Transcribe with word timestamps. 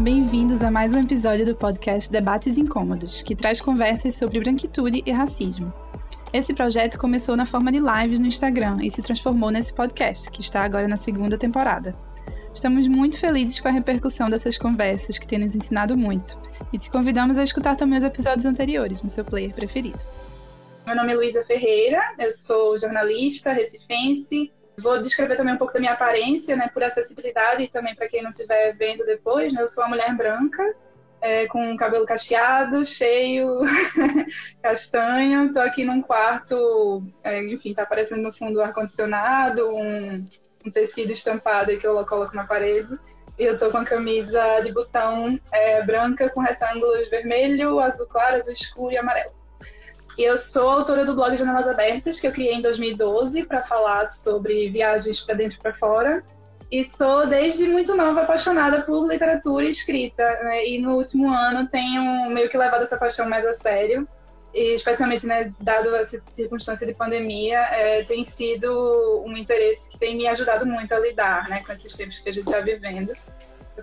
Bem-vindos 0.00 0.62
a 0.62 0.70
mais 0.70 0.94
um 0.94 1.00
episódio 1.00 1.44
do 1.44 1.56
podcast 1.56 2.10
Debates 2.10 2.56
Incômodos, 2.56 3.20
que 3.20 3.34
traz 3.34 3.60
conversas 3.60 4.14
sobre 4.14 4.38
branquitude 4.38 5.02
e 5.04 5.10
racismo. 5.10 5.72
Esse 6.32 6.54
projeto 6.54 6.96
começou 6.96 7.36
na 7.36 7.44
forma 7.44 7.72
de 7.72 7.80
lives 7.80 8.20
no 8.20 8.26
Instagram 8.26 8.78
e 8.80 8.90
se 8.92 9.02
transformou 9.02 9.50
nesse 9.50 9.74
podcast, 9.74 10.30
que 10.30 10.40
está 10.40 10.62
agora 10.62 10.86
na 10.86 10.96
segunda 10.96 11.36
temporada. 11.36 11.96
Estamos 12.54 12.86
muito 12.86 13.18
felizes 13.18 13.58
com 13.58 13.66
a 13.66 13.72
repercussão 13.72 14.30
dessas 14.30 14.56
conversas, 14.56 15.18
que 15.18 15.26
tem 15.26 15.40
nos 15.40 15.56
ensinado 15.56 15.96
muito, 15.96 16.38
e 16.72 16.78
te 16.78 16.88
convidamos 16.90 17.36
a 17.36 17.42
escutar 17.42 17.74
também 17.74 17.98
os 17.98 18.04
episódios 18.04 18.46
anteriores 18.46 19.02
no 19.02 19.10
seu 19.10 19.24
player 19.24 19.52
preferido. 19.52 20.04
Meu 20.86 20.94
nome 20.94 21.12
é 21.12 21.16
Luísa 21.16 21.42
Ferreira, 21.42 22.00
eu 22.20 22.32
sou 22.32 22.78
jornalista 22.78 23.52
recifense, 23.52 24.52
Vou 24.78 25.00
descrever 25.02 25.36
também 25.36 25.54
um 25.54 25.58
pouco 25.58 25.72
da 25.72 25.80
minha 25.80 25.92
aparência, 25.92 26.54
né, 26.56 26.70
por 26.72 26.82
acessibilidade 26.84 27.64
e 27.64 27.68
também 27.68 27.94
para 27.94 28.08
quem 28.08 28.22
não 28.22 28.30
estiver 28.30 28.72
vendo 28.76 29.04
depois. 29.04 29.52
Né, 29.52 29.60
eu 29.60 29.68
sou 29.68 29.82
uma 29.82 29.90
mulher 29.90 30.14
branca, 30.16 30.62
é, 31.20 31.46
com 31.48 31.76
cabelo 31.76 32.06
cacheado, 32.06 32.84
cheio, 32.84 33.60
castanho. 34.62 35.46
Estou 35.46 35.62
aqui 35.62 35.84
num 35.84 36.00
quarto, 36.00 37.02
é, 37.24 37.42
enfim, 37.52 37.70
está 37.70 37.82
aparecendo 37.82 38.22
no 38.22 38.32
fundo 38.32 38.62
ar-condicionado, 38.62 39.68
um, 39.68 40.26
um, 40.64 40.70
tecido 40.70 41.10
estampado 41.10 41.76
que 41.76 41.86
eu 41.86 42.06
coloco 42.06 42.36
na 42.36 42.44
parede. 42.44 42.96
E 43.36 43.44
eu 43.44 43.54
estou 43.54 43.70
com 43.70 43.78
a 43.78 43.84
camisa 43.84 44.60
de 44.60 44.72
botão 44.72 45.38
é, 45.52 45.82
branca 45.82 46.28
com 46.30 46.40
retângulos 46.40 47.08
vermelho, 47.08 47.78
azul 47.80 48.06
claro, 48.06 48.40
azul 48.40 48.52
escuro 48.52 48.92
e 48.92 48.98
amarelo. 48.98 49.37
Eu 50.16 50.36
sou 50.38 50.68
autora 50.68 51.04
do 51.04 51.14
blog 51.14 51.36
Janelas 51.36 51.68
Abertas, 51.68 52.18
que 52.18 52.26
eu 52.26 52.32
criei 52.32 52.54
em 52.54 52.62
2012 52.62 53.44
para 53.44 53.62
falar 53.62 54.06
sobre 54.08 54.68
viagens 54.68 55.20
para 55.20 55.34
dentro 55.34 55.58
e 55.58 55.62
para 55.62 55.72
fora. 55.72 56.24
E 56.70 56.84
sou, 56.84 57.26
desde 57.26 57.66
muito 57.66 57.94
nova, 57.94 58.22
apaixonada 58.22 58.82
por 58.82 59.06
literatura 59.06 59.64
e 59.64 59.70
escrita. 59.70 60.22
Né? 60.42 60.66
E 60.66 60.80
no 60.80 60.96
último 60.96 61.32
ano 61.32 61.68
tenho 61.68 62.28
meio 62.30 62.48
que 62.48 62.58
levado 62.58 62.82
essa 62.82 62.96
paixão 62.96 63.28
mais 63.28 63.46
a 63.46 63.54
sério. 63.54 64.08
E 64.52 64.74
especialmente, 64.74 65.26
né, 65.26 65.52
dado 65.60 65.94
a 65.94 66.04
circunstância 66.04 66.86
de 66.86 66.94
pandemia, 66.94 67.58
é, 67.58 68.02
tem 68.02 68.24
sido 68.24 69.22
um 69.26 69.36
interesse 69.36 69.90
que 69.90 69.98
tem 69.98 70.16
me 70.16 70.26
ajudado 70.26 70.66
muito 70.66 70.92
a 70.92 70.98
lidar 70.98 71.48
né, 71.48 71.62
com 71.64 71.72
esses 71.72 71.94
tempos 71.94 72.18
que 72.18 72.28
a 72.28 72.32
gente 72.32 72.46
está 72.46 72.60
vivendo 72.60 73.14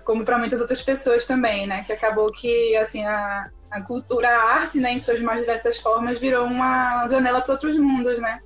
como 0.04 0.24
para 0.24 0.38
muitas 0.38 0.60
outras 0.60 0.82
pessoas 0.82 1.26
também, 1.26 1.66
né? 1.66 1.84
Que 1.84 1.92
acabou 1.92 2.30
que 2.30 2.76
assim 2.76 3.04
a, 3.04 3.50
a 3.70 3.82
cultura, 3.82 4.28
a 4.28 4.42
arte, 4.54 4.78
né, 4.78 4.92
em 4.92 4.98
suas 4.98 5.20
mais 5.20 5.40
diversas 5.40 5.78
formas, 5.78 6.18
virou 6.18 6.46
uma 6.46 7.06
janela 7.08 7.40
para 7.40 7.52
outros 7.52 7.76
mundos, 7.76 8.20
né? 8.20 8.40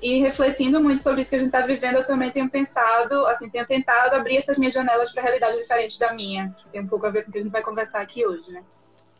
E 0.00 0.20
refletindo 0.20 0.82
muito 0.82 1.00
sobre 1.00 1.22
isso 1.22 1.30
que 1.30 1.36
a 1.36 1.38
gente 1.38 1.48
está 1.48 1.60
vivendo, 1.60 1.96
eu 1.96 2.06
também 2.06 2.30
tenho 2.30 2.48
pensado, 2.48 3.26
assim, 3.26 3.48
tenho 3.48 3.66
tentado 3.66 4.16
abrir 4.16 4.36
essas 4.36 4.58
minhas 4.58 4.74
janelas 4.74 5.12
para 5.12 5.22
realidades 5.22 5.58
diferentes 5.58 5.98
da 5.98 6.12
minha, 6.12 6.54
que 6.56 6.68
tem 6.68 6.82
um 6.82 6.86
pouco 6.86 7.06
a 7.06 7.10
ver 7.10 7.24
com 7.24 7.30
o 7.30 7.32
que 7.32 7.38
a 7.38 7.42
gente 7.42 7.52
vai 7.52 7.62
conversar 7.62 8.00
aqui 8.00 8.26
hoje, 8.26 8.52
né? 8.52 8.62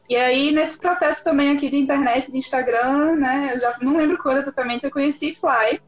E 0.08 0.16
aí, 0.16 0.52
nesse 0.52 0.78
processo 0.78 1.24
também 1.24 1.56
aqui 1.56 1.70
de 1.70 1.78
internet, 1.78 2.30
de 2.30 2.36
Instagram, 2.36 3.16
né, 3.16 3.52
eu 3.54 3.60
já 3.60 3.74
não 3.80 3.96
lembro 3.96 4.18
quando 4.18 4.38
exatamente 4.38 4.84
eu 4.84 4.90
conheci 4.90 5.34
Fly, 5.34 5.80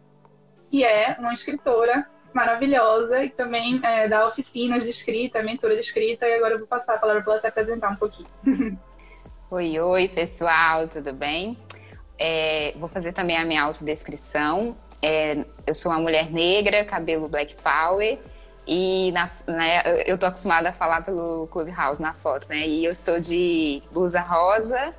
que 0.70 0.82
é 0.82 1.16
uma 1.18 1.34
escritora 1.34 2.06
maravilhosa 2.32 3.22
e 3.24 3.30
também 3.30 3.80
é, 3.82 4.08
dá 4.08 4.26
oficinas 4.26 4.84
de 4.84 4.90
escrita, 4.90 5.42
mentora 5.42 5.74
de 5.74 5.80
escrita, 5.80 6.26
e 6.26 6.34
agora 6.34 6.54
eu 6.54 6.58
vou 6.58 6.66
passar 6.66 6.94
a 6.94 6.98
palavra 6.98 7.22
para 7.22 7.32
ela 7.32 7.40
se 7.40 7.46
apresentar 7.46 7.90
um 7.90 7.96
pouquinho. 7.96 8.28
Oi, 9.48 9.78
oi, 9.78 10.08
pessoal, 10.08 10.88
tudo 10.88 11.12
bem? 11.12 11.56
É, 12.18 12.74
vou 12.80 12.88
fazer 12.88 13.12
também 13.12 13.36
a 13.36 13.44
minha 13.44 13.62
autodescrição. 13.62 14.76
É, 15.00 15.44
eu 15.64 15.72
sou 15.72 15.92
uma 15.92 16.00
mulher 16.00 16.32
negra, 16.32 16.84
cabelo 16.84 17.28
black 17.28 17.54
power, 17.54 18.18
e 18.66 19.12
na, 19.12 19.30
né, 19.46 19.82
eu 20.04 20.18
tô 20.18 20.26
acostumada 20.26 20.70
a 20.70 20.72
falar 20.72 21.04
pelo 21.04 21.46
Clubhouse 21.46 22.02
na 22.02 22.12
foto, 22.12 22.48
né? 22.48 22.66
E 22.66 22.84
eu 22.84 22.90
estou 22.90 23.20
de 23.20 23.80
blusa 23.92 24.20
rosa. 24.20 24.92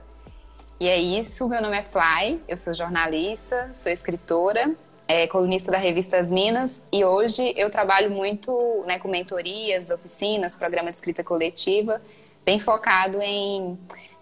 E 0.80 0.88
é 0.88 0.98
isso, 0.98 1.50
meu 1.50 1.62
nome 1.62 1.78
é 1.78 1.84
Fly, 1.84 2.42
eu 2.48 2.56
sou 2.56 2.74
jornalista, 2.74 3.70
sou 3.74 3.92
escritora 3.92 4.74
é, 5.08 5.26
colunista 5.28 5.72
da 5.72 5.78
revista 5.78 6.18
As 6.18 6.30
Minas, 6.30 6.82
e 6.92 7.04
hoje 7.06 7.54
eu 7.56 7.70
trabalho 7.70 8.12
muito 8.12 8.84
né, 8.86 9.00
com 9.00 9.08
mentorias, 9.08 9.90
oficinas, 9.90 10.56
programa 10.56 10.90
de 10.90 10.98
escrita 10.98 11.24
coletiva, 11.24 12.02
bem 12.46 12.60
focado 12.60 13.22
em 13.22 13.78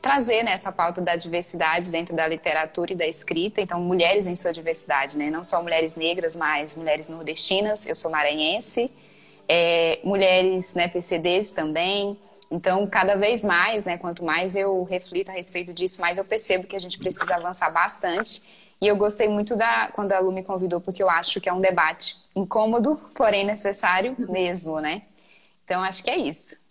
trazer 0.06 0.44
né, 0.44 0.52
essa 0.52 0.72
pauta 0.72 1.02
da 1.02 1.16
diversidade 1.16 1.90
dentro 1.90 2.16
da 2.16 2.28
literatura 2.28 2.94
e 2.94 2.96
da 2.96 3.08
escrita, 3.08 3.60
então 3.60 3.82
mulheres 3.82 4.28
em 4.28 4.36
sua 4.36 4.54
diversidade, 4.54 5.18
né? 5.18 5.32
não 5.32 5.44
só 5.44 5.64
mulheres 5.64 5.96
negras, 5.96 6.36
mas 6.36 6.76
mulheres 6.76 7.10
nordestinas, 7.10 7.88
eu 7.88 7.96
sou 7.96 8.12
maranhense, 8.12 8.92
é, 9.50 10.00
mulheres 10.04 10.76
né, 10.76 10.88
PCDs 10.88 11.52
também, 11.52 12.16
então, 12.52 12.86
cada 12.86 13.16
vez 13.16 13.44
mais, 13.44 13.84
né, 13.84 13.98
quanto 13.98 14.24
mais 14.24 14.56
eu 14.56 14.84
reflito 14.84 15.30
a 15.30 15.34
respeito 15.34 15.74
disso, 15.74 16.00
mais 16.00 16.20
eu 16.20 16.24
percebo 16.24 16.68
que 16.68 16.76
a 16.76 16.80
gente 16.80 17.00
precisa 17.00 17.34
avançar 17.34 17.72
bastante 17.72 18.44
e 18.80 18.86
eu 18.88 18.96
gostei 18.96 19.28
muito 19.28 19.56
da 19.56 19.90
quando 19.92 20.12
a 20.12 20.20
Lu 20.20 20.32
me 20.32 20.44
convidou, 20.44 20.80
porque 20.80 21.02
eu 21.02 21.10
acho 21.10 21.42
que 21.42 21.50
é 21.50 21.54
um 21.54 21.60
debate 21.60 22.16
incômodo, 22.36 23.02
porém 23.16 23.44
necessário 23.44 24.16
mesmo, 24.20 24.80
né? 24.80 25.02
Então 25.64 25.84
acho 25.84 26.04
que 26.04 26.12
é 26.12 26.18
isso. 26.18 26.64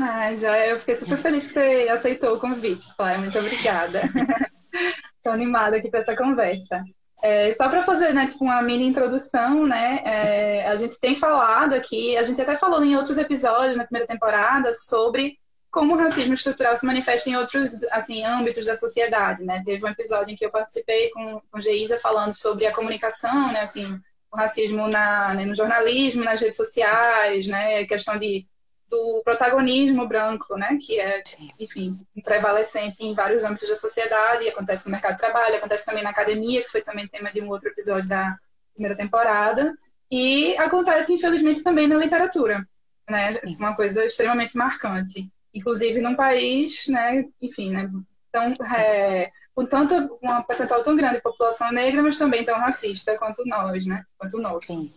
Ah, 0.00 0.34
já 0.34 0.66
eu 0.66 0.78
fiquei 0.78 0.96
super 0.96 1.18
feliz 1.18 1.46
que 1.46 1.52
você 1.52 1.88
aceitou 1.90 2.34
o 2.34 2.40
convite, 2.40 2.86
Flávia. 2.96 3.18
Muito 3.18 3.38
obrigada. 3.38 4.00
Estou 5.16 5.32
animada 5.32 5.76
aqui 5.76 5.90
para 5.90 6.00
essa 6.00 6.16
conversa. 6.16 6.82
É, 7.22 7.52
só 7.54 7.68
para 7.68 7.82
fazer 7.82 8.14
né, 8.14 8.26
tipo, 8.26 8.44
uma 8.44 8.62
mini 8.62 8.86
introdução, 8.86 9.66
né? 9.66 10.00
É, 10.04 10.66
a 10.66 10.76
gente 10.76 10.98
tem 10.98 11.14
falado 11.14 11.74
aqui, 11.74 12.16
a 12.16 12.22
gente 12.22 12.40
até 12.40 12.56
falou 12.56 12.82
em 12.82 12.96
outros 12.96 13.18
episódios 13.18 13.76
na 13.76 13.84
primeira 13.84 14.08
temporada 14.08 14.74
sobre 14.74 15.38
como 15.70 15.94
o 15.94 15.98
racismo 15.98 16.34
estrutural 16.34 16.76
se 16.76 16.86
manifesta 16.86 17.28
em 17.28 17.36
outros 17.36 17.84
assim, 17.92 18.24
âmbitos 18.24 18.64
da 18.64 18.76
sociedade, 18.76 19.44
né? 19.44 19.62
Teve 19.64 19.84
um 19.84 19.88
episódio 19.88 20.32
em 20.32 20.36
que 20.36 20.44
eu 20.44 20.50
participei 20.50 21.10
com, 21.10 21.40
com 21.50 21.60
Geisa 21.60 21.98
falando 21.98 22.32
sobre 22.32 22.66
a 22.66 22.74
comunicação, 22.74 23.52
né? 23.52 23.60
Assim, 23.60 24.00
o 24.32 24.36
racismo 24.36 24.88
na, 24.88 25.34
né, 25.34 25.44
no 25.44 25.54
jornalismo, 25.54 26.24
nas 26.24 26.40
redes 26.40 26.56
sociais, 26.56 27.46
né? 27.46 27.84
questão 27.84 28.18
de, 28.18 28.46
do 28.90 29.22
protagonismo 29.24 30.06
branco, 30.06 30.56
né? 30.56 30.78
Que 30.80 30.98
é, 30.98 31.22
enfim, 31.58 31.98
prevalecente 32.24 33.04
em 33.04 33.14
vários 33.14 33.44
âmbitos 33.44 33.68
da 33.68 33.76
sociedade, 33.76 34.48
acontece 34.48 34.86
no 34.86 34.92
mercado 34.92 35.12
de 35.12 35.18
trabalho, 35.18 35.56
acontece 35.56 35.86
também 35.86 36.02
na 36.02 36.10
academia, 36.10 36.62
que 36.62 36.70
foi 36.70 36.82
também 36.82 37.08
tema 37.08 37.32
de 37.32 37.40
um 37.40 37.48
outro 37.48 37.68
episódio 37.68 38.08
da 38.08 38.36
primeira 38.74 38.96
temporada, 38.96 39.72
e 40.10 40.56
acontece, 40.56 41.12
infelizmente, 41.12 41.62
também 41.62 41.86
na 41.86 41.96
literatura, 41.96 42.66
né? 43.08 43.26
Sim. 43.26 43.40
É 43.44 43.56
uma 43.58 43.76
coisa 43.76 44.04
extremamente 44.04 44.56
marcante 44.56 45.26
inclusive 45.54 46.00
num 46.00 46.14
país, 46.14 46.86
né, 46.88 47.24
enfim, 47.40 47.72
né, 47.72 47.90
tão, 48.30 48.52
é, 48.76 49.30
com 49.54 49.66
tanto, 49.66 50.18
uma 50.22 50.42
percentual 50.42 50.82
tão 50.82 50.96
grande 50.96 51.16
de 51.16 51.22
população 51.22 51.72
negra, 51.72 52.02
mas 52.02 52.16
também 52.16 52.44
tão 52.44 52.58
racista 52.58 53.18
quanto 53.18 53.44
nós, 53.46 53.86
né, 53.86 54.04
quanto 54.16 54.38
o 54.38 54.40
nosso. 54.40 54.66
Sim. 54.66 54.92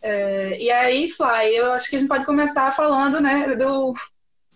É, 0.00 0.56
e 0.60 0.70
aí, 0.70 1.08
Fly, 1.08 1.56
eu 1.56 1.72
acho 1.72 1.90
que 1.90 1.96
a 1.96 1.98
gente 1.98 2.08
pode 2.08 2.24
começar 2.24 2.74
falando, 2.74 3.20
né, 3.20 3.56
do, 3.56 3.94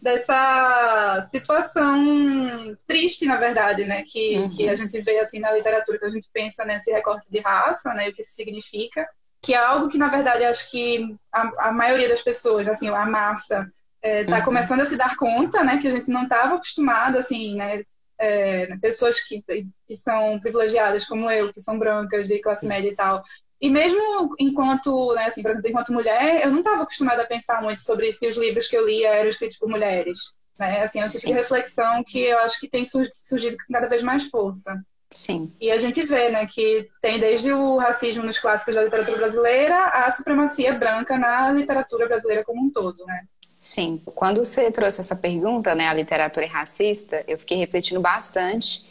dessa 0.00 1.26
situação 1.30 2.76
triste, 2.86 3.24
na 3.24 3.36
verdade, 3.36 3.84
né, 3.84 4.04
que, 4.06 4.38
uhum. 4.38 4.50
que 4.50 4.68
a 4.68 4.76
gente 4.76 5.00
vê, 5.00 5.18
assim, 5.20 5.40
na 5.40 5.52
literatura, 5.52 5.98
que 5.98 6.04
a 6.04 6.10
gente 6.10 6.28
pensa 6.32 6.64
nesse 6.64 6.90
recorte 6.92 7.30
de 7.30 7.40
raça, 7.40 7.92
né, 7.94 8.08
o 8.08 8.12
que 8.12 8.22
isso 8.22 8.34
significa, 8.34 9.08
que 9.40 9.54
é 9.54 9.58
algo 9.58 9.88
que, 9.88 9.98
na 9.98 10.08
verdade, 10.08 10.44
acho 10.44 10.70
que 10.70 11.16
a, 11.32 11.68
a 11.68 11.72
maioria 11.72 12.08
das 12.08 12.22
pessoas, 12.22 12.68
assim, 12.68 12.88
a 12.88 13.06
massa, 13.06 13.68
está 14.02 14.08
é, 14.08 14.24
tá 14.24 14.38
uhum. 14.38 14.44
começando 14.44 14.80
a 14.80 14.86
se 14.86 14.96
dar 14.96 15.16
conta, 15.16 15.64
né, 15.64 15.78
que 15.78 15.88
a 15.88 15.90
gente 15.90 16.10
não 16.10 16.24
estava 16.24 16.54
acostumado, 16.54 17.18
assim, 17.18 17.56
né, 17.56 17.82
é, 18.18 18.76
pessoas 18.76 19.20
que, 19.20 19.42
que 19.86 19.96
são 19.96 20.38
privilegiadas 20.38 21.04
como 21.04 21.28
eu, 21.28 21.52
que 21.52 21.60
são 21.60 21.78
brancas, 21.78 22.28
de 22.28 22.38
classe 22.40 22.64
média 22.66 22.88
e 22.88 22.94
tal. 22.94 23.22
E 23.62 23.70
mesmo 23.70 24.34
enquanto, 24.40 25.14
né, 25.14 25.26
assim, 25.26 25.40
por 25.40 25.52
exemplo, 25.52 25.70
enquanto 25.70 25.92
mulher, 25.92 26.44
eu 26.44 26.50
não 26.50 26.58
estava 26.58 26.82
acostumada 26.82 27.22
a 27.22 27.26
pensar 27.26 27.62
muito 27.62 27.80
sobre 27.80 28.12
se 28.12 28.26
os 28.26 28.36
livros 28.36 28.66
que 28.66 28.76
eu 28.76 28.84
lia 28.84 29.10
eram 29.10 29.30
escritos 29.30 29.56
por 29.56 29.68
mulheres. 29.68 30.18
Né? 30.58 30.82
Assim, 30.82 30.98
é 30.98 31.04
um 31.04 31.08
tipo 31.08 31.20
Sim. 31.20 31.28
de 31.28 31.32
reflexão 31.34 32.02
que 32.02 32.18
eu 32.24 32.38
acho 32.38 32.58
que 32.58 32.68
tem 32.68 32.84
surgido 32.84 33.56
com 33.56 33.72
cada 33.72 33.88
vez 33.88 34.02
mais 34.02 34.24
força. 34.24 34.82
Sim. 35.08 35.54
E 35.60 35.70
a 35.70 35.78
gente 35.78 36.02
vê, 36.02 36.30
né, 36.30 36.44
que 36.44 36.88
tem 37.00 37.20
desde 37.20 37.52
o 37.52 37.76
racismo 37.76 38.24
nos 38.24 38.38
clássicos 38.38 38.74
da 38.74 38.82
literatura 38.82 39.18
brasileira 39.18 39.76
à 39.76 40.10
supremacia 40.10 40.74
branca 40.74 41.16
na 41.16 41.52
literatura 41.52 42.08
brasileira 42.08 42.42
como 42.44 42.64
um 42.64 42.70
todo, 42.70 43.04
né? 43.06 43.22
Sim. 43.60 44.02
Quando 44.06 44.44
você 44.44 44.72
trouxe 44.72 45.00
essa 45.00 45.14
pergunta, 45.14 45.72
né, 45.72 45.86
a 45.86 45.94
literatura 45.94 46.46
é 46.46 46.48
racista, 46.48 47.22
eu 47.28 47.38
fiquei 47.38 47.58
refletindo 47.58 48.00
bastante. 48.00 48.84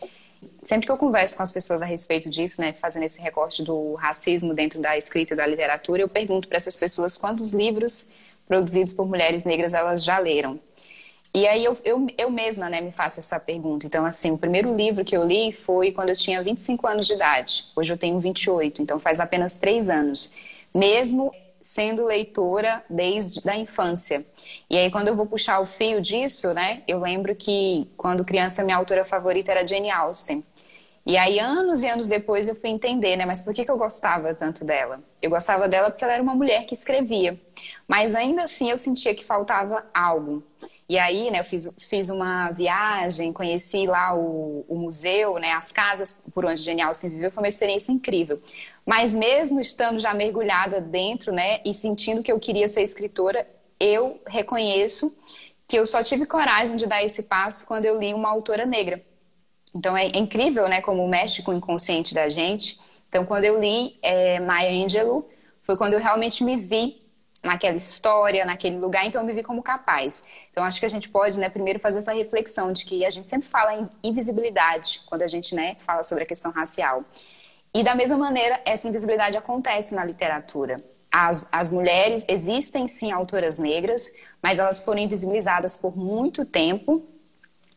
Sempre 0.64 0.86
que 0.86 0.92
eu 0.92 0.98
converso 0.98 1.36
com 1.36 1.44
as 1.44 1.52
pessoas 1.52 1.82
a 1.82 1.86
respeito 1.86 2.30
disso, 2.30 2.62
né, 2.62 2.74
fazendo 2.74 3.04
esse 3.04 3.20
recorte 3.20 3.64
do 3.64 3.96
racismo 3.96 4.54
dentro 4.54 4.80
da 4.80 4.96
escrita 4.96 5.34
e 5.34 5.38
da 5.38 5.46
literatura, 5.46 6.04
eu 6.04 6.08
pergunto 6.08 6.48
para 6.48 6.58
essas 6.58 6.78
pessoas 6.78 7.18
quantos 7.18 7.52
livros 7.52 8.12
produzidos 8.48 8.94
por 8.94 9.08
mulheres 9.08 9.44
negras 9.44 9.74
elas 9.74 10.04
já 10.04 10.20
leram. 10.20 10.60
E 11.34 11.48
aí 11.48 11.64
eu, 11.64 11.78
eu, 11.84 12.06
eu 12.18 12.30
mesma 12.30 12.70
né, 12.70 12.82
me 12.82 12.92
faço 12.92 13.20
essa 13.20 13.40
pergunta. 13.40 13.86
Então, 13.86 14.06
assim, 14.06 14.32
o 14.32 14.38
primeiro 14.38 14.76
livro 14.76 15.06
que 15.06 15.16
eu 15.16 15.24
li 15.24 15.52
foi 15.54 15.94
quando 15.94 16.10
eu 16.10 16.16
tinha 16.16 16.44
25 16.44 16.86
anos 16.86 17.08
de 17.08 17.14
idade. 17.14 17.66
Hoje 17.76 17.94
eu 17.94 17.98
tenho 17.98 18.20
28, 18.20 18.82
então 18.82 19.00
faz 19.00 19.20
apenas 19.22 19.54
três 19.54 19.90
anos. 19.90 20.36
Mesmo 20.74 21.34
sendo 21.62 22.06
leitora 22.06 22.84
desde 22.90 23.48
a 23.50 23.56
infância. 23.56 24.26
E 24.70 24.78
aí, 24.78 24.90
quando 24.92 25.10
eu 25.10 25.16
vou 25.16 25.26
puxar 25.26 25.60
o 25.60 25.68
fio 25.68 26.02
disso, 26.02 26.54
né, 26.54 26.82
eu 26.88 27.00
lembro 27.00 27.36
que 27.36 27.88
quando 27.96 28.26
criança, 28.26 28.64
minha 28.64 28.78
autora 28.78 29.06
favorita 29.06 29.52
era 29.52 29.66
Jane 29.68 29.92
Austen. 29.92 30.44
E 31.06 31.18
aí, 31.18 31.40
anos 31.40 31.82
e 31.82 31.88
anos 31.88 32.08
depois, 32.08 32.48
eu 32.48 32.56
fui 32.56 32.70
entender, 32.70 33.16
né? 33.16 33.26
Mas 33.26 33.42
por 33.42 33.54
que, 33.54 33.66
que 33.66 33.72
eu 33.72 33.78
gostava 33.78 34.36
tanto 34.36 34.64
dela? 34.64 35.02
Eu 35.20 35.32
gostava 35.32 35.68
dela 35.68 35.90
porque 35.90 36.04
ela 36.04 36.14
era 36.14 36.22
uma 36.22 36.36
mulher 36.36 36.66
que 36.66 36.76
escrevia. 36.76 37.40
Mas 37.88 38.14
ainda 38.14 38.44
assim, 38.44 38.70
eu 38.70 38.78
sentia 38.78 39.16
que 39.16 39.26
faltava 39.26 39.84
algo. 39.94 40.44
E 40.92 41.00
aí, 41.00 41.32
né, 41.32 41.40
eu 41.40 41.46
fiz, 41.46 41.74
fiz 41.78 42.10
uma 42.10 42.52
viagem, 42.52 43.32
conheci 43.32 43.88
lá 43.88 44.14
o, 44.14 44.66
o 44.68 44.76
museu, 44.76 45.40
né, 45.40 45.54
as 45.54 45.72
casas 45.72 46.26
por 46.34 46.44
onde 46.44 46.60
Jane 46.60 46.82
Austen 46.82 47.10
viveu, 47.10 47.32
foi 47.32 47.42
uma 47.42 47.48
experiência 47.48 47.94
incrível. 47.94 48.42
Mas 48.86 49.16
mesmo 49.16 49.62
estando 49.62 50.02
já 50.02 50.14
mergulhada 50.14 50.82
dentro, 50.82 51.32
né, 51.32 51.62
e 51.64 51.74
sentindo 51.74 52.22
que 52.22 52.30
eu 52.30 52.38
queria 52.38 52.68
ser 52.68 52.82
escritora, 52.82 53.48
eu 53.80 54.20
reconheço 54.28 55.18
que 55.66 55.80
eu 55.80 55.86
só 55.86 56.04
tive 56.04 56.26
coragem 56.26 56.76
de 56.76 56.86
dar 56.86 57.02
esse 57.02 57.24
passo 57.24 57.66
quando 57.66 57.86
eu 57.86 57.98
li 57.98 58.14
uma 58.14 58.28
autora 58.28 58.66
negra. 58.66 59.02
Então 59.74 59.96
é, 59.96 60.08
incrível, 60.08 60.68
né, 60.68 60.82
como 60.82 61.08
mexe 61.08 61.42
com 61.42 61.52
o 61.52 61.56
inconsciente 61.56 62.14
da 62.14 62.28
gente. 62.28 62.78
Então 63.08 63.26
quando 63.26 63.46
eu 63.46 63.58
li 63.62 63.98
é, 64.02 64.42
Maya 64.42 64.84
Angelou, 64.84 65.26
foi 65.64 65.78
quando 65.78 65.94
eu 65.94 66.00
realmente 66.00 66.44
me 66.44 66.58
vi 66.58 67.01
naquela 67.44 67.76
história, 67.76 68.46
naquele 68.46 68.78
lugar, 68.78 69.06
então 69.06 69.22
eu 69.22 69.26
me 69.26 69.34
vi 69.34 69.44
como 69.44 69.64
capaz. 69.64 70.24
Então 70.52 70.64
acho 70.64 70.80
que 70.80 70.86
a 70.86 70.90
gente 70.90 71.10
pode, 71.10 71.40
né, 71.40 71.50
primeiro 71.50 71.80
fazer 71.80 72.00
essa 72.00 72.14
reflexão 72.14 72.72
de 72.72 72.86
que 72.86 73.04
a 73.04 73.10
gente 73.10 73.30
sempre 73.30 73.48
fala 73.48 73.74
em 73.74 73.90
invisibilidade 74.04 75.02
quando 75.08 75.24
a 75.24 75.28
gente, 75.28 75.56
né, 75.56 75.76
fala 75.86 76.04
sobre 76.04 76.24
a 76.24 76.28
questão 76.28 76.52
racial. 76.52 77.04
E 77.74 77.84
da 77.84 77.96
mesma 77.96 78.18
maneira, 78.18 78.60
essa 78.66 78.88
invisibilidade 78.88 79.38
acontece 79.38 79.96
na 79.96 80.04
literatura. 80.04 80.78
As, 81.12 81.46
as 81.52 81.72
mulheres 81.72 82.26
existem 82.28 82.88
sim 82.88 83.12
autoras 83.12 83.58
negras, 83.58 84.14
mas 84.42 84.60
elas 84.60 84.84
foram 84.84 85.00
invisibilizadas 85.00 85.76
por 85.76 85.98
muito 85.98 86.46
tempo 86.46 87.06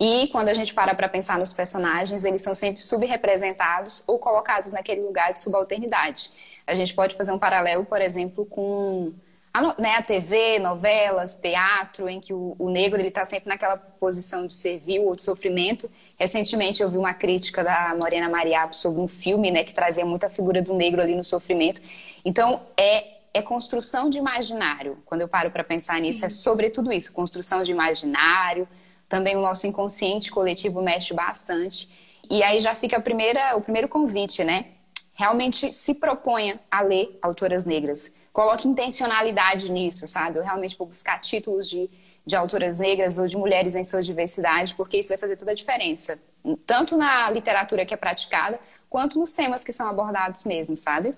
e 0.01 0.29
quando 0.29 0.49
a 0.49 0.55
gente 0.55 0.75
para 0.75 0.95
para 0.95 1.09
pensar 1.09 1.39
nos 1.39 1.53
personagens, 1.53 2.25
eles 2.25 2.43
são 2.43 2.55
sempre 2.55 2.81
subrepresentados 2.81 4.03
ou 4.07 4.19
colocados 4.19 4.71
naquele 4.71 5.03
lugar 5.03 5.33
de 5.33 5.41
subalternidade. 5.41 6.31
A 6.67 6.75
gente 6.75 6.95
pode 6.95 7.17
fazer 7.17 7.33
um 7.33 7.39
paralelo, 7.39 7.85
por 7.85 8.01
exemplo, 8.01 8.45
com 8.45 9.13
a, 9.55 9.81
né, 9.81 9.95
a 9.95 10.03
TV, 10.03 10.59
novelas, 10.59 11.37
teatro, 11.37 12.09
em 12.09 12.19
que 12.19 12.35
o, 12.35 12.57
o 12.59 12.69
negro 12.69 13.01
ele 13.01 13.09
está 13.09 13.25
sempre 13.25 13.49
naquela 13.49 13.77
posição 13.77 14.45
de 14.47 14.53
servil 14.53 15.05
ou 15.05 15.15
de 15.15 15.23
sofrimento. 15.23 15.89
Recentemente 16.19 16.83
eu 16.83 16.91
vi 16.91 16.99
uma 16.99 17.15
crítica 17.15 17.63
da 17.63 17.95
Morena 17.99 18.29
Mariapo 18.29 18.75
sobre 18.75 19.01
um 19.01 19.07
filme 19.07 19.53
né, 19.53 19.63
que 19.63 19.73
trazia 19.73 20.05
muita 20.05 20.29
figura 20.29 20.61
do 20.61 20.75
negro 20.75 21.01
ali 21.01 21.15
no 21.15 21.23
sofrimento. 21.23 21.81
Então, 22.25 22.63
é 22.77 23.15
é 23.35 23.43
construção 23.43 24.09
de 24.09 24.17
imaginário. 24.17 25.03
Quando 25.05 25.23
eu 25.23 25.29
paro 25.29 25.51
para 25.51 25.65
pensar 25.65 26.01
nisso, 26.01 26.25
é 26.25 26.31
sobre 26.31 26.71
tudo 26.71 26.93
isso: 26.93 27.13
construção 27.13 27.65
de 27.65 27.73
imaginário, 27.73 28.69
também 29.09 29.37
o 29.37 29.41
nosso 29.41 29.67
inconsciente 29.67 30.31
coletivo 30.31 30.81
mexe 30.81 31.13
bastante. 31.13 31.91
E 32.31 32.43
aí 32.43 32.61
já 32.61 32.75
fica 32.75 32.97
a 32.97 33.01
primeira, 33.01 33.57
o 33.57 33.61
primeiro 33.61 33.89
convite, 33.89 34.45
né? 34.45 34.67
Realmente 35.13 35.73
se 35.73 35.95
proponha 35.95 36.61
a 36.71 36.81
ler 36.81 37.19
autoras 37.21 37.65
negras. 37.65 38.15
Coloque 38.35 38.67
intencionalidade 38.67 39.71
nisso, 39.71 40.09
sabe? 40.09 40.41
Eu 40.41 40.43
realmente 40.43 40.77
vou 40.77 40.89
buscar 40.89 41.21
títulos 41.21 41.71
de, 41.71 41.89
de 42.27 42.35
autoras 42.35 42.81
negras 42.81 43.17
ou 43.17 43.29
de 43.29 43.37
mulheres 43.37 43.77
em 43.77 43.85
sua 43.85 44.03
diversidade, 44.03 44.75
porque 44.75 44.99
isso 44.99 45.11
vai 45.11 45.17
fazer 45.17 45.37
toda 45.37 45.53
a 45.53 45.55
diferença. 45.55 46.19
Tanto 46.67 46.97
na 46.97 47.31
literatura 47.31 47.87
que 47.87 47.95
é 47.95 47.97
praticada, 47.97 48.59
quanto 48.91 49.21
nos 49.21 49.33
temas 49.33 49.63
que 49.63 49.73
são 49.73 49.89
abordados 49.89 50.43
mesmo, 50.43 50.77
sabe? 50.77 51.13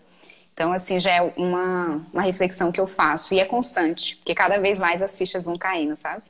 Então, 0.53 0.75
assim, 0.75 1.01
já 1.01 1.11
é 1.11 1.23
uma, 1.39 2.07
uma 2.13 2.21
reflexão 2.21 2.71
que 2.71 2.79
eu 2.79 2.87
faço 2.87 3.33
e 3.33 3.41
é 3.41 3.47
constante, 3.47 4.17
porque 4.17 4.35
cada 4.35 4.59
vez 4.59 4.79
mais 4.79 5.01
as 5.01 5.17
fichas 5.17 5.47
vão 5.47 5.57
caindo, 5.57 5.97
sabe? 5.97 6.23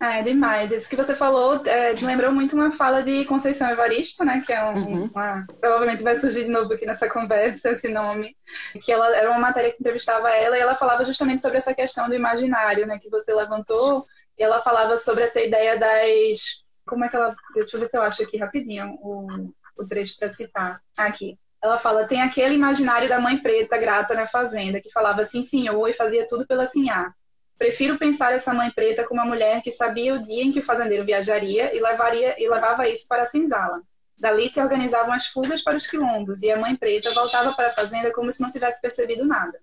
É, 0.00 0.22
demais. 0.22 0.70
Isso 0.70 0.88
que 0.88 0.94
você 0.94 1.14
falou 1.14 1.60
é, 1.66 1.92
lembrou 1.92 2.30
muito 2.30 2.54
uma 2.54 2.70
fala 2.70 3.02
de 3.02 3.24
Conceição 3.24 3.68
Evaristo, 3.68 4.24
né? 4.24 4.40
Que 4.46 4.52
é 4.52 4.64
um, 4.64 4.74
uhum. 4.74 5.10
uma. 5.12 5.44
Provavelmente 5.60 6.04
vai 6.04 6.18
surgir 6.20 6.44
de 6.44 6.50
novo 6.50 6.72
aqui 6.72 6.86
nessa 6.86 7.08
conversa 7.10 7.70
esse 7.70 7.88
nome. 7.88 8.36
Que 8.80 8.92
ela 8.92 9.16
era 9.16 9.28
uma 9.28 9.40
matéria 9.40 9.72
que 9.72 9.78
entrevistava 9.80 10.30
ela 10.30 10.56
e 10.56 10.60
ela 10.60 10.76
falava 10.76 11.02
justamente 11.02 11.42
sobre 11.42 11.58
essa 11.58 11.74
questão 11.74 12.08
do 12.08 12.14
imaginário, 12.14 12.86
né? 12.86 12.98
Que 12.98 13.10
você 13.10 13.34
levantou. 13.34 14.04
E 14.38 14.42
ela 14.42 14.62
falava 14.62 14.96
sobre 14.96 15.24
essa 15.24 15.40
ideia 15.40 15.76
das. 15.76 16.62
Como 16.86 17.04
é 17.04 17.08
que 17.08 17.16
ela. 17.16 17.34
Deixa 17.54 17.76
eu 17.76 17.80
ver 17.80 17.88
se 17.88 17.96
eu 17.98 18.02
acho 18.02 18.22
aqui 18.22 18.36
rapidinho 18.36 18.96
o, 19.02 19.52
o 19.76 19.84
trecho 19.84 20.16
para 20.16 20.32
citar. 20.32 20.80
Aqui. 20.96 21.36
Ela 21.60 21.76
fala: 21.76 22.06
tem 22.06 22.22
aquele 22.22 22.54
imaginário 22.54 23.08
da 23.08 23.18
mãe 23.18 23.36
preta 23.36 23.76
grata 23.76 24.14
na 24.14 24.28
fazenda, 24.28 24.80
que 24.80 24.92
falava 24.92 25.24
sim, 25.24 25.42
senhor, 25.42 25.88
e 25.88 25.92
fazia 25.92 26.24
tudo 26.24 26.46
pela 26.46 26.66
sinhá. 26.66 27.12
Prefiro 27.58 27.98
pensar 27.98 28.32
essa 28.32 28.54
mãe 28.54 28.70
preta 28.70 29.04
como 29.04 29.20
uma 29.20 29.28
mulher 29.28 29.60
que 29.62 29.72
sabia 29.72 30.14
o 30.14 30.22
dia 30.22 30.44
em 30.44 30.52
que 30.52 30.60
o 30.60 30.62
fazendeiro 30.62 31.04
viajaria 31.04 31.74
e, 31.74 31.80
levaria, 31.80 32.36
e 32.38 32.48
levava 32.48 32.88
isso 32.88 33.08
para 33.08 33.22
a 33.22 33.26
senzala. 33.26 33.82
Dali 34.16 34.48
se 34.48 34.60
organizavam 34.60 35.12
as 35.12 35.26
fugas 35.26 35.62
para 35.62 35.76
os 35.76 35.86
quilombos 35.86 36.40
e 36.42 36.50
a 36.50 36.56
mãe 36.56 36.76
preta 36.76 37.12
voltava 37.12 37.52
para 37.54 37.68
a 37.68 37.72
fazenda 37.72 38.12
como 38.12 38.32
se 38.32 38.40
não 38.40 38.50
tivesse 38.50 38.80
percebido 38.80 39.24
nada. 39.26 39.58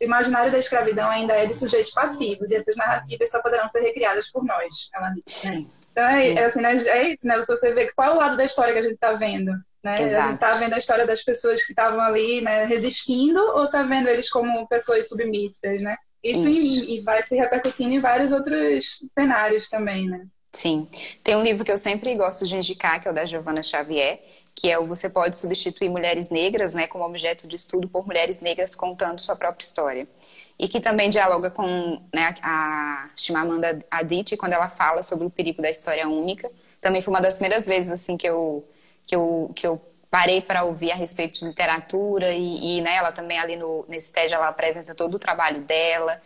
O 0.00 0.04
imaginário 0.04 0.50
da 0.50 0.58
escravidão 0.58 1.08
ainda 1.08 1.34
é 1.34 1.46
de 1.46 1.54
sujeitos 1.54 1.92
passivos 1.92 2.50
e 2.50 2.56
essas 2.56 2.76
narrativas 2.76 3.30
só 3.30 3.40
poderão 3.40 3.68
ser 3.68 3.80
recriadas 3.80 4.30
por 4.30 4.44
nós, 4.44 4.88
ela 4.94 5.10
disse. 5.10 5.50
Né? 5.50 5.66
Então 5.92 6.04
é, 6.04 6.32
é, 6.32 6.44
assim, 6.46 6.60
né? 6.60 6.76
é 6.76 7.08
isso, 7.10 7.26
né? 7.26 7.42
Você 7.46 7.72
vê 7.72 7.92
qual 7.92 8.08
é 8.08 8.14
o 8.14 8.18
lado 8.18 8.36
da 8.36 8.44
história 8.44 8.72
que 8.72 8.80
a 8.80 8.82
gente 8.82 8.94
está 8.94 9.12
vendo. 9.12 9.52
Né? 9.82 9.94
A 9.94 10.06
gente 10.06 10.34
está 10.34 10.54
vendo 10.54 10.74
a 10.74 10.78
história 10.78 11.06
das 11.06 11.22
pessoas 11.22 11.62
que 11.62 11.72
estavam 11.72 12.00
ali 12.00 12.40
né, 12.40 12.64
resistindo 12.64 13.38
ou 13.38 13.66
está 13.66 13.82
vendo 13.82 14.08
eles 14.08 14.30
como 14.30 14.66
pessoas 14.66 15.08
submissas, 15.08 15.82
né? 15.82 15.96
Isso, 16.24 16.48
Isso. 16.48 16.84
E, 16.84 16.96
e, 16.96 17.00
vai 17.02 17.22
se 17.22 17.36
repercutindo 17.36 17.92
em 17.92 18.00
vários 18.00 18.32
outros 18.32 19.00
cenários 19.12 19.68
também, 19.68 20.08
né? 20.08 20.26
Sim. 20.50 20.88
Tem 21.22 21.36
um 21.36 21.42
livro 21.42 21.64
que 21.64 21.70
eu 21.70 21.76
sempre 21.76 22.14
gosto 22.14 22.46
de 22.46 22.56
indicar, 22.56 23.00
que 23.00 23.06
é 23.06 23.10
o 23.10 23.14
da 23.14 23.26
Giovanna 23.26 23.62
Xavier, 23.62 24.22
que 24.54 24.70
é 24.70 24.78
o 24.78 24.86
Você 24.86 25.10
Pode 25.10 25.36
Substituir 25.36 25.90
Mulheres 25.90 26.30
Negras, 26.30 26.72
né, 26.74 26.86
como 26.86 27.04
objeto 27.04 27.46
de 27.46 27.56
estudo 27.56 27.88
por 27.88 28.06
mulheres 28.06 28.40
negras 28.40 28.74
contando 28.74 29.18
sua 29.20 29.34
própria 29.34 29.64
história. 29.64 30.08
E 30.56 30.68
que 30.68 30.80
também 30.80 31.10
dialoga 31.10 31.50
com 31.50 32.00
né, 32.14 32.34
a 32.40 33.10
Chimamanda 33.16 33.84
Adichie, 33.90 34.36
quando 34.36 34.52
ela 34.52 34.70
fala 34.70 35.02
sobre 35.02 35.26
o 35.26 35.30
perigo 35.30 35.60
da 35.60 35.68
história 35.68 36.08
única. 36.08 36.50
Também 36.80 37.02
foi 37.02 37.12
uma 37.12 37.20
das 37.20 37.34
primeiras 37.34 37.66
vezes, 37.66 37.90
assim, 37.90 38.16
que 38.16 38.28
eu, 38.28 38.64
que 39.06 39.16
eu, 39.16 39.50
que 39.54 39.66
eu 39.66 39.82
parei 40.14 40.40
para 40.40 40.62
ouvir 40.62 40.92
a 40.92 40.94
respeito 40.94 41.40
de 41.40 41.44
literatura 41.44 42.32
e, 42.32 42.78
e 42.78 42.80
né, 42.80 42.94
ela 42.94 43.10
também 43.10 43.36
ali 43.36 43.56
no, 43.56 43.84
nesse 43.88 44.12
TED 44.12 44.32
ela 44.32 44.46
apresenta 44.46 44.94
todo 44.94 45.14
o 45.16 45.18
trabalho 45.18 45.62
dela. 45.62 46.22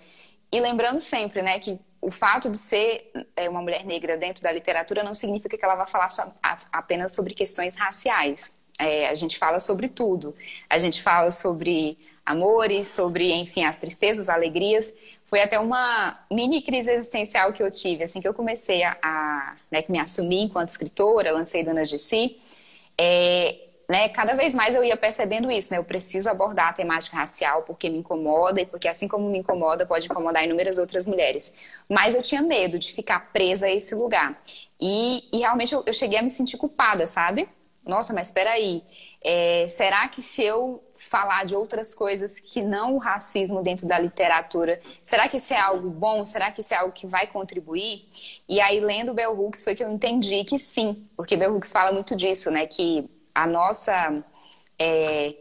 E 0.52 0.60
lembrando 0.60 1.00
sempre, 1.00 1.40
né, 1.40 1.58
que 1.58 1.80
o 1.98 2.10
fato 2.10 2.50
de 2.50 2.58
ser 2.58 3.10
é, 3.34 3.48
uma 3.48 3.62
mulher 3.62 3.86
negra 3.86 4.18
dentro 4.18 4.42
da 4.42 4.52
literatura 4.52 5.02
não 5.02 5.14
significa 5.14 5.56
que 5.56 5.64
ela 5.64 5.74
vai 5.74 5.86
falar 5.86 6.10
só, 6.10 6.30
apenas 6.70 7.14
sobre 7.14 7.32
questões 7.32 7.76
raciais. 7.76 8.52
É, 8.78 9.08
a 9.08 9.14
gente 9.14 9.38
fala 9.38 9.58
sobre 9.58 9.88
tudo. 9.88 10.36
A 10.68 10.78
gente 10.78 11.02
fala 11.02 11.30
sobre 11.30 11.96
amores, 12.26 12.88
sobre, 12.88 13.32
enfim, 13.32 13.64
as 13.64 13.78
tristezas, 13.78 14.28
alegrias. 14.28 14.92
Foi 15.24 15.40
até 15.40 15.58
uma 15.58 16.26
mini 16.30 16.60
crise 16.60 16.92
existencial 16.92 17.54
que 17.54 17.62
eu 17.62 17.70
tive, 17.70 18.04
assim 18.04 18.20
que 18.20 18.28
eu 18.28 18.34
comecei 18.34 18.82
a, 18.82 18.98
a 19.02 19.56
né, 19.70 19.80
que 19.80 19.90
me 19.90 19.98
assumir 19.98 20.42
enquanto 20.42 20.68
escritora, 20.68 21.32
lancei 21.32 21.64
Donas 21.64 21.88
de 21.88 21.98
Si. 21.98 22.38
É, 23.00 23.67
né, 23.88 24.08
cada 24.10 24.34
vez 24.34 24.54
mais 24.54 24.74
eu 24.74 24.84
ia 24.84 24.96
percebendo 24.98 25.50
isso, 25.50 25.72
né? 25.72 25.78
Eu 25.78 25.84
preciso 25.84 26.28
abordar 26.28 26.68
a 26.68 26.72
temática 26.74 27.16
racial 27.16 27.62
porque 27.62 27.88
me 27.88 27.98
incomoda 27.98 28.60
e 28.60 28.66
porque 28.66 28.86
assim 28.86 29.08
como 29.08 29.30
me 29.30 29.38
incomoda 29.38 29.86
pode 29.86 30.06
incomodar 30.06 30.44
inúmeras 30.44 30.76
outras 30.76 31.06
mulheres. 31.06 31.54
Mas 31.88 32.14
eu 32.14 32.20
tinha 32.20 32.42
medo 32.42 32.78
de 32.78 32.92
ficar 32.92 33.32
presa 33.32 33.64
a 33.64 33.70
esse 33.70 33.94
lugar. 33.94 34.38
E, 34.78 35.24
e 35.32 35.38
realmente 35.38 35.74
eu, 35.74 35.82
eu, 35.86 35.92
cheguei 35.94 36.18
a 36.18 36.22
me 36.22 36.28
sentir 36.28 36.58
culpada, 36.58 37.06
sabe? 37.06 37.48
Nossa, 37.82 38.12
mas 38.12 38.28
espera 38.28 38.50
aí. 38.50 38.84
É, 39.24 39.66
será 39.68 40.06
que 40.08 40.20
se 40.20 40.42
eu 40.42 40.84
falar 40.98 41.46
de 41.46 41.56
outras 41.56 41.94
coisas 41.94 42.38
que 42.38 42.60
não 42.60 42.94
o 42.94 42.98
racismo 42.98 43.62
dentro 43.62 43.86
da 43.86 43.98
literatura, 43.98 44.78
será 45.02 45.28
que 45.28 45.38
isso 45.38 45.54
é 45.54 45.58
algo 45.58 45.88
bom? 45.88 46.26
Será 46.26 46.50
que 46.50 46.60
isso 46.60 46.74
é 46.74 46.76
algo 46.76 46.92
que 46.92 47.06
vai 47.06 47.26
contribuir? 47.26 48.06
E 48.46 48.60
aí, 48.60 48.80
lendo 48.80 49.14
Bell 49.14 49.32
Hooks, 49.38 49.62
foi 49.62 49.74
que 49.74 49.82
eu 49.82 49.90
entendi 49.90 50.44
que 50.44 50.58
sim, 50.58 51.08
porque 51.16 51.36
Bell 51.36 51.54
Hooks 51.54 51.72
fala 51.72 51.90
muito 51.90 52.14
disso, 52.14 52.50
né? 52.50 52.66
Que 52.66 53.08
a 53.38 53.46
nossa. 53.46 54.24
É, 54.78 55.34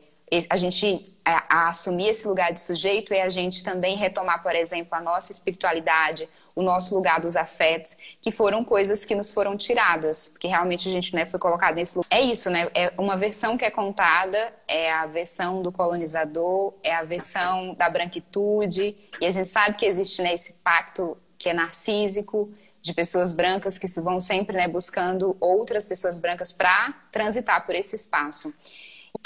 a 0.49 0.57
gente 0.57 1.17
a, 1.25 1.43
a 1.49 1.67
assumir 1.67 2.09
esse 2.09 2.27
lugar 2.27 2.53
de 2.53 2.59
sujeito 2.59 3.13
é 3.13 3.21
a 3.21 3.29
gente 3.29 3.63
também 3.63 3.97
retomar, 3.97 4.41
por 4.43 4.55
exemplo, 4.55 4.95
a 4.95 5.01
nossa 5.01 5.31
espiritualidade, 5.31 6.29
o 6.55 6.61
nosso 6.61 6.95
lugar 6.95 7.19
dos 7.19 7.35
afetos, 7.35 7.97
que 8.21 8.31
foram 8.31 8.63
coisas 8.63 9.03
que 9.03 9.13
nos 9.15 9.31
foram 9.31 9.57
tiradas, 9.57 10.29
porque 10.29 10.47
realmente 10.47 10.87
a 10.87 10.91
gente 10.91 11.13
né, 11.13 11.25
foi 11.25 11.39
colocado 11.39 11.75
nesse 11.75 11.95
lugar. 11.95 12.07
É 12.09 12.21
isso, 12.21 12.49
né? 12.49 12.69
É 12.73 12.93
uma 12.97 13.17
versão 13.17 13.57
que 13.57 13.65
é 13.65 13.71
contada, 13.71 14.53
é 14.67 14.91
a 14.91 15.05
versão 15.05 15.61
do 15.61 15.71
colonizador, 15.71 16.73
é 16.83 16.95
a 16.95 17.03
versão 17.03 17.73
da 17.73 17.89
branquitude, 17.89 18.95
e 19.19 19.25
a 19.25 19.31
gente 19.31 19.49
sabe 19.49 19.75
que 19.75 19.85
existe 19.85 20.21
né, 20.21 20.33
esse 20.33 20.53
pacto 20.63 21.17
que 21.37 21.49
é 21.49 21.53
narcísico, 21.53 22.51
de 22.87 22.93
pessoas 22.93 23.33
brancas 23.33 23.77
que 23.77 23.87
vão 23.99 24.19
sempre 24.19 24.55
né, 24.55 24.67
buscando 24.67 25.35
outras 25.39 25.85
pessoas 25.85 26.17
brancas 26.17 26.53
para 26.53 26.93
transitar 27.11 27.65
por 27.65 27.75
esse 27.75 27.95
espaço. 27.95 28.53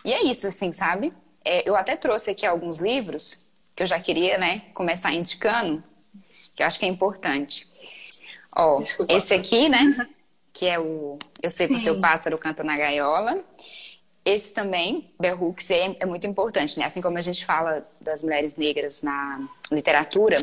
E 0.03 0.11
é 0.11 0.23
isso, 0.23 0.47
assim, 0.47 0.73
sabe? 0.73 1.13
É, 1.45 1.67
eu 1.69 1.75
até 1.75 1.95
trouxe 1.95 2.31
aqui 2.31 2.45
alguns 2.45 2.79
livros 2.79 3.51
que 3.75 3.83
eu 3.83 3.87
já 3.87 3.99
queria, 3.99 4.37
né, 4.37 4.63
começar 4.73 5.13
indicando, 5.13 5.83
que 6.55 6.63
eu 6.63 6.67
acho 6.67 6.79
que 6.79 6.85
é 6.85 6.89
importante. 6.89 7.67
Ó, 8.53 8.79
Desculpa. 8.79 9.13
esse 9.13 9.33
aqui, 9.33 9.69
né, 9.69 10.07
que 10.51 10.65
é 10.65 10.79
o 10.79 11.19
Eu 11.41 11.51
Sei 11.51 11.67
Porque 11.67 11.83
Sim. 11.83 11.91
o 11.91 12.01
Pássaro 12.01 12.37
Canta 12.37 12.63
na 12.63 12.75
Gaiola. 12.75 13.43
Esse 14.23 14.53
também, 14.53 15.11
Bell 15.19 15.35
Hooks, 15.41 15.71
é, 15.71 15.95
é, 15.99 16.05
muito 16.05 16.27
importante, 16.27 16.77
né? 16.77 16.85
Assim 16.85 17.01
como 17.01 17.17
a 17.17 17.21
gente 17.21 17.43
fala 17.43 17.87
das 17.99 18.21
mulheres 18.21 18.55
negras 18.55 19.01
na 19.01 19.47
literatura, 19.71 20.37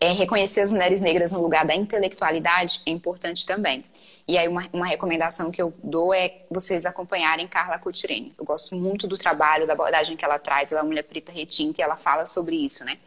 é 0.00 0.10
reconhecer 0.12 0.62
as 0.62 0.72
mulheres 0.72 1.00
negras 1.00 1.30
no 1.30 1.40
lugar 1.40 1.64
da 1.64 1.74
intelectualidade 1.74 2.82
é 2.84 2.90
importante 2.90 3.46
também. 3.46 3.84
E 4.26 4.36
aí 4.36 4.48
uma, 4.48 4.68
uma 4.72 4.86
recomendação 4.86 5.50
que 5.50 5.62
eu 5.62 5.72
dou 5.82 6.12
é 6.12 6.42
vocês 6.50 6.84
acompanharem 6.84 7.46
Carla 7.46 7.78
Coutirene. 7.78 8.34
Eu 8.36 8.44
gosto 8.44 8.74
muito 8.74 9.06
do 9.06 9.16
trabalho, 9.16 9.64
da 9.66 9.74
abordagem 9.74 10.16
que 10.16 10.24
ela 10.24 10.38
traz. 10.38 10.72
Ela 10.72 10.80
é 10.80 10.82
uma 10.82 10.88
mulher 10.88 11.04
preta 11.04 11.30
retinta 11.30 11.80
e 11.80 11.84
ela 11.84 11.96
fala 11.96 12.24
sobre 12.24 12.56
isso, 12.56 12.84
né? 12.84 12.98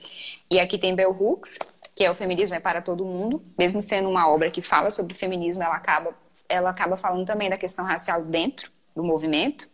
E 0.49 0.57
aqui 0.57 0.77
tem 0.77 0.95
Bell 0.95 1.11
Hooks, 1.11 1.59
que 1.93 2.03
é 2.03 2.09
o 2.09 2.15
feminismo 2.15 2.55
é 2.55 2.61
para 2.61 2.81
todo 2.81 3.03
mundo. 3.03 3.41
Mesmo 3.57 3.81
sendo 3.81 4.09
uma 4.09 4.29
obra 4.29 4.49
que 4.49 4.61
fala 4.61 4.89
sobre 4.89 5.13
feminismo, 5.13 5.63
ela 5.63 5.75
acaba, 5.75 6.15
ela 6.47 6.69
acaba 6.69 6.95
falando 6.95 7.25
também 7.25 7.49
da 7.49 7.57
questão 7.57 7.83
racial 7.83 8.23
dentro 8.23 8.71
do 8.95 9.03
movimento. 9.03 9.67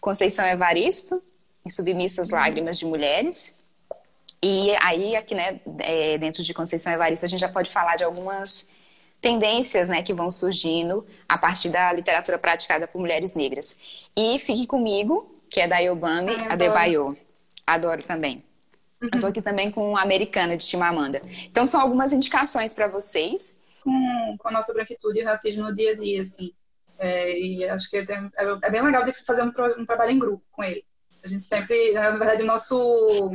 Conceição 0.00 0.46
Evaristo, 0.46 1.22
em 1.64 1.70
Submissas 1.70 2.30
Lágrimas 2.30 2.78
de 2.78 2.86
Mulheres. 2.86 3.60
E 4.42 4.74
aí, 4.80 5.14
aqui, 5.14 5.34
né, 5.34 5.60
é, 5.80 6.16
dentro 6.16 6.42
de 6.42 6.54
Conceição 6.54 6.92
Evaristo, 6.92 7.26
a 7.26 7.28
gente 7.28 7.40
já 7.40 7.48
pode 7.48 7.70
falar 7.70 7.96
de 7.96 8.04
algumas 8.04 8.68
tendências, 9.20 9.88
né, 9.88 10.02
que 10.02 10.14
vão 10.14 10.30
surgindo 10.30 11.06
a 11.28 11.36
partir 11.36 11.68
da 11.68 11.92
literatura 11.92 12.38
praticada 12.38 12.88
por 12.88 12.98
mulheres 13.00 13.34
negras. 13.34 13.78
E 14.16 14.38
Fique 14.38 14.66
Comigo, 14.66 15.30
que 15.50 15.60
é 15.60 15.68
da 15.68 15.78
Yobami 15.78 16.34
Ai, 16.34 16.52
Adebayo. 16.52 17.16
Adoro 17.66 18.02
também. 18.02 18.42
Uhum. 19.02 19.10
Eu 19.14 19.20
tô 19.20 19.26
aqui 19.26 19.42
também 19.42 19.70
com 19.70 19.90
uma 19.90 20.02
americana 20.02 20.56
de 20.56 20.64
Chimamanda. 20.64 21.22
Então, 21.44 21.66
são 21.66 21.80
algumas 21.80 22.12
indicações 22.12 22.72
para 22.72 22.88
vocês. 22.88 23.64
Com, 23.82 24.36
com 24.38 24.48
a 24.48 24.50
nossa 24.52 24.72
branquitude 24.72 25.20
e 25.20 25.22
racismo 25.22 25.64
no 25.64 25.74
dia 25.74 25.92
a 25.92 25.96
dia, 25.96 26.22
assim. 26.22 26.52
É, 27.00 27.38
e 27.38 27.66
acho 27.66 27.88
que 27.88 27.96
é, 27.96 28.04
é, 28.62 28.70
bem 28.70 28.82
legal 28.82 29.02
de 29.02 29.12
fazer 29.24 29.42
um, 29.42 29.52
um, 29.78 29.86
trabalho 29.86 30.10
em 30.10 30.18
grupo 30.18 30.44
com 30.52 30.62
ele. 30.62 30.84
A 31.24 31.26
gente 31.26 31.42
sempre, 31.42 31.92
na 31.92 32.10
verdade, 32.10 32.42
o 32.42 32.46
nosso 32.46 33.32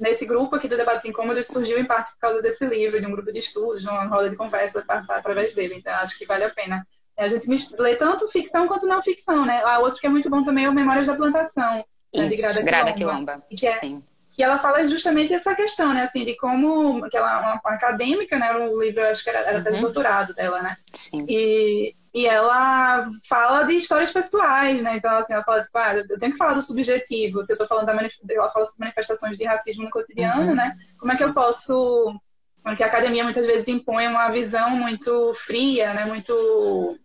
nesse 0.00 0.24
grupo 0.24 0.56
aqui 0.56 0.66
do 0.66 0.78
Debates 0.78 1.04
Incômodos 1.04 1.46
surgiu 1.46 1.78
em 1.78 1.84
parte 1.84 2.12
por 2.12 2.20
causa 2.20 2.40
desse 2.40 2.64
livro, 2.64 2.98
de 2.98 3.06
um 3.06 3.10
grupo 3.10 3.30
de 3.30 3.38
estudos, 3.38 3.82
de 3.82 3.88
uma 3.88 4.06
roda 4.06 4.30
de 4.30 4.36
conversa 4.36 4.82
através 4.88 5.54
dele. 5.54 5.74
Então, 5.76 5.92
acho 5.96 6.18
que 6.18 6.24
vale 6.24 6.44
a 6.44 6.50
pena. 6.50 6.82
A 7.18 7.28
gente 7.28 7.46
lê 7.78 7.96
tanto 7.96 8.26
ficção 8.28 8.66
quanto 8.66 8.86
não 8.86 9.02
ficção, 9.02 9.44
né? 9.44 9.62
A 9.62 9.78
outro 9.78 10.00
que 10.00 10.06
é 10.06 10.10
muito 10.10 10.30
bom 10.30 10.42
também 10.42 10.64
é 10.64 10.70
o 10.70 10.74
Memórias 10.74 11.06
da 11.06 11.14
Plantação, 11.14 11.84
Isso, 12.12 12.22
né, 12.22 12.28
de 12.28 12.36
Grada, 12.38 12.62
Grada 12.62 12.92
Quilomba. 12.94 13.32
Quilomba. 13.32 13.46
Que 13.54 13.66
é, 13.66 13.72
Sim 13.72 14.02
que 14.34 14.42
ela 14.42 14.58
fala 14.58 14.86
justamente 14.88 15.34
essa 15.34 15.54
questão, 15.54 15.92
né, 15.92 16.04
assim, 16.04 16.24
de 16.24 16.34
como 16.36 17.06
que 17.10 17.16
ela 17.16 17.40
uma, 17.40 17.60
uma 17.60 17.74
acadêmica, 17.74 18.38
né, 18.38 18.50
o 18.56 18.80
livro 18.80 19.04
acho 19.04 19.22
que 19.22 19.28
era, 19.28 19.40
era 19.40 19.58
uhum. 19.58 19.60
até 19.60 19.78
doutorado 19.78 20.32
dela, 20.32 20.62
né, 20.62 20.74
Sim. 20.92 21.26
e 21.28 21.94
e 22.14 22.26
ela 22.26 23.06
fala 23.26 23.62
de 23.64 23.74
histórias 23.74 24.12
pessoais, 24.12 24.82
né? 24.82 24.96
Então, 24.96 25.16
assim, 25.16 25.32
ela 25.32 25.42
fala, 25.42 25.62
tipo, 25.62 25.78
ah, 25.78 25.96
eu 25.96 26.18
tenho 26.18 26.32
que 26.32 26.38
falar 26.38 26.54
do 26.54 26.62
subjetivo. 26.62 27.40
Se 27.42 27.52
eu 27.52 27.56
tô 27.56 27.66
falando 27.66 27.86
da 27.86 27.92
ela 27.92 28.50
fala 28.50 28.66
sobre 28.66 28.80
manifestações 28.80 29.38
de 29.38 29.44
racismo 29.44 29.84
no 29.84 29.90
cotidiano, 29.90 30.50
uhum. 30.50 30.54
né? 30.54 30.76
Como 30.98 31.10
é 31.10 31.16
que 31.16 31.24
eu 31.24 31.32
posso. 31.32 32.14
Porque 32.62 32.82
a 32.82 32.86
academia 32.86 33.24
muitas 33.24 33.46
vezes 33.46 33.66
impõe 33.66 34.06
uma 34.08 34.28
visão 34.28 34.70
muito 34.70 35.32
fria, 35.34 35.94
né? 35.94 36.04
Muito 36.04 36.98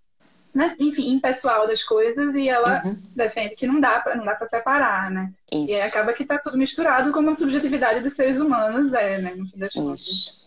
né, 0.54 0.76
enfim, 0.80 1.14
impessoal 1.14 1.68
das 1.68 1.84
coisas 1.84 2.34
e 2.34 2.50
ela 2.50 2.84
uhum. 2.84 3.00
defende 3.16 3.56
que 3.56 3.68
não 3.68 3.80
dá 3.80 4.00
para 4.00 4.16
não 4.16 4.26
dá 4.26 4.34
para 4.34 4.48
separar, 4.48 5.12
né? 5.12 5.32
Isso. 5.52 5.72
E 5.72 5.76
aí 5.76 5.82
acaba 5.84 6.14
que 6.14 6.24
está 6.24 6.40
tudo 6.40 6.58
misturado 6.58 7.12
como 7.12 7.30
a 7.30 7.36
subjetividade 7.36 8.00
dos 8.00 8.14
seres 8.14 8.40
humanos 8.40 8.92
é, 8.94 9.20
né, 9.20 9.36
no 9.36 9.46
fim 9.46 9.60
das 9.60 9.74
contas. 9.74 10.42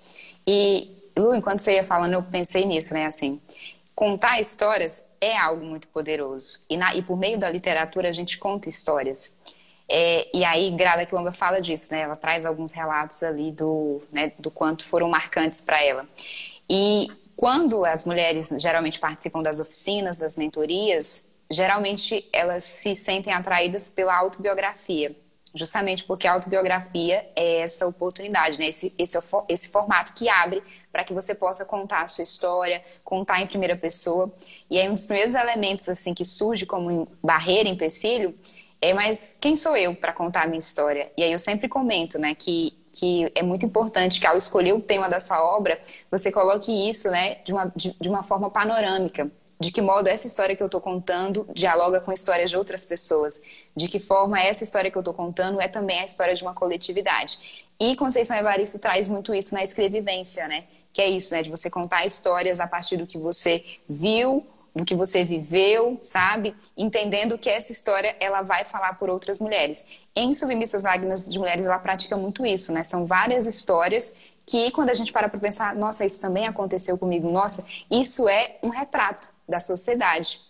E 0.44 0.90
Lu, 1.16 1.34
enquanto 1.34 1.60
você 1.60 1.74
ia 1.74 1.84
falando, 1.84 2.14
eu 2.14 2.22
pensei 2.22 2.64
nisso, 2.64 2.92
né, 2.92 3.06
assim, 3.06 3.40
contar 4.00 4.40
histórias 4.40 5.04
é 5.20 5.36
algo 5.36 5.62
muito 5.62 5.86
poderoso. 5.88 6.64
E, 6.70 6.76
na, 6.78 6.94
e 6.94 7.02
por 7.02 7.18
meio 7.18 7.38
da 7.38 7.50
literatura 7.50 8.08
a 8.08 8.12
gente 8.12 8.38
conta 8.38 8.66
histórias. 8.66 9.36
É, 9.86 10.26
e 10.34 10.42
aí, 10.42 10.70
Grada 10.70 11.04
Quilomba 11.04 11.32
fala 11.32 11.60
disso, 11.60 11.92
né? 11.92 12.00
Ela 12.00 12.14
traz 12.14 12.46
alguns 12.46 12.72
relatos 12.72 13.22
ali 13.22 13.52
do, 13.52 14.00
né, 14.10 14.32
do 14.38 14.50
quanto 14.50 14.84
foram 14.84 15.10
marcantes 15.10 15.60
para 15.60 15.84
ela. 15.84 16.08
E 16.66 17.08
quando 17.36 17.84
as 17.84 18.06
mulheres 18.06 18.48
geralmente 18.56 18.98
participam 18.98 19.42
das 19.42 19.60
oficinas, 19.60 20.16
das 20.16 20.34
mentorias, 20.38 21.30
geralmente 21.50 22.26
elas 22.32 22.64
se 22.64 22.94
sentem 22.94 23.34
atraídas 23.34 23.90
pela 23.90 24.16
autobiografia, 24.16 25.14
justamente 25.54 26.04
porque 26.04 26.26
a 26.26 26.32
autobiografia 26.32 27.28
é 27.36 27.60
essa 27.60 27.86
oportunidade, 27.86 28.58
né? 28.58 28.68
esse, 28.68 28.94
esse, 28.96 29.18
esse 29.46 29.68
formato 29.68 30.14
que 30.14 30.26
abre 30.26 30.62
para 30.92 31.04
que 31.04 31.14
você 31.14 31.34
possa 31.34 31.64
contar 31.64 32.02
a 32.02 32.08
sua 32.08 32.24
história, 32.24 32.82
contar 33.04 33.40
em 33.40 33.46
primeira 33.46 33.76
pessoa. 33.76 34.32
E 34.68 34.78
aí 34.78 34.88
um 34.88 34.94
dos 34.94 35.04
primeiros 35.04 35.34
elementos 35.34 35.88
assim 35.88 36.14
que 36.14 36.24
surge 36.24 36.66
como 36.66 37.08
barreira, 37.22 37.68
empecilho, 37.68 38.34
é 38.80 38.94
mas 38.94 39.36
quem 39.40 39.54
sou 39.54 39.76
eu 39.76 39.94
para 39.94 40.12
contar 40.12 40.44
a 40.44 40.46
minha 40.46 40.58
história? 40.58 41.12
E 41.16 41.22
aí 41.22 41.32
eu 41.32 41.38
sempre 41.38 41.68
comento, 41.68 42.18
né, 42.18 42.34
que 42.34 42.78
que 42.92 43.30
é 43.34 43.42
muito 43.42 43.64
importante 43.64 44.20
que 44.20 44.26
ao 44.26 44.36
escolher 44.36 44.72
o 44.72 44.80
tema 44.80 45.08
da 45.08 45.20
sua 45.20 45.42
obra, 45.42 45.80
você 46.10 46.32
coloque 46.32 46.72
isso 46.72 47.08
né, 47.08 47.36
de, 47.44 47.52
uma, 47.52 47.72
de, 47.74 47.94
de 48.00 48.08
uma 48.08 48.22
forma 48.22 48.50
panorâmica. 48.50 49.30
De 49.60 49.70
que 49.70 49.82
modo 49.82 50.08
essa 50.08 50.26
história 50.26 50.56
que 50.56 50.62
eu 50.62 50.66
estou 50.66 50.80
contando 50.80 51.46
dialoga 51.54 52.00
com 52.00 52.10
histórias 52.10 52.48
de 52.48 52.56
outras 52.56 52.86
pessoas? 52.86 53.42
De 53.76 53.88
que 53.88 54.00
forma 54.00 54.40
essa 54.40 54.64
história 54.64 54.90
que 54.90 54.96
eu 54.96 55.00
estou 55.00 55.12
contando 55.12 55.60
é 55.60 55.68
também 55.68 56.00
a 56.00 56.04
história 56.04 56.34
de 56.34 56.42
uma 56.42 56.54
coletividade? 56.54 57.68
E 57.78 57.94
Conceição 57.94 58.36
Evaristo 58.36 58.78
traz 58.78 59.06
muito 59.06 59.34
isso 59.34 59.54
na 59.54 59.62
escrevivência, 59.62 60.48
né? 60.48 60.64
Que 60.92 61.02
é 61.02 61.08
isso, 61.08 61.34
né? 61.34 61.42
De 61.42 61.50
você 61.50 61.70
contar 61.70 62.04
histórias 62.04 62.60
a 62.60 62.66
partir 62.66 62.96
do 62.96 63.06
que 63.06 63.18
você 63.18 63.64
viu, 63.88 64.46
do 64.74 64.84
que 64.84 64.94
você 64.94 65.24
viveu, 65.24 65.98
sabe? 66.00 66.54
Entendendo 66.76 67.38
que 67.38 67.48
essa 67.48 67.72
história 67.72 68.16
ela 68.20 68.42
vai 68.42 68.64
falar 68.64 68.94
por 68.94 69.10
outras 69.10 69.40
mulheres. 69.40 69.84
Em 70.14 70.32
Submissas 70.34 70.82
Lágrimas 70.82 71.28
de 71.28 71.38
Mulheres 71.38 71.66
ela 71.66 71.78
pratica 71.78 72.16
muito 72.16 72.44
isso, 72.46 72.72
né? 72.72 72.84
São 72.84 73.06
várias 73.06 73.46
histórias 73.46 74.14
que 74.46 74.70
quando 74.72 74.90
a 74.90 74.94
gente 74.94 75.12
para 75.12 75.28
para 75.28 75.38
pensar, 75.38 75.74
nossa, 75.74 76.04
isso 76.04 76.20
também 76.20 76.46
aconteceu 76.46 76.98
comigo, 76.98 77.30
nossa, 77.30 77.64
isso 77.90 78.28
é 78.28 78.58
um 78.62 78.70
retrato 78.70 79.28
da 79.48 79.60
sociedade. 79.60 80.40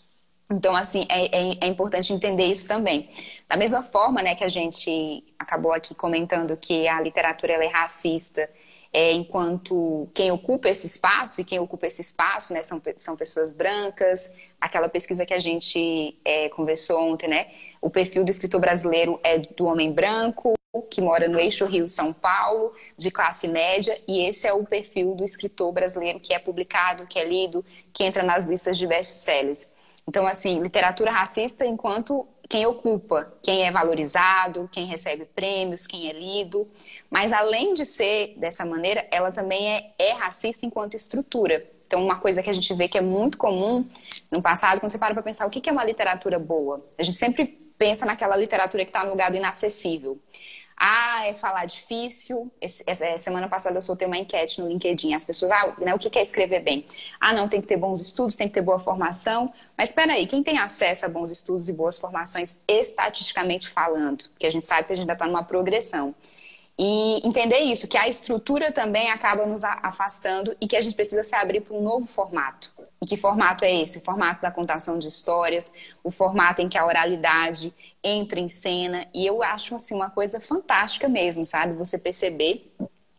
Então, 0.50 0.74
assim, 0.74 1.06
é, 1.08 1.26
é, 1.26 1.58
é, 1.60 1.66
importante 1.68 2.12
entender 2.12 2.46
isso 2.46 2.66
também. 2.66 3.08
Da 3.48 3.56
mesma 3.56 3.84
forma, 3.84 4.20
né, 4.20 4.34
que 4.34 4.42
a 4.42 4.48
gente 4.48 5.22
acabou 5.38 5.72
aqui 5.72 5.94
comentando 5.94 6.56
que 6.56 6.88
a 6.88 7.00
literatura 7.00 7.52
é 7.52 7.66
racista 7.68 8.50
é, 8.92 9.12
enquanto 9.12 10.08
quem 10.12 10.32
ocupa 10.32 10.68
esse 10.68 10.86
espaço, 10.86 11.40
e 11.40 11.44
quem 11.44 11.58
ocupa 11.58 11.86
esse 11.86 12.00
espaço 12.00 12.52
né, 12.52 12.62
são, 12.62 12.82
são 12.96 13.16
pessoas 13.16 13.52
brancas. 13.52 14.34
Aquela 14.60 14.88
pesquisa 14.88 15.24
que 15.24 15.34
a 15.34 15.38
gente 15.38 16.18
é, 16.24 16.48
conversou 16.48 17.00
ontem, 17.00 17.28
né? 17.28 17.48
O 17.80 17.88
perfil 17.88 18.24
do 18.24 18.30
escritor 18.30 18.60
brasileiro 18.60 19.18
é 19.22 19.38
do 19.38 19.66
homem 19.66 19.92
branco, 19.92 20.54
que 20.90 21.00
mora 21.00 21.28
no 21.28 21.38
eixo 21.38 21.64
Rio-São 21.64 22.12
Paulo, 22.12 22.72
de 22.96 23.10
classe 23.10 23.48
média, 23.48 23.98
e 24.06 24.26
esse 24.26 24.46
é 24.46 24.52
o 24.52 24.64
perfil 24.64 25.14
do 25.14 25.24
escritor 25.24 25.72
brasileiro 25.72 26.20
que 26.20 26.34
é 26.34 26.38
publicado, 26.38 27.06
que 27.06 27.18
é 27.18 27.24
lido, 27.24 27.64
que 27.92 28.04
entra 28.04 28.22
nas 28.22 28.44
listas 28.44 28.76
de 28.76 28.86
best-sellers. 28.86 29.68
Então, 30.06 30.26
assim, 30.26 30.60
literatura 30.60 31.10
racista 31.10 31.64
enquanto 31.64 32.26
quem 32.50 32.66
ocupa, 32.66 33.32
quem 33.40 33.64
é 33.64 33.70
valorizado, 33.70 34.68
quem 34.72 34.84
recebe 34.84 35.24
prêmios, 35.24 35.86
quem 35.86 36.10
é 36.10 36.12
lido. 36.12 36.66
Mas 37.08 37.32
além 37.32 37.74
de 37.74 37.86
ser 37.86 38.34
dessa 38.36 38.66
maneira, 38.66 39.06
ela 39.12 39.30
também 39.30 39.72
é, 39.72 39.92
é 39.96 40.12
racista 40.14 40.66
enquanto 40.66 40.94
estrutura. 40.94 41.64
Então, 41.86 42.02
uma 42.02 42.18
coisa 42.18 42.42
que 42.42 42.50
a 42.50 42.52
gente 42.52 42.74
vê 42.74 42.88
que 42.88 42.98
é 42.98 43.00
muito 43.00 43.38
comum 43.38 43.86
no 44.32 44.42
passado, 44.42 44.80
quando 44.80 44.90
você 44.90 44.98
para 44.98 45.14
para 45.14 45.22
pensar 45.22 45.46
o 45.46 45.50
que 45.50 45.70
é 45.70 45.72
uma 45.72 45.84
literatura 45.84 46.40
boa, 46.40 46.84
a 46.98 47.02
gente 47.04 47.16
sempre 47.16 47.46
pensa 47.78 48.04
naquela 48.04 48.36
literatura 48.36 48.84
que 48.84 48.90
está 48.90 49.04
no 49.04 49.10
lugar 49.10 49.30
do 49.30 49.36
inacessível. 49.36 50.18
Ah, 50.82 51.26
é 51.26 51.34
falar 51.34 51.66
difícil. 51.66 52.50
Esse, 52.58 52.82
essa, 52.86 53.18
semana 53.18 53.46
passada 53.50 53.76
eu 53.76 53.82
soltei 53.82 54.06
uma 54.06 54.16
enquete 54.16 54.62
no 54.62 54.66
LinkedIn. 54.66 55.12
As 55.12 55.22
pessoas, 55.22 55.50
ah, 55.50 55.74
né, 55.78 55.94
o 55.94 55.98
que 55.98 56.18
é 56.18 56.22
escrever 56.22 56.60
bem? 56.60 56.86
Ah, 57.20 57.34
não, 57.34 57.50
tem 57.50 57.60
que 57.60 57.66
ter 57.66 57.76
bons 57.76 58.00
estudos, 58.00 58.34
tem 58.34 58.48
que 58.48 58.54
ter 58.54 58.62
boa 58.62 58.80
formação. 58.80 59.52
Mas 59.76 59.90
espera 59.90 60.14
aí, 60.14 60.26
quem 60.26 60.42
tem 60.42 60.56
acesso 60.56 61.04
a 61.04 61.08
bons 61.10 61.30
estudos 61.30 61.68
e 61.68 61.74
boas 61.74 61.98
formações, 61.98 62.56
estatisticamente 62.66 63.68
falando? 63.68 64.24
Porque 64.30 64.46
a 64.46 64.50
gente 64.50 64.64
sabe 64.64 64.84
que 64.84 64.94
a 64.94 64.96
gente 64.96 65.02
ainda 65.02 65.12
está 65.12 65.26
numa 65.26 65.44
progressão. 65.44 66.14
E 66.82 67.20
entender 67.28 67.58
isso, 67.58 67.86
que 67.86 67.98
a 67.98 68.08
estrutura 68.08 68.72
também 68.72 69.10
acaba 69.10 69.44
nos 69.44 69.62
afastando 69.64 70.56
e 70.58 70.66
que 70.66 70.74
a 70.74 70.80
gente 70.80 70.96
precisa 70.96 71.22
se 71.22 71.36
abrir 71.36 71.60
para 71.60 71.76
um 71.76 71.82
novo 71.82 72.06
formato. 72.06 72.72
E 73.02 73.06
que 73.06 73.18
formato 73.18 73.66
é 73.66 73.82
esse? 73.82 73.98
O 73.98 74.00
formato 74.00 74.40
da 74.40 74.50
contação 74.50 74.98
de 74.98 75.06
histórias, 75.06 75.70
o 76.02 76.10
formato 76.10 76.62
em 76.62 76.70
que 76.70 76.78
a 76.78 76.86
oralidade 76.86 77.74
entra 78.02 78.40
em 78.40 78.48
cena. 78.48 79.06
E 79.12 79.26
eu 79.26 79.42
acho 79.42 79.74
assim 79.74 79.94
uma 79.94 80.08
coisa 80.08 80.40
fantástica 80.40 81.06
mesmo, 81.06 81.44
sabe? 81.44 81.74
Você 81.74 81.98
perceber 81.98 82.72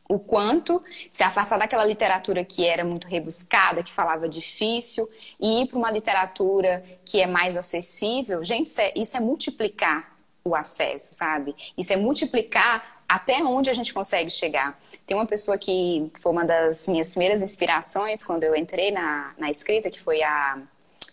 o 0.10 0.18
quanto 0.18 0.82
se 1.12 1.24
afastar 1.24 1.60
daquela 1.60 1.86
literatura 1.86 2.44
que 2.44 2.66
era 2.66 2.84
muito 2.84 3.08
rebuscada, 3.08 3.84
que 3.84 3.94
falava 3.94 4.28
difícil, 4.28 5.08
e 5.40 5.62
ir 5.62 5.68
para 5.68 5.78
uma 5.78 5.92
literatura 5.92 6.84
que 7.06 7.22
é 7.22 7.28
mais 7.28 7.56
acessível. 7.56 8.44
Gente, 8.44 8.68
isso 8.68 8.82
é, 8.82 8.92
isso 8.96 9.16
é 9.16 9.20
multiplicar 9.20 10.12
o 10.44 10.56
acesso, 10.56 11.14
sabe? 11.14 11.56
Isso 11.78 11.94
é 11.94 11.96
multiplicar 11.96 13.01
até 13.12 13.44
onde 13.44 13.70
a 13.70 13.74
gente 13.74 13.94
consegue 13.94 14.30
chegar. 14.30 14.80
Tem 15.06 15.18
uma 15.18 15.26
pessoa 15.26 15.58
que 15.58 16.10
foi 16.22 16.32
uma 16.32 16.46
das 16.46 16.88
minhas 16.88 17.10
primeiras 17.10 17.42
inspirações 17.42 18.24
quando 18.24 18.46
eu 18.46 18.56
entrei 18.56 18.90
na, 18.90 19.34
na 19.38 19.52
escrita, 19.52 19.90
que 19.90 20.00
foi 20.00 20.24
a 20.24 20.58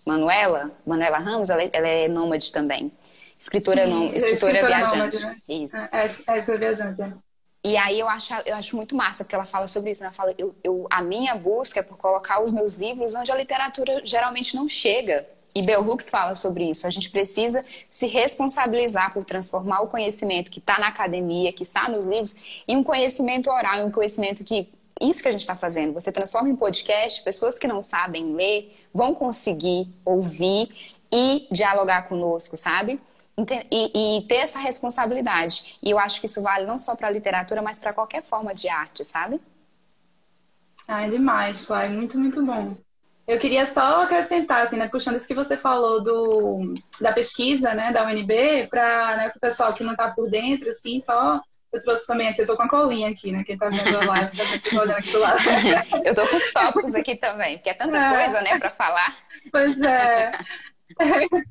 Manuela, 0.06 0.70
Manuela 0.86 1.18
Ramos, 1.18 1.50
ela, 1.50 1.60
é, 1.60 1.70
ela 1.72 1.88
é 1.88 2.06
nômade 2.06 2.52
também. 2.52 2.92
Escritora, 3.36 3.84
Sim, 3.84 3.90
não, 3.90 4.14
escritora, 4.14 4.58
escritora 4.58 4.66
viajante. 4.68 4.96
Nômade, 4.96 5.26
né? 5.26 5.36
Isso. 5.48 5.76
É, 5.76 5.88
é, 5.92 6.02
é 6.02 6.06
escritora 6.06 6.58
viajante, 6.58 7.02
é. 7.02 7.12
E 7.64 7.76
aí 7.76 7.98
eu 7.98 8.08
acho, 8.08 8.32
eu 8.46 8.54
acho 8.54 8.76
muito 8.76 8.94
massa, 8.94 9.24
porque 9.24 9.34
ela 9.34 9.44
fala 9.44 9.66
sobre 9.66 9.90
isso, 9.90 10.00
né? 10.00 10.06
Ela 10.06 10.14
fala, 10.14 10.32
eu, 10.38 10.54
eu, 10.62 10.86
a 10.88 11.02
minha 11.02 11.34
busca 11.34 11.80
é 11.80 11.82
por 11.82 11.98
colocar 11.98 12.40
os 12.40 12.52
meus 12.52 12.74
livros 12.74 13.16
onde 13.16 13.32
a 13.32 13.34
literatura 13.34 14.02
geralmente 14.04 14.54
não 14.54 14.68
chega. 14.68 15.28
E 15.54 15.62
Bell 15.62 15.82
Hooks 15.82 16.10
fala 16.10 16.34
sobre 16.34 16.68
isso. 16.68 16.86
A 16.86 16.90
gente 16.90 17.10
precisa 17.10 17.64
se 17.88 18.06
responsabilizar 18.06 19.12
por 19.12 19.24
transformar 19.24 19.80
o 19.80 19.88
conhecimento 19.88 20.50
que 20.50 20.58
está 20.58 20.78
na 20.78 20.88
academia, 20.88 21.52
que 21.52 21.62
está 21.62 21.88
nos 21.88 22.04
livros, 22.04 22.36
em 22.66 22.76
um 22.76 22.84
conhecimento 22.84 23.50
oral, 23.50 23.80
em 23.80 23.84
um 23.84 23.90
conhecimento 23.90 24.44
que 24.44 24.68
isso 25.00 25.22
que 25.22 25.28
a 25.28 25.32
gente 25.32 25.42
está 25.42 25.56
fazendo. 25.56 25.94
Você 25.94 26.10
transforma 26.10 26.48
em 26.48 26.56
podcast, 26.56 27.22
pessoas 27.22 27.58
que 27.58 27.66
não 27.66 27.80
sabem 27.80 28.34
ler 28.34 28.76
vão 28.92 29.14
conseguir 29.14 29.88
ouvir 30.04 30.68
e 31.12 31.46
dialogar 31.50 32.08
conosco, 32.08 32.56
sabe? 32.56 33.00
E, 33.70 34.18
e, 34.18 34.22
ter 34.22 34.36
essa 34.36 34.58
responsabilidade. 34.58 35.78
E 35.80 35.90
eu 35.90 35.98
acho 35.98 36.20
que 36.20 36.26
isso 36.26 36.42
vale 36.42 36.66
não 36.66 36.76
só 36.76 36.96
para 36.96 37.06
a 37.06 37.10
literatura, 37.10 37.62
mas 37.62 37.78
para 37.78 37.92
qualquer 37.92 38.22
forma 38.22 38.52
de 38.52 38.68
arte, 38.68 39.04
sabe? 39.04 39.40
Ah, 40.88 41.06
é 41.06 41.10
demais, 41.10 41.64
Flávio. 41.64 41.96
Muito, 41.96 42.18
muito 42.18 42.44
bom. 42.44 42.74
Eu 43.28 43.38
queria 43.38 43.66
só 43.66 44.02
acrescentar, 44.02 44.64
assim, 44.64 44.76
né, 44.76 44.88
puxando 44.88 45.16
isso 45.16 45.28
que 45.28 45.34
você 45.34 45.54
falou 45.54 46.02
do, 46.02 46.72
da 46.98 47.12
pesquisa, 47.12 47.74
né, 47.74 47.92
da 47.92 48.02
UNB, 48.06 48.68
para 48.70 49.16
né, 49.16 49.32
o 49.36 49.38
pessoal 49.38 49.74
que 49.74 49.84
não 49.84 49.92
está 49.92 50.10
por 50.10 50.30
dentro, 50.30 50.70
assim, 50.70 50.98
só 50.98 51.38
eu 51.70 51.82
trouxe 51.82 52.06
também 52.06 52.26
aqui, 52.26 52.40
eu 52.40 52.46
tô 52.46 52.56
com 52.56 52.62
a 52.62 52.68
colinha 52.68 53.10
aqui, 53.10 53.30
né? 53.30 53.44
Quem 53.44 53.58
tá 53.58 53.68
vendo 53.68 53.98
a 53.98 54.04
live, 54.06 54.34
tá 54.34 54.80
olhando 54.80 54.96
aqui 54.96 55.12
do 55.12 55.18
lado. 55.18 55.38
eu 56.02 56.14
tô 56.14 56.26
com 56.26 56.36
os 56.36 56.50
tópicos 56.50 56.94
aqui 56.94 57.16
também, 57.16 57.58
porque 57.58 57.68
é 57.68 57.74
tanta 57.74 57.98
é. 57.98 58.24
coisa, 58.24 58.40
né, 58.40 58.58
para 58.58 58.70
falar. 58.70 59.14
Pois 59.52 59.78
é. 59.80 60.32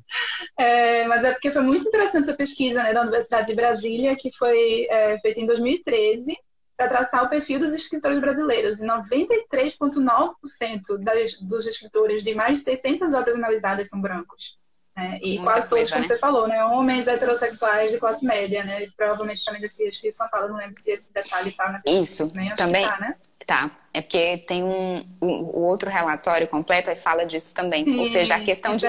É, 0.58 1.06
mas 1.06 1.22
é 1.22 1.30
porque 1.30 1.50
foi 1.50 1.62
muito 1.62 1.86
interessante 1.86 2.24
essa 2.24 2.36
pesquisa 2.36 2.82
né, 2.82 2.92
da 2.92 3.02
Universidade 3.02 3.46
de 3.46 3.54
Brasília, 3.54 4.16
que 4.16 4.30
foi 4.36 4.86
é, 4.90 5.16
feita 5.20 5.40
em 5.40 5.46
2013, 5.46 6.36
para 6.78 6.88
traçar 6.88 7.24
o 7.24 7.28
perfil 7.28 7.58
dos 7.58 7.74
escritores 7.74 8.20
brasileiros. 8.20 8.78
E 8.78 8.86
93,9% 8.86 11.40
dos 11.40 11.66
escritores 11.66 12.22
de 12.22 12.36
mais 12.36 12.58
de 12.58 12.64
600 12.64 13.12
obras 13.14 13.34
analisadas 13.34 13.88
são 13.88 14.00
brancos. 14.00 14.56
Né? 14.96 15.18
E 15.20 15.38
Muita 15.38 15.42
quase 15.42 15.68
todos, 15.68 15.90
como 15.90 16.02
né? 16.02 16.06
você 16.06 16.16
falou, 16.16 16.46
né? 16.46 16.64
homens 16.64 17.08
heterossexuais 17.08 17.90
de 17.90 17.98
classe 17.98 18.24
média, 18.24 18.62
né? 18.62 18.84
E 18.84 18.90
provavelmente 18.92 19.44
também 19.44 19.60
desse 19.60 19.82
Rio 19.84 20.12
São 20.12 20.28
Paulo, 20.28 20.50
não 20.50 20.56
lembro 20.56 20.80
se 20.80 20.92
esse 20.92 21.12
detalhe 21.12 21.50
está 21.50 21.68
na 21.68 21.82
Isso, 21.84 22.32
também. 22.56 22.86
Tá, 22.86 23.00
né? 23.00 23.16
Tá, 23.44 23.72
é 23.92 24.00
porque 24.00 24.38
tem 24.38 24.62
um, 24.62 25.04
um, 25.20 25.28
o 25.28 25.62
outro 25.62 25.90
relatório 25.90 26.46
completo 26.46 26.90
e 26.90 26.96
fala 26.96 27.24
disso 27.24 27.52
também. 27.54 27.84
Sim, 27.84 27.98
Ou 27.98 28.06
seja, 28.06 28.36
a 28.36 28.40
questão 28.40 28.76
de 28.76 28.86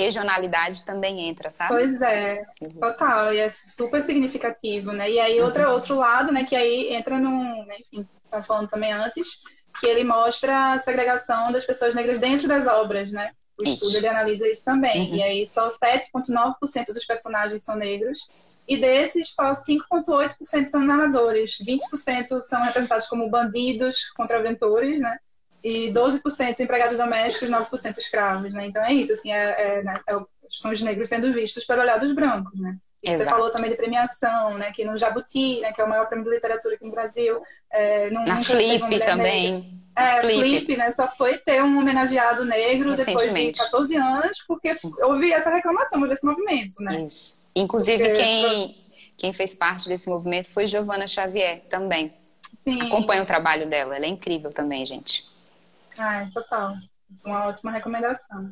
regionalidade 0.00 0.84
também 0.84 1.28
entra, 1.28 1.50
sabe? 1.50 1.74
Pois 1.74 2.00
é, 2.02 2.44
uhum. 2.60 2.80
total, 2.80 3.32
e 3.32 3.38
é 3.38 3.48
super 3.50 4.02
significativo, 4.02 4.92
né? 4.92 5.10
E 5.10 5.20
aí 5.20 5.40
outro, 5.40 5.64
uhum. 5.64 5.72
outro 5.72 5.94
lado, 5.96 6.32
né, 6.32 6.44
que 6.44 6.56
aí 6.56 6.92
entra 6.92 7.18
num, 7.18 7.64
né, 7.66 7.76
enfim, 7.80 8.08
estava 8.24 8.42
falando 8.42 8.68
também 8.68 8.92
antes, 8.92 9.42
que 9.78 9.86
ele 9.86 10.04
mostra 10.04 10.72
a 10.72 10.78
segregação 10.78 11.52
das 11.52 11.64
pessoas 11.64 11.94
negras 11.94 12.18
dentro 12.18 12.48
das 12.48 12.66
obras, 12.66 13.10
né? 13.10 13.32
O 13.58 13.62
isso. 13.62 13.74
estudo 13.74 13.98
ele 13.98 14.08
analisa 14.08 14.48
isso 14.48 14.64
também. 14.64 15.10
Uhum. 15.10 15.16
E 15.16 15.22
aí 15.22 15.46
só 15.46 15.70
7,9% 15.70 16.86
dos 16.92 17.04
personagens 17.04 17.62
são 17.62 17.76
negros. 17.76 18.28
E 18.66 18.76
desses, 18.78 19.34
só 19.34 19.52
5,8% 19.52 20.68
são 20.68 20.80
narradores. 20.80 21.58
20% 21.58 22.40
são 22.40 22.62
representados 22.62 23.06
como 23.06 23.28
bandidos, 23.28 24.10
contraventores, 24.16 24.98
né? 25.00 25.18
E 25.62 25.92
12% 25.92 26.60
empregados 26.60 26.96
domésticos, 26.96 27.48
9% 27.48 27.98
escravos, 27.98 28.52
né? 28.52 28.66
Então 28.66 28.82
é 28.82 28.92
isso, 28.92 29.12
assim, 29.12 29.32
é, 29.32 29.78
é, 29.78 29.82
né? 29.82 30.00
é, 30.08 30.14
são 30.48 30.72
os 30.72 30.82
negros 30.82 31.08
sendo 31.08 31.32
vistos 31.32 31.64
pelo 31.64 31.82
olhar 31.82 31.98
dos 31.98 32.12
brancos, 32.14 32.58
né? 32.58 32.76
E 33.02 33.16
você 33.16 33.24
falou 33.24 33.50
também 33.50 33.70
de 33.70 33.76
premiação, 33.76 34.58
né? 34.58 34.72
Que 34.72 34.84
no 34.84 34.96
Jabuti, 34.96 35.60
né? 35.60 35.72
Que 35.72 35.80
é 35.80 35.84
o 35.84 35.88
maior 35.88 36.06
prêmio 36.06 36.24
de 36.24 36.34
literatura 36.34 36.74
aqui 36.74 36.84
no 36.84 36.90
Brasil. 36.90 37.40
É, 37.72 38.10
não, 38.10 38.24
Na 38.26 38.42
Flip 38.42 38.98
também. 39.00 39.52
Negra. 39.52 39.80
É, 39.96 40.20
Flip. 40.20 40.38
Flip, 40.38 40.76
né? 40.76 40.92
Só 40.92 41.08
foi 41.08 41.38
ter 41.38 41.62
um 41.62 41.78
homenageado 41.78 42.44
negro 42.44 42.94
depois 42.94 43.32
de 43.32 43.52
14 43.52 43.96
anos, 43.96 44.44
porque 44.46 44.76
houve 45.02 45.32
essa 45.32 45.50
reclamação 45.50 46.00
desse 46.06 46.26
movimento, 46.26 46.82
né? 46.82 47.00
Isso. 47.00 47.42
Inclusive, 47.56 48.04
porque... 48.04 48.22
quem, 48.22 48.76
quem 49.16 49.32
fez 49.32 49.54
parte 49.54 49.88
desse 49.88 50.08
movimento 50.08 50.50
foi 50.50 50.66
Giovana 50.66 51.06
Xavier 51.06 51.62
também. 51.70 52.12
Sim. 52.54 52.82
Acompanha 52.82 53.22
o 53.22 53.26
trabalho 53.26 53.66
dela, 53.66 53.96
ela 53.96 54.04
é 54.04 54.08
incrível 54.08 54.52
também, 54.52 54.84
gente. 54.84 55.29
Ah, 56.00 56.28
total. 56.32 56.74
Isso 57.10 57.28
é 57.28 57.30
uma 57.30 57.46
ótima 57.46 57.70
recomendação. 57.70 58.50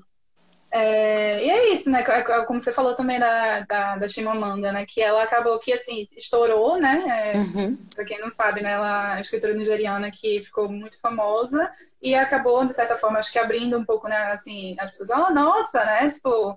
É, 0.71 1.43
e 1.43 1.49
é 1.49 1.73
isso, 1.73 1.91
né? 1.91 2.05
É, 2.07 2.19
é 2.19 2.45
como 2.45 2.61
você 2.61 2.73
falou 2.73 2.95
também 2.95 3.19
da, 3.19 3.61
da, 3.61 3.97
da 3.97 4.09
Chimamanda, 4.09 4.71
né? 4.71 4.85
Que 4.87 5.01
ela 5.01 5.23
acabou 5.23 5.59
que, 5.59 5.73
assim, 5.73 6.07
estourou, 6.15 6.79
né? 6.79 7.33
É, 7.33 7.39
uhum. 7.39 7.79
Pra 7.95 8.05
quem 8.05 8.21
não 8.21 8.29
sabe, 8.29 8.61
né? 8.61 8.73
Ela 8.73 9.17
é 9.17 9.21
escritora 9.21 9.55
nigeriana 9.55 10.11
que 10.11 10.43
ficou 10.43 10.69
muito 10.69 11.01
famosa 11.01 11.71
e 12.03 12.15
acabou, 12.15 12.67
de 12.67 12.75
certa 12.75 12.97
forma, 12.97 13.19
acho 13.19 13.33
que 13.33 13.39
abrindo 13.39 13.79
um 13.79 13.85
pouco, 13.85 14.09
né? 14.09 14.17
Assim, 14.33 14.77
as 14.79 14.91
pessoas, 14.91 15.09
oh, 15.09 15.33
nossa, 15.33 15.83
né? 15.85 16.11
Tipo, 16.11 16.55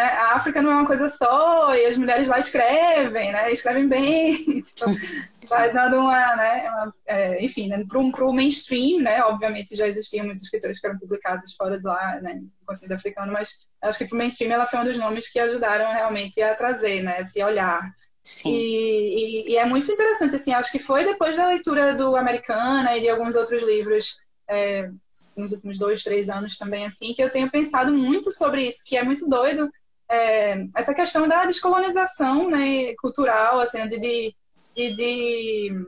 a 0.00 0.36
África 0.36 0.62
não 0.62 0.70
é 0.70 0.74
uma 0.74 0.86
coisa 0.86 1.08
só, 1.10 1.74
e 1.76 1.84
as 1.84 1.98
mulheres 1.98 2.26
lá 2.26 2.38
escrevem, 2.38 3.30
né? 3.30 3.52
Escrevem 3.52 3.86
bem, 3.86 4.36
tipo, 4.62 4.86
vai 5.50 5.70
dando 5.72 5.98
uma, 5.98 6.36
né? 6.36 6.70
Uma, 6.70 6.94
é, 7.06 7.44
enfim, 7.44 7.68
né? 7.68 7.84
para 7.86 8.24
o 8.24 8.32
mainstream, 8.32 9.02
né? 9.02 9.22
Obviamente 9.24 9.76
já 9.76 9.86
existiam 9.86 10.24
muitos 10.24 10.44
escritores 10.44 10.80
que 10.80 10.86
eram 10.86 10.98
publicados 10.98 11.54
fora 11.54 11.78
de 11.78 11.84
lá, 11.84 12.18
né? 12.22 12.34
No 12.34 12.50
continente 12.64 12.94
africano, 12.94 13.32
mas 13.32 13.68
acho 13.82 13.98
que 13.98 14.06
para 14.06 14.14
o 14.14 14.18
mainstream 14.18 14.52
ela 14.52 14.66
foi 14.66 14.80
um 14.80 14.84
dos 14.84 14.96
nomes 14.96 15.30
que 15.30 15.38
ajudaram 15.38 15.92
realmente 15.92 16.40
a 16.40 16.54
trazer, 16.54 17.02
né? 17.02 17.20
Esse 17.20 17.42
olhar. 17.42 17.92
Sim. 18.24 18.54
E, 18.54 19.44
e, 19.44 19.50
e 19.50 19.56
é 19.56 19.66
muito 19.66 19.92
interessante, 19.92 20.36
assim, 20.36 20.54
acho 20.54 20.72
que 20.72 20.78
foi 20.78 21.04
depois 21.04 21.36
da 21.36 21.48
leitura 21.48 21.94
do 21.94 22.16
Americana 22.16 22.96
e 22.96 23.00
de 23.00 23.10
alguns 23.10 23.36
outros 23.36 23.62
livros 23.62 24.16
é, 24.48 24.88
nos 25.36 25.52
últimos 25.52 25.78
dois, 25.78 26.02
três 26.02 26.30
anos 26.30 26.56
também, 26.56 26.86
assim, 26.86 27.12
que 27.14 27.22
eu 27.22 27.30
tenho 27.30 27.50
pensado 27.50 27.92
muito 27.92 28.30
sobre 28.30 28.66
isso, 28.66 28.84
que 28.86 28.96
é 28.96 29.04
muito 29.04 29.28
doido, 29.28 29.70
é, 30.10 30.66
essa 30.76 30.94
questão 30.94 31.26
da 31.26 31.44
descolonização 31.46 32.50
né, 32.50 32.94
cultural, 32.96 33.60
assim, 33.60 33.86
de, 33.88 33.98
de, 33.98 34.34
de, 34.74 35.86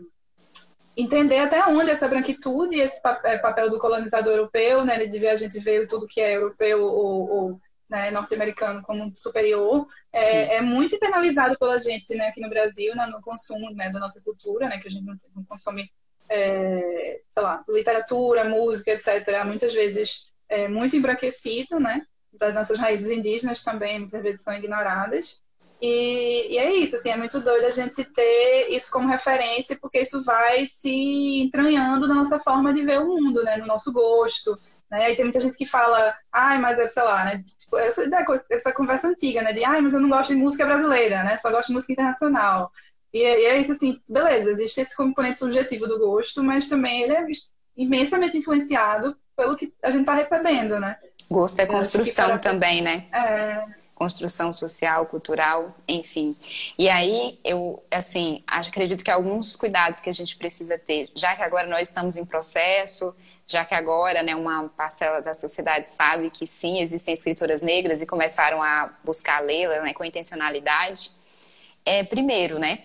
entender 0.96 1.38
até 1.38 1.66
onde 1.66 1.90
essa 1.90 2.08
branquitude 2.08 2.76
e 2.76 2.80
esse 2.80 3.00
é, 3.24 3.38
papel 3.38 3.70
do 3.70 3.78
colonizador 3.78 4.32
europeu, 4.32 4.84
né, 4.84 5.04
de 5.06 5.18
ver 5.18 5.28
a 5.28 5.36
gente 5.36 5.58
ver 5.58 5.86
tudo 5.86 6.06
que 6.06 6.20
é 6.20 6.36
europeu 6.36 6.84
ou, 6.84 7.30
ou 7.30 7.60
né, 7.88 8.10
norte-americano 8.10 8.82
como 8.82 9.10
superior, 9.14 9.86
é, 10.12 10.56
é, 10.56 10.60
muito 10.60 10.94
internalizado 10.94 11.58
pela 11.58 11.78
gente 11.78 12.14
né, 12.14 12.28
aqui 12.28 12.40
no 12.40 12.48
Brasil, 12.48 12.94
né, 12.94 13.06
no 13.06 13.20
consumo 13.20 13.70
né, 13.74 13.90
da 13.90 14.00
nossa 14.00 14.20
cultura, 14.22 14.68
né, 14.68 14.78
que 14.78 14.88
a 14.88 14.90
gente 14.90 15.04
não, 15.04 15.14
não 15.34 15.44
consome, 15.44 15.90
é, 16.28 17.20
sei 17.28 17.42
lá, 17.42 17.64
literatura, 17.68 18.48
música, 18.48 18.92
etc., 18.92 19.44
muitas 19.44 19.74
vezes 19.74 20.32
é 20.48 20.68
muito 20.68 20.96
embranquecido, 20.96 21.78
né? 21.78 22.06
Das 22.38 22.54
nossas 22.54 22.78
raízes 22.78 23.10
indígenas 23.10 23.62
também 23.62 24.00
muitas 24.00 24.22
vezes 24.22 24.42
são 24.42 24.54
ignoradas. 24.54 25.42
E, 25.80 26.54
e, 26.54 26.58
é 26.58 26.72
isso, 26.76 26.96
assim, 26.96 27.10
é 27.10 27.16
muito 27.16 27.40
doido 27.40 27.66
a 27.66 27.70
gente 27.70 28.02
ter 28.04 28.68
isso 28.70 28.90
como 28.90 29.08
referência, 29.08 29.76
porque 29.78 30.00
isso 30.00 30.22
vai 30.24 30.66
se 30.66 31.42
entranhando 31.42 32.08
na 32.08 32.14
nossa 32.14 32.38
forma 32.38 32.72
de 32.72 32.82
ver 32.82 33.00
o 33.00 33.06
mundo, 33.06 33.42
né? 33.42 33.58
No 33.58 33.66
nosso 33.66 33.92
gosto. 33.92 34.54
Né? 34.90 35.12
E 35.12 35.16
tem 35.16 35.24
muita 35.24 35.40
gente 35.40 35.58
que 35.58 35.66
fala, 35.66 36.14
ai, 36.32 36.58
mas 36.58 36.78
é, 36.78 36.88
sei 36.88 37.02
lá, 37.02 37.24
né? 37.24 37.44
Tipo, 37.58 37.76
essa, 37.78 38.08
essa 38.50 38.72
conversa 38.72 39.08
antiga, 39.08 39.42
né? 39.42 39.52
De, 39.52 39.64
ai, 39.64 39.80
mas 39.80 39.92
eu 39.92 40.00
não 40.00 40.08
gosto 40.08 40.30
de 40.30 40.36
música 40.36 40.64
brasileira, 40.64 41.22
né? 41.24 41.36
Só 41.38 41.50
gosto 41.50 41.68
de 41.68 41.74
música 41.74 41.92
internacional. 41.92 42.70
E, 43.12 43.18
e 43.18 43.24
é 43.24 43.58
isso, 43.58 43.72
assim, 43.72 44.00
beleza, 44.08 44.50
existe 44.50 44.80
esse 44.80 44.96
componente 44.96 45.38
subjetivo 45.38 45.86
do 45.86 45.98
gosto, 45.98 46.42
mas 46.42 46.68
também 46.68 47.02
ele 47.02 47.12
é 47.14 47.26
imensamente 47.76 48.38
influenciado 48.38 49.16
pelo 49.36 49.56
que 49.56 49.72
a 49.82 49.90
gente 49.90 50.02
está 50.02 50.14
recebendo, 50.14 50.78
né? 50.80 50.96
Gosto 51.30 51.60
é 51.60 51.66
construção 51.66 52.38
também, 52.38 52.82
né? 52.82 53.06
É. 53.12 53.64
Construção 53.94 54.52
social, 54.52 55.06
cultural, 55.06 55.74
enfim. 55.86 56.36
E 56.76 56.88
aí, 56.88 57.38
eu, 57.44 57.82
assim, 57.90 58.42
acredito 58.46 59.04
que 59.04 59.10
alguns 59.10 59.54
cuidados 59.54 60.00
que 60.00 60.10
a 60.10 60.12
gente 60.12 60.36
precisa 60.36 60.78
ter, 60.78 61.10
já 61.14 61.34
que 61.36 61.42
agora 61.42 61.66
nós 61.68 61.88
estamos 61.88 62.16
em 62.16 62.24
processo, 62.24 63.14
já 63.46 63.64
que 63.64 63.74
agora, 63.74 64.22
né, 64.22 64.34
uma 64.34 64.68
parcela 64.68 65.20
da 65.20 65.34
sociedade 65.34 65.90
sabe 65.90 66.30
que 66.30 66.46
sim, 66.46 66.80
existem 66.80 67.14
escritoras 67.14 67.62
negras 67.62 68.00
e 68.00 68.06
começaram 68.06 68.62
a 68.62 68.90
buscar 69.04 69.40
lê-la, 69.40 69.80
né, 69.80 69.92
com 69.92 70.04
intencionalidade. 70.04 71.10
É, 71.84 72.02
primeiro, 72.02 72.58
né, 72.58 72.80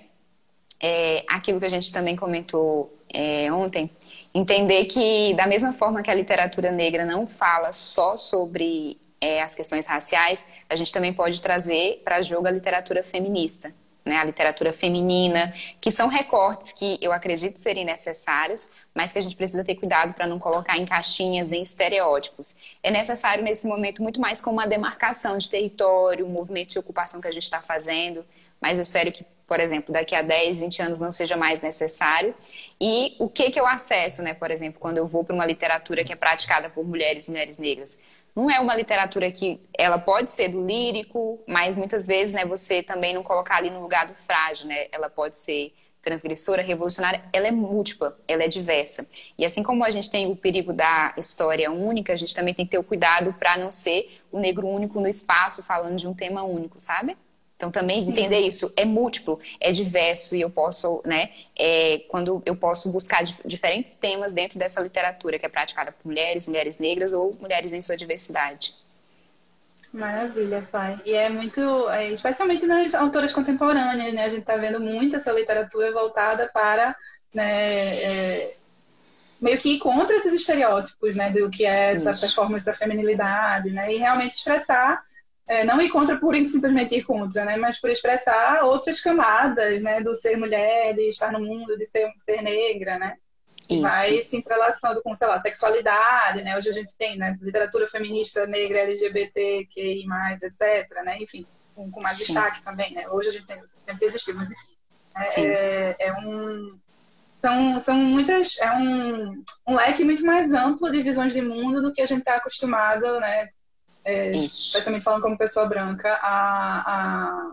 é, 0.82 1.24
aquilo 1.28 1.60
que 1.60 1.66
a 1.66 1.70
gente 1.70 1.92
também 1.92 2.16
comentou 2.16 2.94
é, 3.14 3.52
ontem, 3.52 3.90
entender 4.34 4.86
que, 4.86 5.34
da 5.34 5.48
mesma 5.48 5.74
forma 5.74 6.02
que 6.04 6.12
a 6.12 6.14
literatura 6.14 6.72
negra 6.72 7.06
não 7.06 7.26
fala 7.28 7.74
só 7.74 8.16
sobre 8.18 9.00
é, 9.22 9.42
as 9.42 9.56
questões 9.56 9.88
raciais, 9.88 10.48
a 10.70 10.76
gente 10.76 10.94
também 10.94 11.14
pode 11.14 11.42
trazer 11.42 12.02
para 12.04 12.22
jogo 12.22 12.48
a 12.48 12.52
literatura 12.52 13.04
feminista. 13.04 13.74
né, 14.06 14.18
a 14.18 14.24
literatura 14.24 14.74
feminina, 14.74 15.54
que 15.80 15.92
são 15.92 16.08
recortes 16.08 16.72
que 16.72 16.98
eu 17.02 17.12
acredito 17.12 17.60
serem 17.60 17.86
necessários, 17.86 18.70
mas 18.94 19.12
que 19.14 19.20
a 19.20 19.22
gente 19.22 19.36
precisa 19.36 19.64
ter 19.64 19.76
cuidado 19.76 20.14
para 20.14 20.26
não 20.26 20.40
colocar 20.40 20.78
em 20.78 20.86
caixinhas, 20.86 21.52
em 21.52 21.62
estereótipos. 21.62 22.76
É 22.82 22.90
necessário 22.90 23.44
nesse 23.44 23.68
momento 23.68 24.02
muito 24.02 24.20
mais 24.20 24.42
como 24.42 24.58
uma 24.58 24.68
demarcação 24.68 25.38
de 25.38 25.50
território, 25.50 26.26
um 26.26 26.30
movimento 26.30 26.72
de 26.72 26.80
ocupação 26.80 27.22
que 27.22 27.28
a 27.28 27.32
gente 27.32 27.44
está 27.44 27.62
fazendo, 27.62 28.26
mas 28.60 28.78
eu 28.78 28.82
espero 28.82 29.12
que, 29.12 29.26
por 29.50 29.60
exemplo, 29.60 29.92
daqui 29.92 30.16
a 30.16 30.22
10, 30.22 30.60
20 30.60 30.82
anos 30.84 31.00
não 31.02 31.12
seja 31.12 31.36
mais 31.36 31.60
necessário. 31.60 32.34
E 32.80 33.16
o 33.20 33.28
que, 33.28 33.52
que 33.52 33.60
eu 33.60 33.68
acesso, 33.68 34.22
né, 34.22 34.34
por 34.34 34.52
exemplo, 34.52 34.80
quando 34.80 34.98
eu 34.98 35.08
vou 35.08 35.26
para 35.26 35.36
uma 35.36 35.46
literatura 35.46 36.04
que 36.06 36.14
é 36.14 36.16
praticada 36.16 36.70
por 36.70 36.86
mulheres 36.86 37.28
e 37.28 37.32
mulheres 37.32 37.58
negras? 37.58 38.00
não 38.36 38.50
é 38.50 38.60
uma 38.60 38.76
literatura 38.76 39.30
que 39.32 39.60
ela 39.78 39.98
pode 39.98 40.32
ser 40.32 40.50
do 40.50 40.66
lírico, 40.66 41.44
mas 41.48 41.76
muitas 41.76 42.08
vezes, 42.08 42.34
né, 42.34 42.46
você 42.46 42.82
também 42.82 43.14
não 43.14 43.24
colocar 43.24 43.58
ali 43.58 43.70
no 43.70 43.82
lugar 43.82 44.08
do 44.08 44.16
frágil, 44.16 44.68
né? 44.68 44.88
Ela 44.92 45.10
pode 45.10 45.36
ser 45.36 45.74
transgressora, 46.02 46.62
revolucionária, 46.62 47.22
ela 47.34 47.48
é 47.48 47.52
múltipla, 47.52 48.18
ela 48.28 48.44
é 48.44 48.48
diversa. 48.48 49.06
E 49.38 49.46
assim 49.46 49.62
como 49.62 49.84
a 49.84 49.90
gente 49.90 50.10
tem 50.10 50.32
o 50.32 50.36
perigo 50.36 50.72
da 50.72 51.14
história 51.18 51.70
única, 51.70 52.14
a 52.14 52.16
gente 52.16 52.34
também 52.34 52.54
tem 52.54 52.66
que 52.66 52.72
ter 52.72 52.78
o 52.78 52.84
cuidado 52.84 53.34
para 53.34 53.58
não 53.58 53.70
ser 53.70 54.22
o 54.32 54.40
negro 54.40 54.66
único 54.68 55.02
no 55.02 55.08
espaço 55.08 55.62
falando 55.62 55.98
de 55.98 56.08
um 56.08 56.14
tema 56.14 56.44
único, 56.44 56.80
sabe? 56.80 57.18
Então 57.60 57.70
também 57.70 58.08
entender 58.08 58.40
isso 58.40 58.72
é 58.78 58.86
múltiplo, 58.86 59.38
é 59.60 59.74
diverso 59.74 60.34
e 60.34 60.40
eu 60.40 60.50
posso, 60.50 61.02
né, 61.06 61.30
é, 61.58 62.06
quando 62.08 62.42
eu 62.46 62.56
posso 62.56 62.90
buscar 62.90 63.22
diferentes 63.44 63.94
temas 63.94 64.32
dentro 64.32 64.58
dessa 64.58 64.80
literatura 64.80 65.38
que 65.38 65.46
é 65.46 65.50
praticada 65.50 65.92
por 65.92 66.08
mulheres, 66.08 66.48
mulheres 66.48 66.78
negras 66.78 67.12
ou 67.12 67.36
mulheres 67.38 67.74
em 67.74 67.82
sua 67.82 67.98
diversidade. 67.98 68.74
Maravilha, 69.92 70.62
Fai. 70.72 71.02
E 71.04 71.14
é 71.14 71.28
muito, 71.28 71.90
é, 71.90 72.10
especialmente 72.10 72.66
nas 72.66 72.96
autoras 72.96 73.34
contemporâneas, 73.34 74.14
né? 74.14 74.24
A 74.24 74.30
gente 74.30 74.42
está 74.42 74.56
vendo 74.56 74.80
muito 74.80 75.18
essa 75.18 75.32
literatura 75.34 75.92
voltada 75.92 76.50
para, 76.54 76.96
né, 77.34 77.98
é, 77.98 78.56
meio 79.42 79.58
que 79.58 79.80
contra 79.80 80.16
esses 80.16 80.32
estereótipos, 80.32 81.18
né, 81.18 81.30
do 81.30 81.50
que 81.50 81.66
é 81.66 81.96
essa 81.96 82.12
Isso. 82.12 82.22
performance 82.22 82.66
da 82.66 82.74
feminilidade, 82.74 83.70
né? 83.72 83.94
E 83.94 83.98
realmente 83.98 84.36
expressar 84.36 85.04
é, 85.50 85.64
não 85.64 85.82
ir 85.82 85.90
contra 85.90 86.16
por 86.16 86.36
simplesmente 86.48 86.96
ir 86.96 87.04
contra, 87.04 87.44
né? 87.44 87.58
Mas 87.58 87.82
por 87.82 87.90
expressar 87.90 88.64
outras 88.64 89.02
camadas, 89.02 89.82
né? 89.82 90.00
Do 90.00 90.16
ser 90.16 90.38
mulher, 90.38 90.94
de 90.94 91.10
estar 91.10 91.32
no 91.32 91.40
mundo, 91.40 91.76
de 91.76 91.88
ser, 91.88 92.08
ser 92.20 92.44
negra, 92.44 93.00
né? 93.00 93.16
Isso. 93.68 93.82
Vai 93.82 94.22
se 94.22 94.38
entrelaçando 94.38 95.02
com, 95.02 95.16
sei 95.16 95.28
lá, 95.28 95.40
sexualidade, 95.40 96.44
né? 96.44 96.56
Hoje 96.56 96.70
a 96.70 96.72
gente 96.72 96.96
tem, 96.96 97.18
né? 97.18 97.36
Literatura 97.42 97.88
feminista 97.88 98.46
negra, 98.46 98.82
LGBT, 98.82 99.68
QI+, 99.74 100.06
etc, 100.44 101.04
né? 101.04 101.18
Enfim, 101.20 101.48
com, 101.74 101.90
com 101.90 102.00
mais 102.00 102.18
Sim. 102.18 102.26
destaque 102.26 102.62
também, 102.62 102.94
né? 102.94 103.10
Hoje 103.10 103.30
a 103.30 103.32
gente 103.32 103.48
tem, 103.48 103.60
sempre 103.88 104.06
existiu, 104.06 104.36
mas 104.36 104.52
enfim. 104.52 104.78
É, 105.18 105.96
é, 106.00 106.08
é 106.08 106.14
um... 106.14 106.80
São, 107.40 107.80
são 107.80 107.96
muitas... 107.96 108.60
É 108.60 108.72
um, 108.72 109.44
um 109.68 109.76
leque 109.76 110.04
muito 110.04 110.24
mais 110.24 110.52
amplo 110.54 110.92
de 110.92 111.02
visões 111.02 111.34
de 111.34 111.42
mundo 111.42 111.82
do 111.82 111.92
que 111.92 112.02
a 112.02 112.06
gente 112.06 112.20
está 112.20 112.36
acostumado, 112.36 113.20
né? 113.20 113.50
É, 114.10 114.32
especialmente 114.32 115.04
falando 115.04 115.22
como 115.22 115.38
pessoa 115.38 115.66
branca, 115.66 116.14
a, 116.22 116.82
a, 116.86 117.52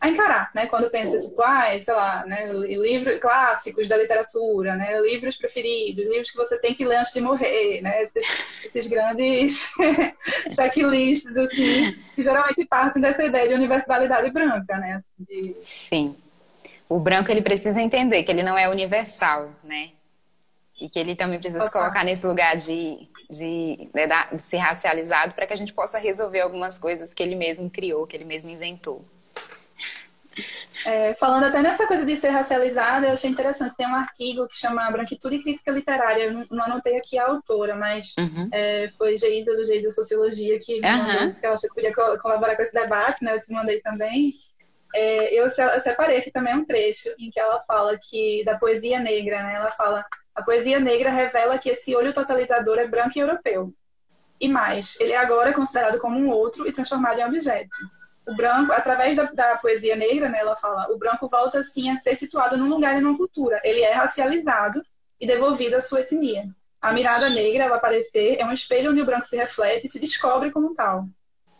a, 0.00 0.08
encarar, 0.08 0.50
né? 0.54 0.66
Quando 0.66 0.90
pensa, 0.90 1.18
tipo, 1.18 1.40
ah, 1.42 1.66
sei 1.80 1.94
lá, 1.94 2.24
né? 2.26 2.52
Livros 2.52 3.18
clássicos 3.18 3.88
da 3.88 3.96
literatura, 3.96 4.76
né? 4.76 5.00
Livros 5.00 5.36
preferidos, 5.36 6.04
livros 6.04 6.30
que 6.30 6.36
você 6.36 6.58
tem 6.60 6.74
que 6.74 6.84
ler 6.84 6.96
antes 6.96 7.12
de 7.12 7.20
morrer, 7.20 7.80
né? 7.80 8.02
Esses, 8.02 8.26
esses 8.64 8.86
grandes 8.86 9.70
checklists, 10.54 11.36
assim, 11.36 11.92
que 12.14 12.22
geralmente 12.22 12.64
partem 12.66 13.00
dessa 13.00 13.24
ideia 13.24 13.48
de 13.48 13.54
universalidade 13.54 14.30
branca, 14.30 14.76
né? 14.76 15.00
Assim, 15.00 15.12
de... 15.28 15.56
Sim. 15.62 16.16
O 16.88 16.98
branco, 16.98 17.30
ele 17.30 17.42
precisa 17.42 17.80
entender 17.80 18.22
que 18.24 18.32
ele 18.32 18.42
não 18.42 18.58
é 18.58 18.68
universal, 18.68 19.50
né? 19.62 19.90
E 20.80 20.88
que 20.88 20.98
ele 20.98 21.14
também 21.14 21.38
precisa 21.38 21.62
se 21.62 21.70
colocar 21.70 22.04
nesse 22.04 22.26
lugar 22.26 22.56
de 22.56 23.08
de, 23.30 23.88
né, 23.94 24.06
de 24.32 24.42
ser 24.42 24.58
racializado 24.58 25.34
para 25.34 25.46
que 25.46 25.52
a 25.52 25.56
gente 25.56 25.72
possa 25.72 25.98
resolver 25.98 26.40
algumas 26.40 26.78
coisas 26.78 27.14
que 27.14 27.22
ele 27.22 27.36
mesmo 27.36 27.70
criou, 27.70 28.06
que 28.06 28.16
ele 28.16 28.24
mesmo 28.24 28.50
inventou. 28.50 29.02
É, 30.86 31.12
falando 31.14 31.44
até 31.44 31.60
nessa 31.60 31.86
coisa 31.86 32.06
de 32.06 32.16
ser 32.16 32.30
racializado, 32.30 33.04
eu 33.04 33.12
achei 33.12 33.28
interessante. 33.28 33.76
Tem 33.76 33.86
um 33.86 33.94
artigo 33.94 34.48
que 34.48 34.56
chama 34.56 34.90
Branquitude 34.90 35.36
e 35.36 35.42
Crítica 35.42 35.70
Literária. 35.70 36.24
Eu 36.24 36.46
não, 36.50 36.64
anotei 36.64 36.96
aqui 36.96 37.18
a 37.18 37.26
autora, 37.26 37.74
mas 37.74 38.14
uhum. 38.18 38.48
é, 38.50 38.88
foi 38.96 39.16
Geisa 39.16 39.54
do 39.54 39.64
Geisa 39.64 39.90
Sociologia 39.90 40.58
que, 40.58 40.80
uhum. 40.80 41.34
que 41.34 41.46
eu 41.46 41.52
achei 41.52 41.68
que 41.68 41.74
podia 41.74 41.92
colaborar 41.92 42.56
com 42.56 42.62
esse 42.62 42.72
debate, 42.72 43.22
né? 43.22 43.34
Eu 43.34 43.40
te 43.40 43.52
mandei 43.52 43.80
também. 43.80 44.32
É, 44.94 45.34
eu 45.34 45.48
separei 45.82 46.18
aqui 46.18 46.30
também 46.30 46.56
um 46.56 46.64
trecho 46.64 47.10
em 47.18 47.30
que 47.30 47.38
ela 47.38 47.60
fala 47.60 47.98
que 47.98 48.42
da 48.44 48.58
poesia 48.58 48.98
negra, 48.98 49.42
né? 49.42 49.54
Ela 49.56 49.70
fala 49.72 50.04
a 50.34 50.42
poesia 50.42 50.80
negra 50.80 51.10
revela 51.10 51.58
que 51.58 51.70
esse 51.70 51.94
olho 51.94 52.12
totalizador 52.12 52.78
é 52.78 52.86
branco 52.86 53.12
e 53.16 53.20
europeu. 53.20 53.72
E 54.40 54.48
mais, 54.48 54.98
ele 55.00 55.12
é 55.12 55.16
agora 55.16 55.52
considerado 55.52 55.98
como 55.98 56.18
um 56.18 56.30
outro 56.30 56.66
e 56.66 56.72
transformado 56.72 57.18
em 57.18 57.24
objeto. 57.24 57.76
O 58.26 58.34
branco, 58.34 58.72
através 58.72 59.16
da, 59.16 59.24
da 59.24 59.56
poesia 59.56 59.96
negra, 59.96 60.28
né, 60.28 60.38
ela 60.38 60.56
fala, 60.56 60.86
o 60.90 60.98
branco 60.98 61.28
volta 61.28 61.58
assim 61.58 61.90
a 61.90 61.96
ser 61.96 62.14
situado 62.14 62.56
num 62.56 62.68
lugar 62.68 62.96
e 62.96 63.00
numa 63.00 63.16
cultura. 63.16 63.60
Ele 63.64 63.82
é 63.82 63.92
racializado 63.92 64.82
e 65.20 65.26
devolvido 65.26 65.76
à 65.76 65.80
sua 65.80 66.00
etnia. 66.00 66.48
A 66.80 66.92
mirada 66.92 67.28
negra, 67.28 67.66
ao 67.68 67.74
aparecer, 67.74 68.38
é 68.38 68.46
um 68.46 68.52
espelho 68.52 68.92
onde 68.92 69.02
o 69.02 69.04
branco 69.04 69.26
se 69.26 69.36
reflete 69.36 69.86
e 69.86 69.90
se 69.90 69.98
descobre 69.98 70.50
como 70.50 70.74
tal. 70.74 71.06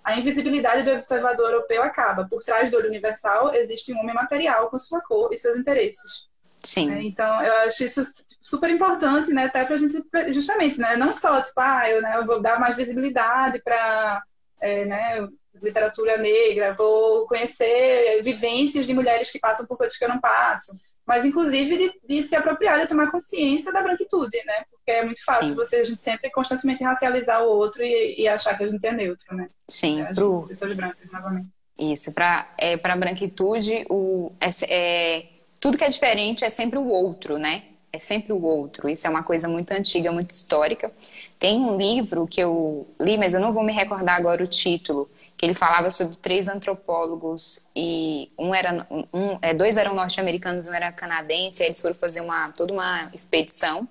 A 0.02 0.16
invisibilidade 0.16 0.82
do 0.82 0.92
observador 0.92 1.50
europeu 1.50 1.82
acaba. 1.82 2.26
Por 2.26 2.42
trás 2.42 2.70
do 2.70 2.78
olho 2.78 2.88
universal 2.88 3.54
existe 3.54 3.92
um 3.92 3.98
homem 3.98 4.14
material 4.14 4.70
com 4.70 4.78
sua 4.78 5.02
cor 5.02 5.30
e 5.30 5.36
seus 5.36 5.56
interesses. 5.56 6.29
Sim. 6.62 6.92
É, 6.92 7.02
então, 7.02 7.42
eu 7.42 7.54
acho 7.66 7.84
isso 7.84 8.06
super 8.42 8.70
importante, 8.70 9.32
né? 9.32 9.44
Até 9.44 9.64
pra 9.64 9.78
gente, 9.78 10.02
justamente, 10.28 10.78
né? 10.78 10.96
Não 10.96 11.12
só, 11.12 11.40
tipo, 11.40 11.58
ah, 11.58 11.88
eu, 11.88 12.02
né, 12.02 12.16
eu 12.16 12.26
vou 12.26 12.40
dar 12.40 12.60
mais 12.60 12.76
visibilidade 12.76 13.62
para 13.62 14.22
é, 14.60 14.84
né, 14.84 15.28
literatura 15.62 16.18
negra, 16.18 16.74
vou 16.74 17.26
conhecer 17.26 18.22
vivências 18.22 18.86
de 18.86 18.94
mulheres 18.94 19.30
que 19.30 19.38
passam 19.38 19.66
por 19.66 19.76
coisas 19.76 19.96
que 19.96 20.04
eu 20.04 20.08
não 20.08 20.20
passo, 20.20 20.72
mas 21.06 21.24
inclusive 21.24 21.76
de, 21.76 22.00
de 22.06 22.22
se 22.22 22.36
apropriar, 22.36 22.78
de 22.80 22.86
tomar 22.86 23.10
consciência 23.10 23.72
da 23.72 23.82
branquitude, 23.82 24.36
né? 24.46 24.64
Porque 24.70 24.90
é 24.90 25.04
muito 25.04 25.24
fácil 25.24 25.48
Sim. 25.48 25.54
você, 25.54 25.76
a 25.76 25.84
gente 25.84 26.02
sempre 26.02 26.30
constantemente 26.30 26.84
racializar 26.84 27.42
o 27.42 27.48
outro 27.48 27.82
e, 27.82 28.20
e 28.20 28.28
achar 28.28 28.56
que 28.56 28.64
a 28.64 28.68
gente 28.68 28.86
é 28.86 28.92
neutro, 28.92 29.34
né? 29.34 29.48
Sim, 29.66 30.02
é, 30.02 30.12
pro... 30.12 30.46
pessoas 30.46 30.72
brancas, 30.74 31.10
novamente. 31.10 31.48
Isso, 31.78 32.14
para 32.14 32.52
é, 32.58 32.74
a 32.74 32.96
branquitude, 32.96 33.86
o, 33.88 34.32
é, 34.38 34.50
é 34.68 35.39
tudo 35.60 35.76
que 35.76 35.84
é 35.84 35.88
diferente 35.88 36.44
é 36.44 36.50
sempre 36.50 36.78
o 36.78 36.88
outro, 36.88 37.38
né? 37.38 37.64
É 37.92 37.98
sempre 37.98 38.32
o 38.32 38.42
outro. 38.42 38.88
Isso 38.88 39.06
é 39.06 39.10
uma 39.10 39.22
coisa 39.22 39.48
muito 39.48 39.70
antiga, 39.72 40.10
muito 40.10 40.30
histórica. 40.30 40.90
Tem 41.38 41.58
um 41.60 41.76
livro 41.76 42.26
que 42.26 42.40
eu 42.40 42.88
li, 43.00 43.18
mas 43.18 43.34
eu 43.34 43.40
não 43.40 43.52
vou 43.52 43.62
me 43.62 43.72
recordar 43.72 44.16
agora 44.16 44.42
o 44.42 44.46
título, 44.46 45.10
que 45.36 45.44
ele 45.44 45.54
falava 45.54 45.90
sobre 45.90 46.16
três 46.16 46.48
antropólogos 46.48 47.66
e 47.74 48.30
um 48.38 48.54
era 48.54 48.86
um, 48.90 49.38
é, 49.42 49.52
dois 49.52 49.76
eram 49.76 49.94
norte-americanos, 49.94 50.66
um 50.66 50.74
era 50.74 50.90
canadense. 50.92 51.62
E 51.62 51.66
eles 51.66 51.80
foram 51.80 51.94
fazer 51.94 52.20
uma 52.20 52.50
toda 52.52 52.72
uma 52.72 53.10
expedição 53.12 53.86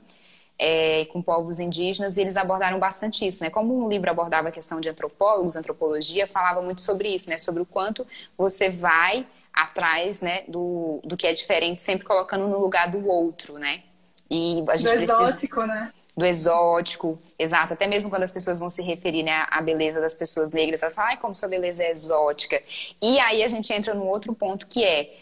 é, 0.58 1.06
com 1.06 1.22
povos 1.22 1.60
indígenas 1.60 2.18
e 2.18 2.22
eles 2.22 2.36
abordaram 2.36 2.80
bastante 2.80 3.28
isso, 3.28 3.44
né? 3.44 3.50
Como 3.50 3.86
o 3.86 3.90
livro 3.90 4.10
abordava 4.10 4.50
a 4.50 4.52
questão 4.52 4.82
de 4.82 4.90
antropólogos, 4.90 5.56
antropologia, 5.56 6.26
falava 6.26 6.62
muito 6.62 6.82
sobre 6.82 7.10
isso, 7.10 7.30
né? 7.30 7.38
Sobre 7.38 7.62
o 7.62 7.66
quanto 7.66 8.08
você 8.38 8.70
vai 8.70 9.26
atrás, 9.54 10.22
né, 10.22 10.44
do, 10.48 11.02
do 11.04 11.18
que 11.18 11.28
é 11.28 11.34
diferente, 11.34 11.82
sempre 11.82 12.06
colocando 12.06 12.48
no 12.48 12.60
lugar 12.60 12.90
do 12.90 13.08
outro, 13.08 13.58
né? 13.58 13.84
E 14.30 14.64
a 14.68 14.76
gente 14.76 14.88
do 14.88 14.94
precisa... 14.94 15.14
exótico, 15.14 15.64
né? 15.66 15.94
Do 16.16 16.26
exótico, 16.26 17.20
exato. 17.38 17.74
Até 17.74 17.88
mesmo 17.88 18.10
quando 18.10 18.24
as 18.24 18.32
pessoas 18.32 18.60
vão 18.60 18.70
se 18.70 18.82
referir 18.82 19.24
né, 19.24 19.46
à 19.50 19.62
beleza 19.62 20.02
das 20.02 20.14
pessoas 20.14 20.52
negras, 20.52 20.84
elas 20.84 20.94
falam, 20.94 21.12
ai, 21.12 21.18
como 21.18 21.34
sua 21.34 21.48
beleza 21.48 21.84
é 21.84 21.92
exótica. 21.92 22.62
E 23.02 23.20
aí 23.20 23.42
a 23.42 23.48
gente 23.48 23.72
entra 23.72 23.94
no 23.94 24.06
outro 24.06 24.34
ponto 24.36 24.68
que 24.68 24.84
é 24.84 25.18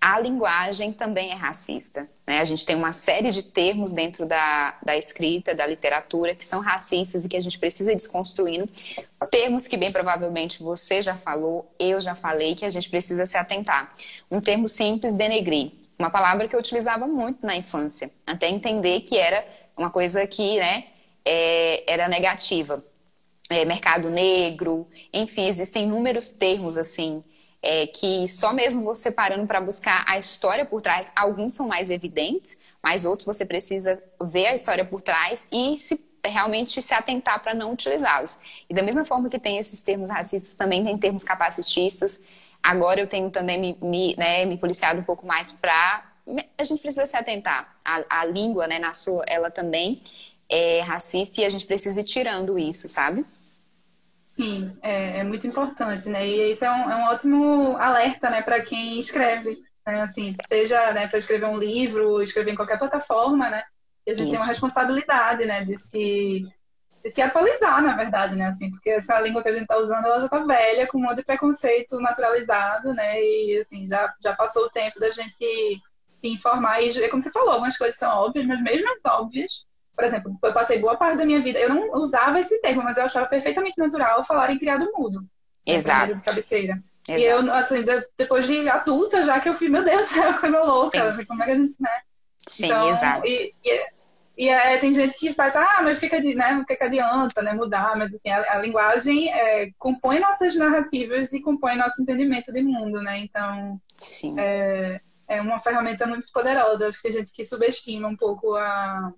a 0.00 0.20
linguagem 0.20 0.92
também 0.92 1.30
é 1.30 1.34
racista. 1.34 2.06
Né? 2.26 2.38
A 2.38 2.44
gente 2.44 2.64
tem 2.64 2.76
uma 2.76 2.92
série 2.92 3.30
de 3.32 3.42
termos 3.42 3.92
dentro 3.92 4.26
da, 4.26 4.78
da 4.82 4.96
escrita, 4.96 5.54
da 5.54 5.66
literatura, 5.66 6.34
que 6.34 6.46
são 6.46 6.60
racistas 6.60 7.24
e 7.24 7.28
que 7.28 7.36
a 7.36 7.40
gente 7.40 7.58
precisa 7.58 7.90
ir 7.90 7.96
desconstruindo. 7.96 8.68
Termos 9.30 9.66
que, 9.66 9.76
bem 9.76 9.90
provavelmente, 9.90 10.62
você 10.62 11.02
já 11.02 11.16
falou, 11.16 11.68
eu 11.78 12.00
já 12.00 12.14
falei, 12.14 12.54
que 12.54 12.64
a 12.64 12.70
gente 12.70 12.88
precisa 12.88 13.26
se 13.26 13.36
atentar. 13.36 13.92
Um 14.30 14.40
termo 14.40 14.68
simples, 14.68 15.14
denegrir. 15.14 15.72
Uma 15.98 16.10
palavra 16.10 16.46
que 16.46 16.54
eu 16.54 16.60
utilizava 16.60 17.08
muito 17.08 17.44
na 17.44 17.56
infância, 17.56 18.08
até 18.24 18.48
entender 18.48 19.00
que 19.00 19.18
era 19.18 19.44
uma 19.76 19.90
coisa 19.90 20.24
que 20.28 20.58
né, 20.58 20.84
é, 21.24 21.92
era 21.92 22.08
negativa. 22.08 22.84
É, 23.50 23.64
mercado 23.64 24.10
negro, 24.10 24.86
enfim, 25.12 25.46
existem 25.46 25.84
inúmeros 25.84 26.32
termos 26.32 26.76
assim 26.76 27.24
é, 27.62 27.86
que 27.86 28.28
só 28.28 28.52
mesmo 28.52 28.82
você 28.82 29.10
parando 29.10 29.46
para 29.46 29.60
buscar 29.60 30.04
a 30.08 30.18
história 30.18 30.64
por 30.64 30.80
trás, 30.80 31.12
alguns 31.14 31.54
são 31.54 31.66
mais 31.66 31.90
evidentes, 31.90 32.58
mas 32.82 33.04
outros 33.04 33.26
você 33.26 33.44
precisa 33.44 34.02
ver 34.22 34.46
a 34.46 34.54
história 34.54 34.84
por 34.84 35.00
trás 35.00 35.48
e 35.52 35.78
se 35.78 36.08
realmente 36.24 36.80
se 36.82 36.94
atentar 36.94 37.42
para 37.42 37.54
não 37.54 37.72
utilizá-los. 37.72 38.38
E 38.68 38.74
da 38.74 38.82
mesma 38.82 39.04
forma 39.04 39.28
que 39.28 39.38
tem 39.38 39.58
esses 39.58 39.80
termos 39.80 40.10
racistas, 40.10 40.54
também 40.54 40.84
tem 40.84 40.96
termos 40.98 41.24
capacitistas. 41.24 42.20
Agora 42.62 43.00
eu 43.00 43.06
tenho 43.06 43.30
também 43.30 43.58
me, 43.58 43.78
me, 43.80 44.14
né, 44.16 44.44
me 44.44 44.56
policiado 44.56 45.00
um 45.00 45.04
pouco 45.04 45.26
mais 45.26 45.52
para 45.52 46.04
a 46.58 46.64
gente 46.64 46.80
precisa 46.80 47.06
se 47.06 47.16
atentar. 47.16 47.76
A, 47.84 48.20
a 48.20 48.24
língua, 48.24 48.66
né, 48.66 48.78
na 48.78 48.92
sua, 48.92 49.24
ela 49.26 49.50
também 49.50 50.02
é 50.48 50.80
racista 50.80 51.40
e 51.40 51.44
a 51.44 51.50
gente 51.50 51.66
precisa 51.66 52.00
ir 52.00 52.04
tirando 52.04 52.58
isso, 52.58 52.88
sabe? 52.88 53.24
Sim, 54.38 54.78
é, 54.82 55.18
é 55.18 55.24
muito 55.24 55.48
importante, 55.48 56.08
né? 56.08 56.24
E 56.24 56.52
isso 56.52 56.64
é 56.64 56.70
um, 56.70 56.88
é 56.88 56.94
um 56.94 57.04
ótimo 57.06 57.76
alerta, 57.76 58.30
né, 58.30 58.40
para 58.40 58.62
quem 58.62 59.00
escreve, 59.00 59.58
né? 59.84 60.02
Assim, 60.02 60.36
seja 60.46 60.92
né, 60.92 61.08
para 61.08 61.18
escrever 61.18 61.46
um 61.46 61.58
livro, 61.58 62.22
escrever 62.22 62.52
em 62.52 62.54
qualquer 62.54 62.78
plataforma, 62.78 63.50
né? 63.50 63.64
E 64.06 64.12
a 64.12 64.14
gente 64.14 64.28
isso. 64.28 64.34
tem 64.34 64.40
uma 64.40 64.48
responsabilidade, 64.48 65.44
né, 65.44 65.64
de 65.64 65.76
se 65.76 66.46
de 67.02 67.10
se 67.10 67.20
atualizar, 67.20 67.82
na 67.82 67.96
verdade, 67.96 68.36
né? 68.36 68.46
Assim, 68.46 68.70
porque 68.70 68.90
essa 68.90 69.18
língua 69.20 69.42
que 69.42 69.48
a 69.48 69.52
gente 69.52 69.62
está 69.62 69.76
usando, 69.76 70.04
ela 70.04 70.20
já 70.20 70.26
está 70.26 70.38
velha, 70.38 70.86
com 70.86 70.98
um 70.98 71.02
monte 71.02 71.16
de 71.16 71.24
preconceito 71.24 71.98
naturalizado, 72.00 72.94
né? 72.94 73.20
E, 73.20 73.60
assim, 73.60 73.86
já, 73.86 74.12
já 74.22 74.34
passou 74.34 74.64
o 74.66 74.70
tempo 74.70 75.00
da 75.00 75.10
gente 75.10 75.80
se 76.16 76.28
informar. 76.28 76.80
E, 76.80 77.08
como 77.08 77.22
você 77.22 77.30
falou, 77.30 77.50
algumas 77.50 77.76
coisas 77.76 77.96
são 77.98 78.10
óbvias, 78.10 78.46
mas 78.46 78.60
mesmo 78.62 78.88
as 78.90 78.98
óbvias, 79.12 79.64
por 79.98 80.04
exemplo, 80.04 80.38
eu 80.44 80.52
passei 80.52 80.78
boa 80.78 80.96
parte 80.96 81.18
da 81.18 81.26
minha 81.26 81.40
vida, 81.40 81.58
eu 81.58 81.68
não 81.68 81.92
usava 81.94 82.38
esse 82.38 82.60
termo, 82.60 82.84
mas 82.84 82.96
eu 82.96 83.02
achava 83.02 83.26
perfeitamente 83.26 83.76
natural 83.78 84.22
falar 84.22 84.52
em 84.52 84.56
criado 84.56 84.88
mudo. 84.96 85.22
Né, 85.66 85.74
Exato. 85.74 86.14
de 86.14 86.22
cabeceira. 86.22 86.80
Exato. 87.08 87.20
E 87.20 87.24
eu, 87.24 87.52
assim, 87.52 87.84
depois 88.16 88.46
de 88.46 88.68
adulta, 88.68 89.24
já 89.24 89.40
que 89.40 89.48
eu 89.48 89.54
fui, 89.54 89.68
meu 89.68 89.82
Deus, 89.84 90.12
é 90.16 90.20
uma 90.20 90.38
coisa 90.38 90.62
louca. 90.62 91.16
Sim. 91.16 91.24
Como 91.24 91.42
é 91.42 91.46
que 91.46 91.50
a 91.50 91.54
gente, 91.56 91.76
né? 91.82 91.90
Sim, 92.46 92.66
então, 92.66 92.88
exato. 92.90 93.26
E, 93.26 93.52
e, 93.64 93.86
e 94.38 94.48
é, 94.48 94.78
tem 94.78 94.94
gente 94.94 95.18
que 95.18 95.34
faz, 95.34 95.56
ah, 95.56 95.80
mas 95.82 95.98
o 95.98 96.00
que, 96.00 96.08
que, 96.08 96.34
né, 96.36 96.64
que, 96.64 96.76
que 96.76 96.84
adianta 96.84 97.42
né, 97.42 97.52
mudar? 97.52 97.96
Mas 97.96 98.14
assim, 98.14 98.30
a, 98.30 98.54
a 98.54 98.58
linguagem 98.58 99.32
é, 99.32 99.72
compõe 99.78 100.20
nossas 100.20 100.54
narrativas 100.54 101.32
e 101.32 101.40
compõe 101.40 101.74
nosso 101.74 102.00
entendimento 102.00 102.52
de 102.52 102.62
mundo, 102.62 103.02
né? 103.02 103.18
Então, 103.18 103.80
Sim. 103.96 104.38
É, 104.38 105.00
é 105.26 105.42
uma 105.42 105.58
ferramenta 105.58 106.06
muito 106.06 106.30
poderosa. 106.32 106.86
Acho 106.86 107.02
que 107.02 107.08
tem 107.08 107.18
gente 107.18 107.32
que 107.32 107.44
subestima 107.44 108.06
um 108.06 108.16
pouco 108.16 108.54
a, 108.54 109.12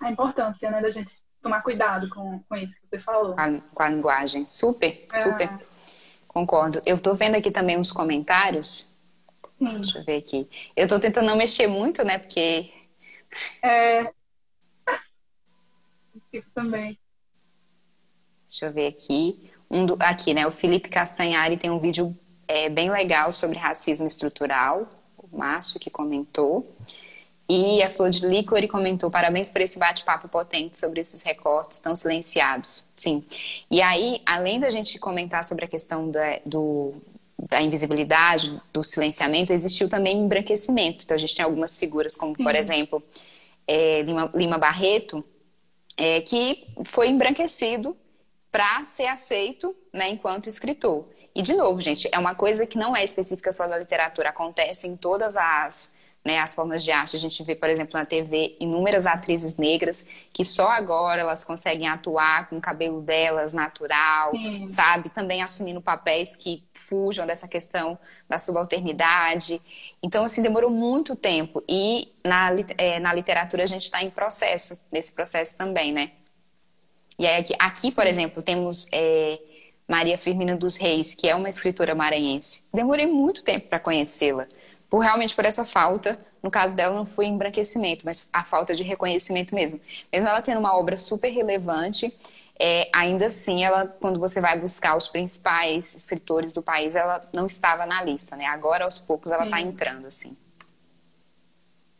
a 0.00 0.10
importância 0.10 0.70
né, 0.70 0.80
da 0.80 0.90
gente 0.90 1.12
tomar 1.42 1.62
cuidado 1.62 2.08
com, 2.08 2.40
com 2.48 2.56
isso 2.56 2.80
que 2.80 2.88
você 2.88 2.98
falou. 2.98 3.34
Com 3.34 3.40
a, 3.40 3.60
com 3.60 3.82
a 3.82 3.88
linguagem. 3.88 4.46
Super, 4.46 5.06
é. 5.12 5.16
super. 5.16 5.50
Concordo. 6.26 6.80
Eu 6.86 6.98
tô 6.98 7.14
vendo 7.14 7.34
aqui 7.34 7.50
também 7.50 7.78
uns 7.78 7.92
comentários. 7.92 8.98
Sim. 9.58 9.80
Deixa 9.80 9.98
eu 9.98 10.04
ver 10.04 10.16
aqui. 10.16 10.48
Eu 10.76 10.88
tô 10.88 10.98
tentando 10.98 11.26
não 11.26 11.36
mexer 11.36 11.66
muito, 11.66 12.04
né? 12.04 12.18
Porque. 12.18 12.72
É, 13.62 14.12
Fico 16.30 16.48
também. 16.54 16.98
Deixa 18.46 18.66
eu 18.66 18.72
ver 18.72 18.86
aqui. 18.86 19.50
Um 19.70 19.86
do, 19.86 19.96
aqui, 20.00 20.34
né? 20.34 20.46
O 20.46 20.50
Felipe 20.50 20.88
Castanhari 20.88 21.56
tem 21.56 21.70
um 21.70 21.78
vídeo 21.78 22.16
é, 22.48 22.68
bem 22.68 22.90
legal 22.90 23.32
sobre 23.32 23.58
racismo 23.58 24.06
estrutural. 24.06 24.88
O 25.16 25.36
Márcio 25.36 25.78
que 25.78 25.90
comentou. 25.90 26.66
E 27.52 27.82
a 27.82 27.90
Flor 27.90 28.10
de 28.10 28.24
Licor 28.24 28.64
comentou: 28.68 29.10
parabéns 29.10 29.50
por 29.50 29.60
esse 29.60 29.76
bate-papo 29.76 30.28
potente 30.28 30.78
sobre 30.78 31.00
esses 31.00 31.24
recortes 31.24 31.80
tão 31.80 31.96
silenciados. 31.96 32.84
Sim. 32.94 33.24
E 33.68 33.82
aí, 33.82 34.22
além 34.24 34.60
da 34.60 34.70
gente 34.70 34.96
comentar 35.00 35.42
sobre 35.42 35.64
a 35.64 35.68
questão 35.68 36.08
da, 36.08 36.38
do, 36.46 36.94
da 37.36 37.60
invisibilidade, 37.60 38.56
do 38.72 38.84
silenciamento, 38.84 39.52
existiu 39.52 39.88
também 39.88 40.16
embranquecimento. 40.16 41.02
Então, 41.04 41.16
a 41.16 41.18
gente 41.18 41.34
tem 41.34 41.44
algumas 41.44 41.76
figuras, 41.76 42.14
como, 42.14 42.36
Sim. 42.36 42.44
por 42.44 42.54
exemplo, 42.54 43.02
é, 43.66 44.02
Lima, 44.02 44.30
Lima 44.32 44.56
Barreto, 44.56 45.24
é, 45.96 46.20
que 46.20 46.68
foi 46.84 47.08
embranquecido 47.08 47.96
para 48.52 48.84
ser 48.84 49.06
aceito 49.06 49.74
né, 49.92 50.08
enquanto 50.08 50.48
escritor. 50.48 51.04
E, 51.34 51.42
de 51.42 51.54
novo, 51.54 51.80
gente, 51.80 52.08
é 52.12 52.18
uma 52.18 52.36
coisa 52.36 52.64
que 52.64 52.78
não 52.78 52.94
é 52.94 53.02
específica 53.02 53.50
só 53.50 53.66
da 53.66 53.76
literatura, 53.76 54.28
acontece 54.28 54.86
em 54.86 54.96
todas 54.96 55.36
as, 55.36 55.96
né, 56.24 56.38
as 56.38 56.54
formas 56.54 56.84
de 56.84 56.90
arte. 56.90 57.16
A 57.16 57.20
gente 57.20 57.42
vê, 57.42 57.54
por 57.54 57.68
exemplo, 57.68 57.98
na 57.98 58.04
TV, 58.04 58.56
inúmeras 58.60 59.06
atrizes 59.06 59.56
negras 59.56 60.06
que 60.32 60.44
só 60.44 60.68
agora 60.68 61.22
elas 61.22 61.44
conseguem 61.44 61.88
atuar 61.88 62.48
com 62.48 62.58
o 62.58 62.60
cabelo 62.60 63.00
delas 63.00 63.52
natural, 63.52 64.30
Sim. 64.32 64.68
sabe? 64.68 65.08
Também 65.10 65.42
assumindo 65.42 65.80
papéis 65.80 66.36
que 66.36 66.62
fujam 66.74 67.26
dessa 67.26 67.48
questão 67.48 67.98
da 68.28 68.38
subalternidade. 68.38 69.60
Então, 70.02 70.24
assim, 70.24 70.42
demorou 70.42 70.70
muito 70.70 71.16
tempo. 71.16 71.62
E 71.68 72.12
na, 72.24 72.50
é, 72.76 72.98
na 73.00 73.12
literatura 73.14 73.64
a 73.64 73.66
gente 73.66 73.84
está 73.84 74.02
em 74.02 74.10
processo, 74.10 74.78
nesse 74.92 75.12
processo 75.12 75.56
também, 75.56 75.92
né? 75.92 76.12
E 77.18 77.26
aí, 77.26 77.40
aqui, 77.40 77.54
aqui 77.58 77.92
por 77.92 78.06
exemplo, 78.06 78.42
temos 78.42 78.88
é, 78.92 79.38
Maria 79.90 80.16
Firmina 80.16 80.56
dos 80.56 80.76
Reis, 80.76 81.16
que 81.16 81.28
é 81.28 81.34
uma 81.34 81.48
escritora 81.48 81.96
maranhense. 81.96 82.68
Demorei 82.72 83.06
muito 83.06 83.42
tempo 83.42 83.68
para 83.68 83.80
conhecê-la, 83.80 84.46
por 84.90 84.98
realmente 84.98 85.34
por 85.34 85.44
essa 85.44 85.64
falta. 85.64 86.18
No 86.42 86.50
caso 86.50 86.74
dela, 86.74 86.94
não 86.94 87.06
foi 87.06 87.26
embranquecimento, 87.26 88.04
mas 88.04 88.28
a 88.32 88.44
falta 88.44 88.74
de 88.74 88.82
reconhecimento 88.82 89.54
mesmo. 89.54 89.80
Mesmo 90.12 90.28
ela 90.28 90.42
tendo 90.42 90.58
uma 90.58 90.76
obra 90.76 90.98
super 90.98 91.30
relevante, 91.30 92.12
é, 92.58 92.90
ainda 92.92 93.26
assim, 93.26 93.64
ela, 93.64 93.86
quando 93.86 94.18
você 94.18 94.40
vai 94.40 94.58
buscar 94.58 94.96
os 94.96 95.08
principais 95.08 95.94
escritores 95.94 96.52
do 96.52 96.62
país, 96.62 96.96
ela 96.96 97.26
não 97.32 97.46
estava 97.46 97.86
na 97.86 98.02
lista, 98.02 98.36
né? 98.36 98.44
Agora, 98.46 98.84
aos 98.84 98.98
poucos, 98.98 99.30
ela 99.30 99.44
está 99.44 99.60
entrando, 99.60 100.06
assim. 100.06 100.36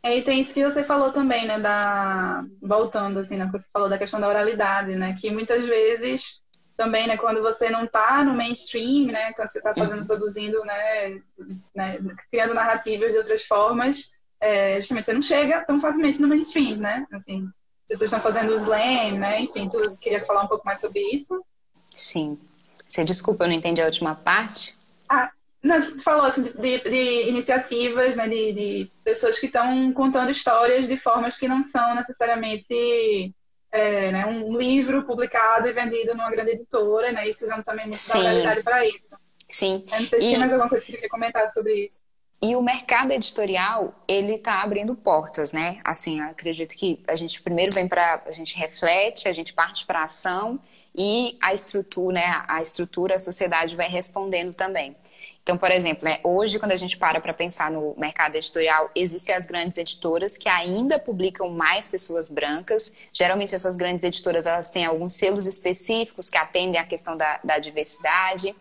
É, 0.03 0.17
e 0.17 0.23
tem 0.23 0.41
isso 0.41 0.53
que 0.53 0.63
você 0.63 0.83
falou 0.83 1.11
também, 1.11 1.47
né? 1.47 1.59
Da... 1.59 2.43
Voltando, 2.61 3.19
assim, 3.19 3.37
né? 3.37 3.45
Que 3.45 3.53
você 3.53 3.67
falou 3.71 3.87
da 3.87 3.97
questão 3.97 4.19
da 4.19 4.27
oralidade, 4.27 4.95
né? 4.95 5.15
Que 5.19 5.31
muitas 5.31 5.65
vezes 5.65 6.40
também, 6.81 7.05
né? 7.05 7.15
Quando 7.15 7.43
você 7.43 7.69
não 7.69 7.83
está 7.83 8.25
no 8.25 8.33
mainstream, 8.33 9.11
né? 9.11 9.31
Quando 9.33 9.51
você 9.51 9.59
está 9.59 9.71
fazendo, 9.71 10.03
produzindo, 10.07 10.65
né, 10.65 11.21
né? 11.75 11.99
Criando 12.31 12.55
narrativas 12.55 13.11
de 13.11 13.19
outras 13.19 13.43
formas, 13.43 14.09
é, 14.39 14.77
justamente 14.77 15.05
você 15.05 15.13
não 15.13 15.21
chega 15.21 15.63
tão 15.63 15.79
facilmente 15.79 16.19
no 16.19 16.27
mainstream, 16.27 16.77
né? 16.77 17.05
Assim, 17.13 17.47
pessoas 17.87 18.11
estão 18.11 18.19
fazendo 18.19 18.55
slam, 18.55 19.19
né? 19.19 19.41
Enfim, 19.41 19.69
tu 19.69 19.79
queria 19.99 20.23
falar 20.25 20.43
um 20.43 20.47
pouco 20.47 20.65
mais 20.65 20.81
sobre 20.81 20.99
isso? 21.13 21.45
Sim. 21.91 22.39
Você 22.87 23.05
desculpa, 23.05 23.43
eu 23.43 23.49
não 23.49 23.55
entendi 23.55 23.79
a 23.79 23.85
última 23.85 24.15
parte. 24.15 24.75
Ah, 25.07 25.29
não, 25.61 25.79
tu 25.79 26.01
falou 26.01 26.25
assim, 26.25 26.41
de, 26.41 26.79
de 26.79 27.29
iniciativas, 27.29 28.15
né? 28.15 28.27
De, 28.27 28.53
de 28.53 28.91
pessoas 29.03 29.37
que 29.37 29.45
estão 29.45 29.93
contando 29.93 30.31
histórias 30.31 30.87
de 30.87 30.97
formas 30.97 31.37
que 31.37 31.47
não 31.47 31.61
são 31.61 31.93
necessariamente 31.93 33.35
é, 33.71 34.11
né, 34.11 34.25
um 34.25 34.55
livro 34.55 35.03
publicado 35.05 35.67
e 35.67 35.71
vendido 35.71 36.13
numa 36.13 36.29
grande 36.29 36.51
editora, 36.51 37.11
né? 37.11 37.27
Isso 37.27 37.45
usando 37.45 37.63
também 37.63 37.87
muita 37.87 38.17
realidade 38.17 38.63
para 38.63 38.85
isso. 38.85 39.15
Sim. 39.47 39.85
Eu 39.91 39.99
não 39.99 40.07
sei 40.07 40.19
se 40.19 40.27
e... 40.27 40.31
tem 40.31 40.39
mais 40.39 40.51
alguma 40.51 40.69
coisa 40.69 40.85
que 40.85 40.91
você 40.91 40.97
quer 40.97 41.09
comentar 41.09 41.47
sobre 41.49 41.73
isso. 41.85 42.01
E 42.43 42.55
o 42.55 42.61
mercado 42.61 43.11
editorial, 43.11 43.93
ele 44.07 44.33
está 44.33 44.63
abrindo 44.63 44.95
portas, 44.95 45.53
né? 45.53 45.79
Assim, 45.83 46.19
acredito 46.21 46.75
que 46.75 46.99
a 47.07 47.15
gente 47.15 47.39
primeiro 47.39 47.71
vem 47.71 47.87
para, 47.87 48.23
a 48.25 48.31
gente 48.31 48.57
reflete, 48.57 49.27
a 49.27 49.33
gente 49.33 49.53
parte 49.53 49.85
para 49.85 49.99
a 49.99 50.03
ação 50.05 50.59
e 50.95 51.37
a 51.39 51.53
estrutura, 51.53 52.15
né? 52.15 52.43
A 52.47 52.61
estrutura, 52.61 53.15
a 53.15 53.19
sociedade 53.19 53.75
vai 53.75 53.87
respondendo 53.87 54.55
também. 54.55 54.97
Então, 55.43 55.57
por 55.57 55.71
exemplo, 55.71 56.05
né, 56.05 56.19
hoje, 56.23 56.59
quando 56.59 56.71
a 56.71 56.75
gente 56.75 56.97
para 56.97 57.19
para 57.19 57.33
pensar 57.33 57.71
no 57.71 57.95
mercado 57.97 58.35
editorial, 58.35 58.91
existem 58.93 59.33
as 59.33 59.45
grandes 59.45 59.77
editoras 59.77 60.37
que 60.37 60.47
ainda 60.47 60.99
publicam 60.99 61.49
mais 61.49 61.87
pessoas 61.87 62.29
brancas. 62.29 62.93
Geralmente, 63.11 63.55
essas 63.55 63.75
grandes 63.75 64.03
editoras 64.03 64.45
elas 64.45 64.69
têm 64.69 64.85
alguns 64.85 65.13
selos 65.15 65.47
específicos 65.47 66.29
que 66.29 66.37
atendem 66.37 66.79
à 66.79 66.85
questão 66.85 67.17
da, 67.17 67.39
da 67.43 67.57
diversidade. 67.57 68.55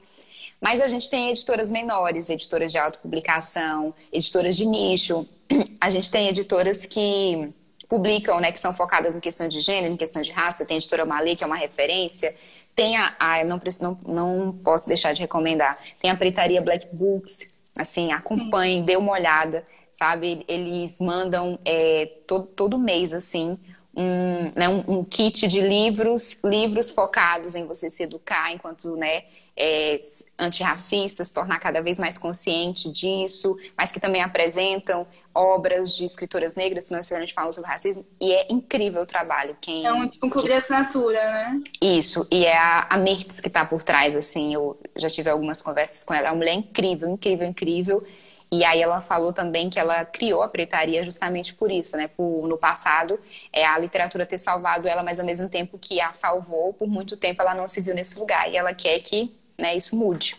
Mas 0.61 0.81
a 0.81 0.89
gente 0.89 1.09
tem 1.09 1.31
editoras 1.31 1.71
menores, 1.71 2.29
editoras 2.29 2.73
de 2.73 2.79
autopublicação, 2.79 3.95
editoras 4.13 4.57
de 4.57 4.67
nicho. 4.67 5.27
A 5.81 5.89
gente 5.89 6.11
tem 6.11 6.29
editoras 6.29 6.85
que 6.85 7.51
publicam, 7.89 8.39
né, 8.39 8.53
que 8.53 8.59
são 8.59 8.75
focadas 8.75 9.15
em 9.15 9.21
questão 9.21 9.49
de 9.49 9.61
gênero, 9.61 9.93
em 9.93 9.97
questão 9.97 10.21
de 10.21 10.31
raça. 10.31 10.67
Tem 10.67 10.77
a 10.77 10.79
editora 10.79 11.07
Malê, 11.07 11.35
que 11.35 11.43
é 11.43 11.47
uma 11.47 11.57
referência. 11.57 12.37
Tem 12.81 12.97
a, 12.97 13.15
a 13.21 13.45
não, 13.45 13.61
não, 13.83 13.99
não 14.07 14.53
posso 14.53 14.89
deixar 14.89 15.13
de 15.13 15.21
recomendar, 15.21 15.79
tem 16.01 16.11
a 16.11 16.17
Pretaria 16.17 16.63
Black 16.63 16.89
Books, 16.91 17.53
assim, 17.77 18.11
acompanhem, 18.11 18.83
dê 18.83 18.97
uma 18.97 19.13
olhada, 19.13 19.67
sabe? 19.93 20.47
Eles 20.49 20.99
mandam 20.99 21.59
é, 21.63 22.11
todo, 22.27 22.47
todo 22.47 22.79
mês, 22.79 23.13
assim, 23.13 23.59
um, 23.95 24.51
né, 24.57 24.67
um, 24.67 25.01
um, 25.01 25.05
kit 25.05 25.47
de 25.47 25.61
livros, 25.61 26.43
livros 26.43 26.91
focados 26.91 27.55
em 27.55 27.67
você 27.67 27.91
se 27.91 28.05
educar 28.05 28.51
enquanto, 28.51 28.97
né, 28.97 29.25
é, 29.63 30.01
antirracistas, 30.39 31.31
tornar 31.31 31.59
cada 31.59 31.83
vez 31.83 31.99
mais 31.99 32.17
consciente 32.17 32.91
disso, 32.91 33.59
mas 33.77 33.93
que 33.93 34.01
também 34.01 34.23
apresentam 34.23 35.07
obras 35.35 35.95
de 35.95 36.07
escritoras 36.07 36.55
negras 36.55 36.87
que 36.87 36.93
não 36.93 36.97
necessariamente 36.97 37.35
falam 37.35 37.53
sobre 37.53 37.71
racismo, 37.71 38.05
e 38.19 38.33
é 38.33 38.47
incrível 38.51 39.03
o 39.03 39.07
trabalho. 39.07 39.55
Quem, 39.61 39.85
é 39.85 39.93
um 39.93 40.09
tipo 40.09 40.27
um 40.27 40.31
clube 40.31 40.49
de 40.49 40.55
assinatura, 40.55 41.23
né? 41.23 41.63
Isso, 41.81 42.27
e 42.31 42.47
é 42.47 42.57
a, 42.57 42.87
a 42.89 42.97
Mertz 42.97 43.39
que 43.39 43.49
está 43.49 43.67
por 43.67 43.83
trás, 43.83 44.17
assim, 44.17 44.55
eu 44.55 44.81
já 44.97 45.11
tive 45.11 45.29
algumas 45.29 45.61
conversas 45.61 46.03
com 46.03 46.15
ela, 46.15 46.29
é 46.29 46.31
uma 46.31 46.39
mulher 46.39 46.55
incrível, 46.55 47.07
incrível, 47.11 47.47
incrível, 47.47 48.03
e 48.51 48.65
aí 48.65 48.81
ela 48.81 49.03
falou 49.03 49.31
também 49.31 49.69
que 49.69 49.79
ela 49.79 50.07
criou 50.07 50.43
a 50.43 50.49
pretaria 50.49 51.05
justamente 51.05 51.53
por 51.53 51.71
isso, 51.71 51.99
né? 51.99 52.09
Por, 52.09 52.49
no 52.49 52.57
passado, 52.57 53.21
é, 53.53 53.65
a 53.65 53.79
literatura 53.79 54.25
ter 54.25 54.39
salvado 54.39 54.89
ela, 54.89 55.03
mas 55.03 55.21
ao 55.21 55.27
mesmo 55.27 55.51
tempo 55.51 55.79
que 55.79 56.01
a 56.01 56.13
salvou, 56.13 56.73
por 56.73 56.89
muito 56.89 57.17
tempo 57.17 57.43
ela 57.43 57.55
não 57.55 57.69
se 57.69 57.83
viu 57.83 57.95
nesse 57.95 58.19
lugar. 58.19 58.51
E 58.51 58.57
ela 58.57 58.75
quer 58.75 58.99
que 59.01 59.39
né, 59.61 59.77
isso 59.77 59.97
mude. 59.97 60.37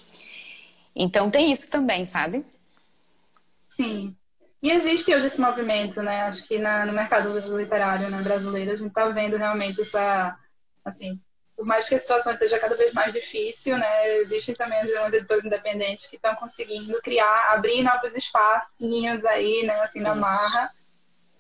Então 0.96 1.32
tem 1.32 1.52
isso 1.52 1.70
também, 1.70 2.06
sabe? 2.06 2.46
Sim. 3.70 4.16
E 4.62 4.70
existe 4.70 5.14
hoje 5.14 5.28
esse 5.28 5.42
movimento, 5.42 6.04
né? 6.04 6.24
Acho 6.24 6.48
que 6.48 6.60
na, 6.60 6.86
no 6.86 6.94
mercado 6.94 7.34
literário 7.58 8.10
né, 8.10 8.22
brasileiro 8.22 8.72
a 8.72 8.76
gente 8.76 8.90
está 8.90 9.08
vendo 9.10 9.38
realmente 9.38 9.82
essa, 9.82 10.38
assim, 10.86 11.20
por 11.56 11.66
mais 11.66 11.88
que 11.88 11.96
a 11.96 12.00
situação 12.00 12.34
esteja 12.34 12.60
cada 12.60 12.76
vez 12.76 12.94
mais 12.94 13.14
difícil, 13.14 13.78
né? 13.78 14.08
Existem 14.18 14.54
também 14.54 14.84
os 14.84 15.14
editores 15.14 15.46
independentes 15.46 16.06
que 16.08 16.16
estão 16.16 16.36
conseguindo 16.36 17.02
criar, 17.02 17.54
abrir 17.54 17.82
novos 17.82 18.16
espacinhos 18.16 19.26
aí, 19.26 19.64
né? 19.66 19.80
Assim, 19.82 20.00
na 20.00 20.14
marra 20.14 20.72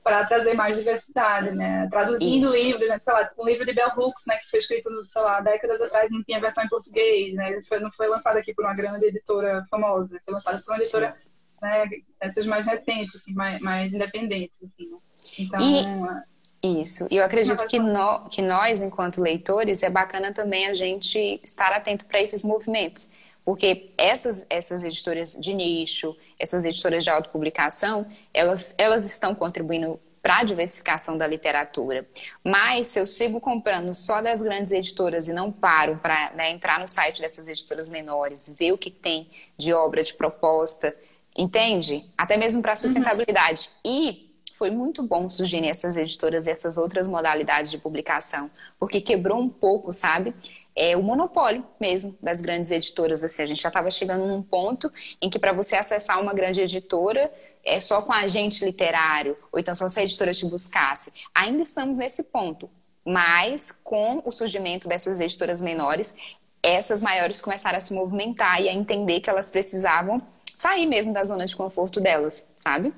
para 0.03 0.25
trazer 0.25 0.53
mais 0.53 0.77
diversidade, 0.77 1.51
né? 1.51 1.87
Traduzindo 1.89 2.45
Isso. 2.45 2.55
livros, 2.55 2.89
né? 2.89 2.97
sei 2.99 3.13
lá, 3.13 3.23
tipo 3.23 3.41
um 3.41 3.45
livro 3.45 3.65
de 3.65 3.73
Bell 3.73 3.91
Hooks, 3.95 4.23
né? 4.27 4.37
Que 4.37 4.49
foi 4.49 4.59
escrito, 4.59 4.89
sei 5.07 5.21
lá, 5.21 5.41
décadas 5.41 5.81
atrás 5.81 6.09
não 6.09 6.23
tinha 6.23 6.39
versão 6.39 6.63
em 6.63 6.69
português, 6.69 7.35
né? 7.35 7.51
Ele 7.51 7.63
foi, 7.63 7.79
não 7.79 7.91
foi 7.91 8.07
lançado 8.07 8.37
aqui 8.37 8.53
por 8.53 8.65
uma 8.65 8.73
grande 8.73 9.05
editora 9.05 9.63
famosa, 9.69 10.19
foi 10.25 10.33
lançado 10.33 10.63
por 10.63 10.71
uma 10.71 10.75
Sim. 10.75 10.81
editora, 10.81 11.15
né? 11.61 11.89
Essas 12.19 12.45
mais 12.45 12.65
recentes, 12.65 13.15
assim, 13.15 13.33
mais, 13.33 13.61
mais 13.61 13.93
independentes, 13.93 14.63
assim. 14.63 14.89
Né? 14.89 14.97
Então, 15.37 15.61
e... 15.61 16.31
Isso. 16.63 17.07
E 17.09 17.17
eu 17.17 17.23
acredito 17.23 17.65
que, 17.65 17.79
no, 17.79 18.29
que 18.29 18.41
nós, 18.41 18.81
enquanto 18.81 19.19
leitores, 19.19 19.81
é 19.81 19.89
bacana 19.89 20.31
também 20.31 20.67
a 20.67 20.75
gente 20.75 21.39
estar 21.43 21.71
atento 21.71 22.05
para 22.05 22.21
esses 22.21 22.43
movimentos. 22.43 23.09
Porque 23.43 23.93
essas, 23.97 24.45
essas 24.49 24.83
editoras 24.83 25.35
de 25.39 25.53
nicho, 25.53 26.15
essas 26.39 26.63
editoras 26.63 27.03
de 27.03 27.09
autopublicação, 27.09 28.05
elas, 28.33 28.75
elas 28.77 29.05
estão 29.05 29.33
contribuindo 29.33 29.99
para 30.21 30.39
a 30.39 30.43
diversificação 30.43 31.17
da 31.17 31.25
literatura. 31.25 32.07
Mas 32.43 32.89
se 32.89 32.99
eu 32.99 33.07
sigo 33.07 33.41
comprando 33.41 33.93
só 33.93 34.21
das 34.21 34.41
grandes 34.41 34.71
editoras 34.71 35.27
e 35.27 35.33
não 35.33 35.51
paro 35.51 35.97
para 35.97 36.31
né, 36.33 36.51
entrar 36.51 36.79
no 36.79 36.87
site 36.87 37.21
dessas 37.21 37.47
editoras 37.47 37.89
menores, 37.89 38.55
ver 38.57 38.71
o 38.71 38.77
que 38.77 38.91
tem 38.91 39.29
de 39.57 39.73
obra, 39.73 40.03
de 40.03 40.13
proposta, 40.13 40.95
entende? 41.35 42.05
Até 42.17 42.37
mesmo 42.37 42.61
para 42.61 42.73
a 42.73 42.75
sustentabilidade. 42.75 43.69
Uhum. 43.83 43.91
E 43.91 44.31
foi 44.53 44.69
muito 44.69 45.01
bom 45.01 45.27
surgirem 45.27 45.71
essas 45.71 45.97
editoras 45.97 46.45
e 46.45 46.51
essas 46.51 46.77
outras 46.77 47.07
modalidades 47.07 47.71
de 47.71 47.79
publicação, 47.79 48.51
porque 48.79 49.01
quebrou 49.01 49.39
um 49.39 49.49
pouco, 49.49 49.91
sabe? 49.91 50.35
É 50.75 50.95
o 50.95 51.03
monopólio 51.03 51.65
mesmo 51.79 52.17
das 52.21 52.41
grandes 52.41 52.71
editoras. 52.71 53.23
Assim, 53.23 53.41
a 53.41 53.45
gente 53.45 53.61
já 53.61 53.69
estava 53.69 53.89
chegando 53.91 54.25
num 54.25 54.41
ponto 54.41 54.91
em 55.21 55.29
que 55.29 55.39
para 55.39 55.51
você 55.51 55.75
acessar 55.75 56.19
uma 56.21 56.33
grande 56.33 56.61
editora 56.61 57.31
é 57.63 57.79
só 57.79 58.01
com 58.01 58.11
agente 58.11 58.65
literário, 58.65 59.35
ou 59.51 59.59
então 59.59 59.75
só 59.75 59.87
se 59.87 59.99
a 59.99 60.03
editora 60.03 60.33
te 60.33 60.45
buscasse. 60.45 61.13
Ainda 61.33 61.61
estamos 61.61 61.97
nesse 61.97 62.23
ponto, 62.23 62.69
mas 63.05 63.71
com 63.83 64.21
o 64.25 64.31
surgimento 64.31 64.87
dessas 64.87 65.19
editoras 65.19 65.61
menores, 65.61 66.15
essas 66.63 67.01
maiores 67.03 67.41
começaram 67.41 67.77
a 67.77 67.81
se 67.81 67.93
movimentar 67.93 68.61
e 68.61 68.69
a 68.69 68.73
entender 68.73 69.19
que 69.19 69.29
elas 69.29 69.49
precisavam 69.49 70.21
sair 70.55 70.85
mesmo 70.85 71.13
da 71.13 71.23
zona 71.23 71.45
de 71.45 71.55
conforto 71.55 71.99
delas, 71.99 72.47
sabe? 72.55 72.93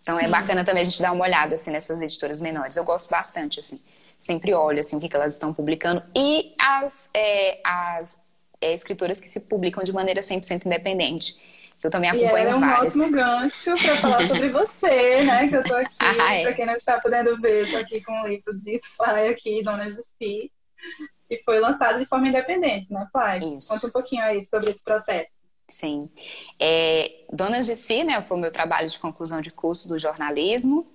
Então 0.00 0.18
é 0.18 0.28
bacana 0.28 0.64
também 0.64 0.82
a 0.82 0.84
gente 0.84 1.02
dar 1.02 1.12
uma 1.12 1.24
olhada 1.24 1.54
assim 1.54 1.70
nessas 1.70 2.00
editoras 2.00 2.40
menores. 2.40 2.76
Eu 2.76 2.84
gosto 2.84 3.10
bastante 3.10 3.60
assim 3.60 3.80
sempre 4.18 4.52
olho 4.52 4.80
assim, 4.80 4.96
o 4.96 5.00
que, 5.00 5.08
que 5.08 5.16
elas 5.16 5.34
estão 5.34 5.54
publicando 5.54 6.02
e 6.14 6.54
as, 6.58 7.08
é, 7.14 7.60
as 7.64 8.20
é, 8.60 8.72
escritoras 8.72 9.20
que 9.20 9.28
se 9.28 9.40
publicam 9.40 9.84
de 9.84 9.92
maneira 9.92 10.20
100% 10.20 10.66
independente. 10.66 11.36
Eu 11.82 11.90
também 11.90 12.10
acompanho 12.10 12.48
e 12.48 12.50
é 12.50 12.56
um 12.56 12.84
ótimo 12.84 13.10
gancho 13.10 13.72
para 13.80 13.96
falar 13.96 14.26
sobre 14.26 14.48
você, 14.48 15.22
né? 15.22 15.46
Que 15.46 15.56
eu 15.56 15.62
tô 15.62 15.74
aqui, 15.76 15.96
ah, 16.00 16.34
é. 16.34 16.42
para 16.42 16.54
quem 16.54 16.66
não 16.66 16.74
está 16.74 17.00
podendo 17.00 17.40
ver, 17.40 17.70
tô 17.70 17.76
aqui 17.76 18.00
com 18.00 18.20
o 18.22 18.26
livro 18.26 18.52
de 18.58 18.80
Fly 18.96 19.28
aqui, 19.28 19.62
Donas 19.62 19.94
do 19.94 20.02
Si, 20.02 20.50
que 21.28 21.40
foi 21.44 21.60
lançado 21.60 22.00
de 22.00 22.04
forma 22.04 22.28
independente, 22.28 22.92
né, 22.92 23.06
Fly? 23.12 23.54
Isso. 23.54 23.68
Conta 23.68 23.86
um 23.86 23.92
pouquinho 23.92 24.24
aí 24.24 24.42
sobre 24.42 24.70
esse 24.70 24.82
processo. 24.82 25.38
Sim. 25.68 26.10
É, 26.58 27.24
Donas 27.32 27.66
de 27.66 27.76
Si, 27.76 28.02
né, 28.02 28.20
foi 28.22 28.36
o 28.36 28.40
meu 28.40 28.50
trabalho 28.50 28.88
de 28.88 28.98
conclusão 28.98 29.40
de 29.40 29.52
curso 29.52 29.88
do 29.88 30.00
jornalismo. 30.00 30.90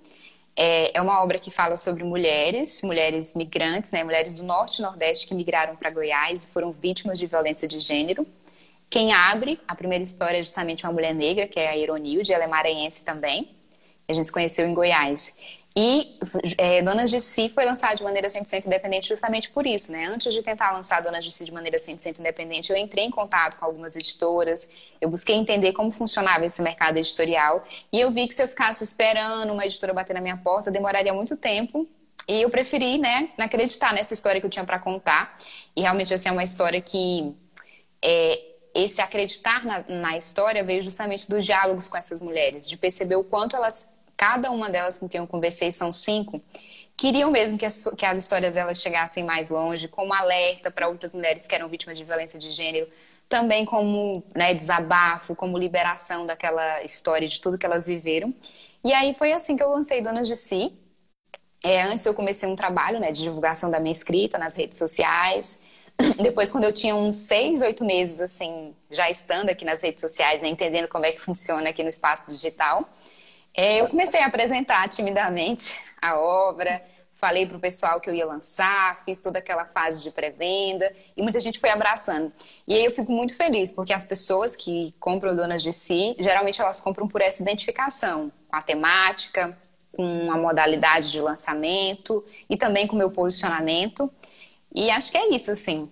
É, 0.55 0.97
é 0.97 1.01
uma 1.01 1.23
obra 1.23 1.39
que 1.39 1.49
fala 1.49 1.77
sobre 1.77 2.03
mulheres, 2.03 2.81
mulheres 2.83 3.33
migrantes, 3.33 3.91
né, 3.91 4.03
mulheres 4.03 4.39
do 4.39 4.45
norte 4.45 4.79
e 4.79 4.81
nordeste 4.81 5.27
que 5.27 5.33
migraram 5.33 5.75
para 5.75 5.89
Goiás 5.89 6.43
e 6.43 6.47
foram 6.47 6.71
vítimas 6.71 7.17
de 7.17 7.25
violência 7.25 7.67
de 7.67 7.79
gênero. 7.79 8.25
Quem 8.89 9.11
abre 9.11 9.59
a 9.67 9.75
primeira 9.75 10.03
história 10.03 10.37
é 10.37 10.43
justamente 10.43 10.85
uma 10.85 10.93
mulher 10.93 11.15
negra, 11.15 11.47
que 11.47 11.59
é 11.59 11.69
a 11.69 11.77
Ironilde, 11.77 12.31
ela 12.31 12.43
é 12.43 12.47
maranhense 12.47 13.03
também. 13.03 13.49
A 14.07 14.13
gente 14.13 14.25
se 14.25 14.31
conheceu 14.31 14.67
em 14.67 14.73
Goiás. 14.73 15.35
E 15.75 16.19
é, 16.57 16.83
Donas 16.83 17.09
de 17.09 17.19
Si 17.19 17.49
foi 17.49 17.65
lançado 17.65 17.97
de 17.97 18.03
maneira 18.03 18.27
100% 18.27 18.67
independente 18.67 19.07
justamente 19.07 19.49
por 19.49 19.65
isso, 19.65 19.91
né? 19.91 20.05
Antes 20.05 20.31
de 20.31 20.43
tentar 20.43 20.71
lançar 20.71 21.01
Donas 21.01 21.23
de 21.23 21.31
Si 21.31 21.43
de 21.43 21.51
maneira 21.51 21.77
100% 21.77 22.19
independente, 22.19 22.71
eu 22.71 22.77
entrei 22.77 23.05
em 23.05 23.09
contato 23.09 23.57
com 23.57 23.65
algumas 23.65 23.95
editoras, 23.95 24.69
eu 25.01 25.09
busquei 25.09 25.35
entender 25.35 25.73
como 25.73 25.91
funcionava 25.91 26.45
esse 26.45 26.61
mercado 26.61 26.97
editorial 26.97 27.65
e 27.91 27.99
eu 27.99 28.11
vi 28.11 28.27
que 28.27 28.35
se 28.35 28.43
eu 28.43 28.47
ficasse 28.47 28.83
esperando 28.83 29.51
uma 29.51 29.65
editora 29.65 29.93
bater 29.93 30.13
na 30.13 30.21
minha 30.21 30.37
porta, 30.37 30.69
demoraria 30.69 31.13
muito 31.13 31.35
tempo 31.35 31.87
e 32.27 32.41
eu 32.41 32.49
preferi, 32.49 32.97
né, 32.99 33.29
acreditar 33.37 33.93
nessa 33.93 34.13
história 34.13 34.39
que 34.39 34.45
eu 34.45 34.51
tinha 34.51 34.63
para 34.63 34.79
contar. 34.79 35.37
E 35.75 35.81
realmente, 35.81 36.13
assim, 36.13 36.29
é 36.29 36.31
uma 36.31 36.43
história 36.43 36.79
que 36.81 37.35
é, 38.01 38.39
esse 38.73 39.01
acreditar 39.01 39.65
na, 39.65 39.83
na 39.87 40.17
história 40.17 40.63
veio 40.63 40.81
justamente 40.81 41.29
dos 41.29 41.45
diálogos 41.45 41.89
com 41.89 41.97
essas 41.97 42.21
mulheres, 42.21 42.67
de 42.67 42.77
perceber 42.77 43.15
o 43.15 43.23
quanto 43.23 43.55
elas 43.55 43.92
cada 44.17 44.51
uma 44.51 44.69
delas 44.69 44.97
com 44.97 45.07
quem 45.07 45.19
eu 45.19 45.27
conversei, 45.27 45.71
são 45.71 45.91
cinco, 45.91 46.41
queriam 46.95 47.31
mesmo 47.31 47.57
que 47.57 47.65
as, 47.65 47.83
que 47.97 48.05
as 48.05 48.17
histórias 48.17 48.53
delas 48.53 48.79
chegassem 48.79 49.23
mais 49.23 49.49
longe, 49.49 49.87
como 49.87 50.13
alerta 50.13 50.69
para 50.71 50.87
outras 50.87 51.13
mulheres 51.13 51.47
que 51.47 51.55
eram 51.55 51.67
vítimas 51.67 51.97
de 51.97 52.03
violência 52.03 52.39
de 52.39 52.51
gênero, 52.51 52.87
também 53.27 53.65
como 53.65 54.23
né, 54.35 54.53
desabafo, 54.53 55.35
como 55.35 55.57
liberação 55.57 56.25
daquela 56.25 56.83
história, 56.83 57.27
de 57.27 57.41
tudo 57.41 57.57
que 57.57 57.65
elas 57.65 57.87
viveram. 57.87 58.33
E 58.83 58.93
aí 58.93 59.13
foi 59.13 59.31
assim 59.31 59.55
que 59.55 59.63
eu 59.63 59.69
lancei 59.69 60.01
Donas 60.01 60.27
de 60.27 60.35
Si. 60.35 60.71
É, 61.63 61.81
antes 61.81 62.05
eu 62.05 62.13
comecei 62.13 62.47
um 62.47 62.55
trabalho 62.55 62.99
né, 62.99 63.11
de 63.11 63.21
divulgação 63.21 63.71
da 63.71 63.79
minha 63.79 63.93
escrita 63.93 64.37
nas 64.37 64.55
redes 64.55 64.77
sociais. 64.77 65.61
Depois, 66.21 66.51
quando 66.51 66.65
eu 66.65 66.73
tinha 66.73 66.95
uns 66.95 67.15
seis, 67.15 67.61
oito 67.61 67.85
meses, 67.85 68.19
assim, 68.19 68.75
já 68.91 69.09
estando 69.09 69.49
aqui 69.49 69.63
nas 69.63 69.81
redes 69.81 70.01
sociais, 70.01 70.41
né, 70.41 70.49
entendendo 70.49 70.87
como 70.87 71.05
é 71.05 71.11
que 71.11 71.19
funciona 71.19 71.69
aqui 71.69 71.81
no 71.81 71.89
espaço 71.89 72.23
digital, 72.27 72.87
é, 73.55 73.81
eu 73.81 73.87
comecei 73.87 74.19
a 74.19 74.25
apresentar 74.25 74.89
timidamente 74.89 75.75
a 76.01 76.17
obra, 76.17 76.83
falei 77.13 77.45
para 77.45 77.55
o 77.55 77.59
pessoal 77.59 78.01
que 78.01 78.09
eu 78.09 78.13
ia 78.13 78.25
lançar, 78.25 79.03
fiz 79.05 79.21
toda 79.21 79.39
aquela 79.39 79.65
fase 79.65 80.03
de 80.03 80.11
pré-venda 80.11 80.91
e 81.15 81.21
muita 81.21 81.39
gente 81.39 81.59
foi 81.59 81.69
abraçando. 81.69 82.33
E 82.67 82.73
aí 82.73 82.83
eu 82.83 82.91
fico 82.91 83.11
muito 83.11 83.35
feliz, 83.35 83.71
porque 83.71 83.93
as 83.93 84.03
pessoas 84.03 84.55
que 84.55 84.93
compram 84.99 85.35
Donas 85.35 85.61
de 85.61 85.71
Si, 85.71 86.15
geralmente 86.19 86.59
elas 86.61 86.81
compram 86.81 87.07
por 87.07 87.21
essa 87.21 87.41
identificação 87.41 88.31
com 88.47 88.55
a 88.55 88.61
temática, 88.61 89.57
com 89.91 90.31
a 90.31 90.37
modalidade 90.37 91.11
de 91.11 91.21
lançamento 91.21 92.23
e 92.49 92.57
também 92.57 92.87
com 92.87 92.95
o 92.95 92.99
meu 92.99 93.11
posicionamento. 93.11 94.11
E 94.73 94.89
acho 94.89 95.11
que 95.11 95.17
é 95.17 95.29
isso, 95.29 95.51
assim. 95.51 95.91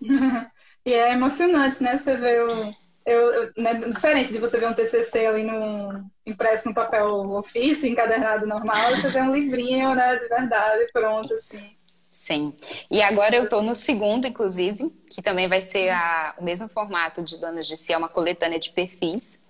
e 0.86 0.94
é 0.94 1.12
emocionante, 1.12 1.82
né? 1.82 1.98
Você 1.98 2.16
vê 2.16 2.40
o 2.40 2.70
eu, 3.08 3.50
né, 3.56 3.74
diferente 3.74 4.32
de 4.32 4.38
você 4.38 4.58
ver 4.58 4.68
um 4.68 4.74
TCC 4.74 5.26
ali 5.26 5.42
no, 5.42 6.04
impresso 6.28 6.68
no 6.68 6.74
papel 6.74 7.06
ofício, 7.32 7.88
encadernado 7.88 8.46
normal, 8.46 8.90
você 8.90 9.08
vê 9.08 9.20
um 9.20 9.34
livrinho, 9.34 9.94
né, 9.94 10.16
de 10.16 10.28
verdade, 10.28 10.90
pronto, 10.92 11.32
assim. 11.34 11.76
Sim. 12.10 12.54
E 12.90 13.00
agora 13.00 13.36
eu 13.36 13.44
estou 13.44 13.62
no 13.62 13.76
segundo, 13.76 14.26
inclusive, 14.26 14.90
que 15.10 15.22
também 15.22 15.48
vai 15.48 15.60
ser 15.60 15.90
a, 15.90 16.34
o 16.38 16.44
mesmo 16.44 16.68
formato 16.68 17.22
de 17.22 17.38
Donas 17.38 17.66
de 17.66 17.76
Si, 17.76 17.92
é 17.92 17.96
uma 17.96 18.08
coletânea 18.08 18.58
de 18.58 18.70
perfis 18.70 19.44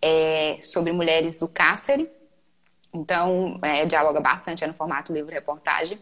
é, 0.00 0.58
sobre 0.62 0.92
mulheres 0.92 1.38
do 1.38 1.48
cárcere. 1.48 2.10
Então, 2.92 3.58
é, 3.62 3.84
dialoga 3.84 4.20
bastante 4.20 4.62
é 4.62 4.66
no 4.66 4.74
formato 4.74 5.12
livro-reportagem. 5.12 5.98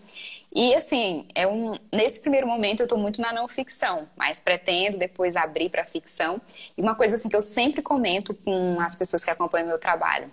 E 0.54 0.74
assim, 0.74 1.26
é 1.34 1.46
um, 1.46 1.74
nesse 1.90 2.20
primeiro 2.20 2.46
momento 2.46 2.80
eu 2.80 2.84
estou 2.84 2.98
muito 2.98 3.20
na 3.22 3.32
não 3.32 3.48
ficção, 3.48 4.06
mas 4.14 4.38
pretendo 4.38 4.98
depois 4.98 5.34
abrir 5.34 5.70
para 5.70 5.84
ficção. 5.86 6.40
E 6.76 6.82
uma 6.82 6.94
coisa 6.94 7.14
assim 7.14 7.28
que 7.28 7.36
eu 7.36 7.40
sempre 7.40 7.80
comento 7.80 8.34
com 8.34 8.78
as 8.78 8.94
pessoas 8.94 9.24
que 9.24 9.30
acompanham 9.30 9.68
meu 9.68 9.78
trabalho, 9.78 10.30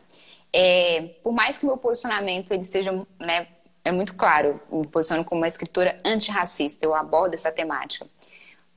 é, 0.52 1.12
por 1.24 1.32
mais 1.32 1.58
que 1.58 1.66
meu 1.66 1.78
posicionamento 1.78 2.52
ele 2.52 2.64
esteja, 2.64 2.92
né, 3.20 3.48
é 3.86 3.92
muito 3.92 4.14
claro, 4.14 4.60
me 4.70 4.86
posiciono 4.88 5.24
como 5.24 5.42
uma 5.42 5.48
escritora 5.48 5.98
antirracista, 6.04 6.86
eu 6.86 6.94
abordo 6.94 7.34
essa 7.34 7.52
temática. 7.52 8.06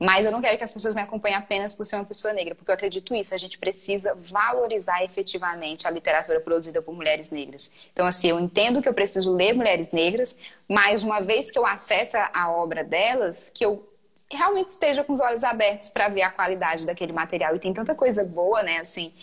Mas 0.03 0.25
eu 0.25 0.31
não 0.33 0.41
quero 0.41 0.57
que 0.57 0.63
as 0.65 0.71
pessoas 0.71 0.93
me 0.93 0.99
acompanhem 0.99 1.37
apenas 1.37 1.73
por 1.73 1.85
ser 1.85 1.95
uma 1.95 2.03
pessoa 2.03 2.33
negra, 2.33 2.53
porque 2.53 2.69
eu 2.69 2.75
acredito 2.75 3.15
isso. 3.15 3.33
A 3.33 3.37
gente 3.37 3.57
precisa 3.57 4.13
valorizar 4.13 5.01
efetivamente 5.01 5.87
a 5.87 5.91
literatura 5.91 6.41
produzida 6.41 6.81
por 6.81 6.93
mulheres 6.93 7.31
negras. 7.31 7.73
Então, 7.93 8.05
assim, 8.05 8.27
eu 8.27 8.37
entendo 8.37 8.81
que 8.81 8.89
eu 8.89 8.93
preciso 8.93 9.33
ler 9.33 9.53
mulheres 9.53 9.91
negras, 9.91 10.37
mas 10.67 11.03
uma 11.03 11.21
vez 11.21 11.49
que 11.49 11.57
eu 11.57 11.65
acesse 11.65 12.17
a 12.17 12.51
obra 12.51 12.83
delas, 12.83 13.49
que 13.53 13.63
eu 13.63 13.89
realmente 14.29 14.69
esteja 14.69 15.05
com 15.05 15.13
os 15.13 15.21
olhos 15.21 15.41
abertos 15.41 15.87
para 15.87 16.09
ver 16.09 16.23
a 16.23 16.31
qualidade 16.31 16.85
daquele 16.85 17.13
material. 17.13 17.55
E 17.55 17.59
tem 17.59 17.73
tanta 17.73 17.95
coisa 17.95 18.25
boa, 18.25 18.61
né? 18.61 18.79
Assim, 18.79 19.13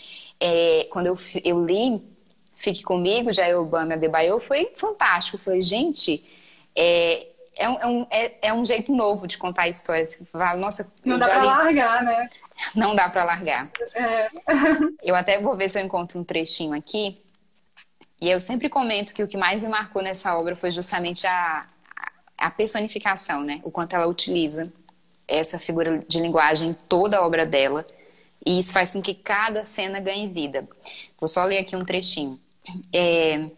é, 0.41 0.89
quando 0.91 1.09
eu, 1.09 1.19
eu 1.45 1.63
li 1.63 2.03
Fique 2.57 2.83
Comigo, 2.83 3.33
de 3.33 3.55
Obama 3.55 3.95
Adebayo, 3.95 4.41
foi 4.41 4.73
fantástico. 4.75 5.37
Foi, 5.37 5.61
gente, 5.61 6.25
é, 6.75 7.27
é 7.61 7.69
um, 7.69 7.79
é, 7.79 7.87
um, 7.87 8.07
é, 8.11 8.49
é 8.49 8.53
um 8.55 8.65
jeito 8.65 8.91
novo 8.91 9.27
de 9.27 9.37
contar 9.37 9.69
histórias. 9.69 10.25
Nossa, 10.57 10.91
não 11.05 11.19
dá 11.19 11.39
li... 11.39 11.47
largar, 11.47 12.03
né? 12.03 12.29
Não 12.75 12.95
dá 12.95 13.09
para 13.09 13.25
largar. 13.25 13.71
É. 13.95 14.29
Eu 15.03 15.15
até 15.15 15.41
vou 15.41 15.57
ver 15.57 15.71
se 15.71 15.81
eu 15.81 15.85
encontro 15.85 16.21
um 16.21 16.25
trechinho 16.25 16.75
aqui. 16.75 17.19
E 18.21 18.29
eu 18.29 18.39
sempre 18.39 18.69
comento 18.69 19.15
que 19.15 19.23
o 19.23 19.27
que 19.27 19.39
mais 19.39 19.63
me 19.63 19.71
marcou 19.71 20.03
nessa 20.03 20.37
obra 20.37 20.55
foi 20.55 20.71
justamente 20.71 21.27
a, 21.27 21.67
a 22.37 22.51
personificação, 22.51 23.43
né? 23.43 23.63
O 23.65 23.71
quanto 23.71 23.97
ela 23.97 24.07
utiliza 24.07 24.71
essa 25.27 25.59
figura 25.59 26.05
de 26.07 26.21
linguagem 26.21 26.69
em 26.69 26.75
toda 26.75 27.17
a 27.17 27.25
obra 27.25 27.47
dela. 27.47 27.87
E 28.45 28.59
isso 28.59 28.75
faz 28.75 28.93
com 28.93 29.01
que 29.01 29.15
cada 29.15 29.65
cena 29.65 29.99
ganhe 29.99 30.29
vida. 30.29 30.69
Vou 31.19 31.29
só 31.29 31.45
ler 31.45 31.61
aqui 31.61 31.75
um 31.75 31.85
trechinho. 31.85 32.39
É, 32.93 33.49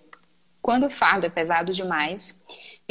quando 0.62 0.86
o 0.86 0.90
fardo 0.90 1.26
é 1.26 1.28
pesado 1.28 1.72
demais 1.72 2.40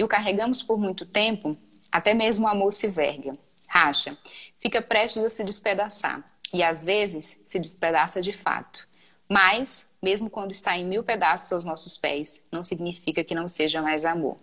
e 0.01 0.03
o 0.03 0.07
carregamos 0.07 0.63
por 0.63 0.79
muito 0.79 1.05
tempo, 1.05 1.55
até 1.91 2.11
mesmo 2.11 2.45
o 2.45 2.49
amor 2.49 2.73
se 2.73 2.87
verga, 2.87 3.33
racha, 3.67 4.17
fica 4.59 4.81
prestes 4.81 5.23
a 5.23 5.29
se 5.29 5.43
despedaçar 5.43 6.25
e 6.51 6.63
às 6.63 6.83
vezes 6.83 7.39
se 7.45 7.59
despedaça 7.59 8.19
de 8.19 8.33
fato. 8.33 8.87
Mas, 9.29 9.91
mesmo 10.01 10.27
quando 10.27 10.51
está 10.51 10.75
em 10.75 10.83
mil 10.83 11.03
pedaços 11.03 11.51
aos 11.53 11.63
nossos 11.63 11.97
pés, 11.97 12.47
não 12.51 12.63
significa 12.63 13.23
que 13.23 13.35
não 13.35 13.47
seja 13.47 13.79
mais 13.79 14.03
amor. 14.03 14.37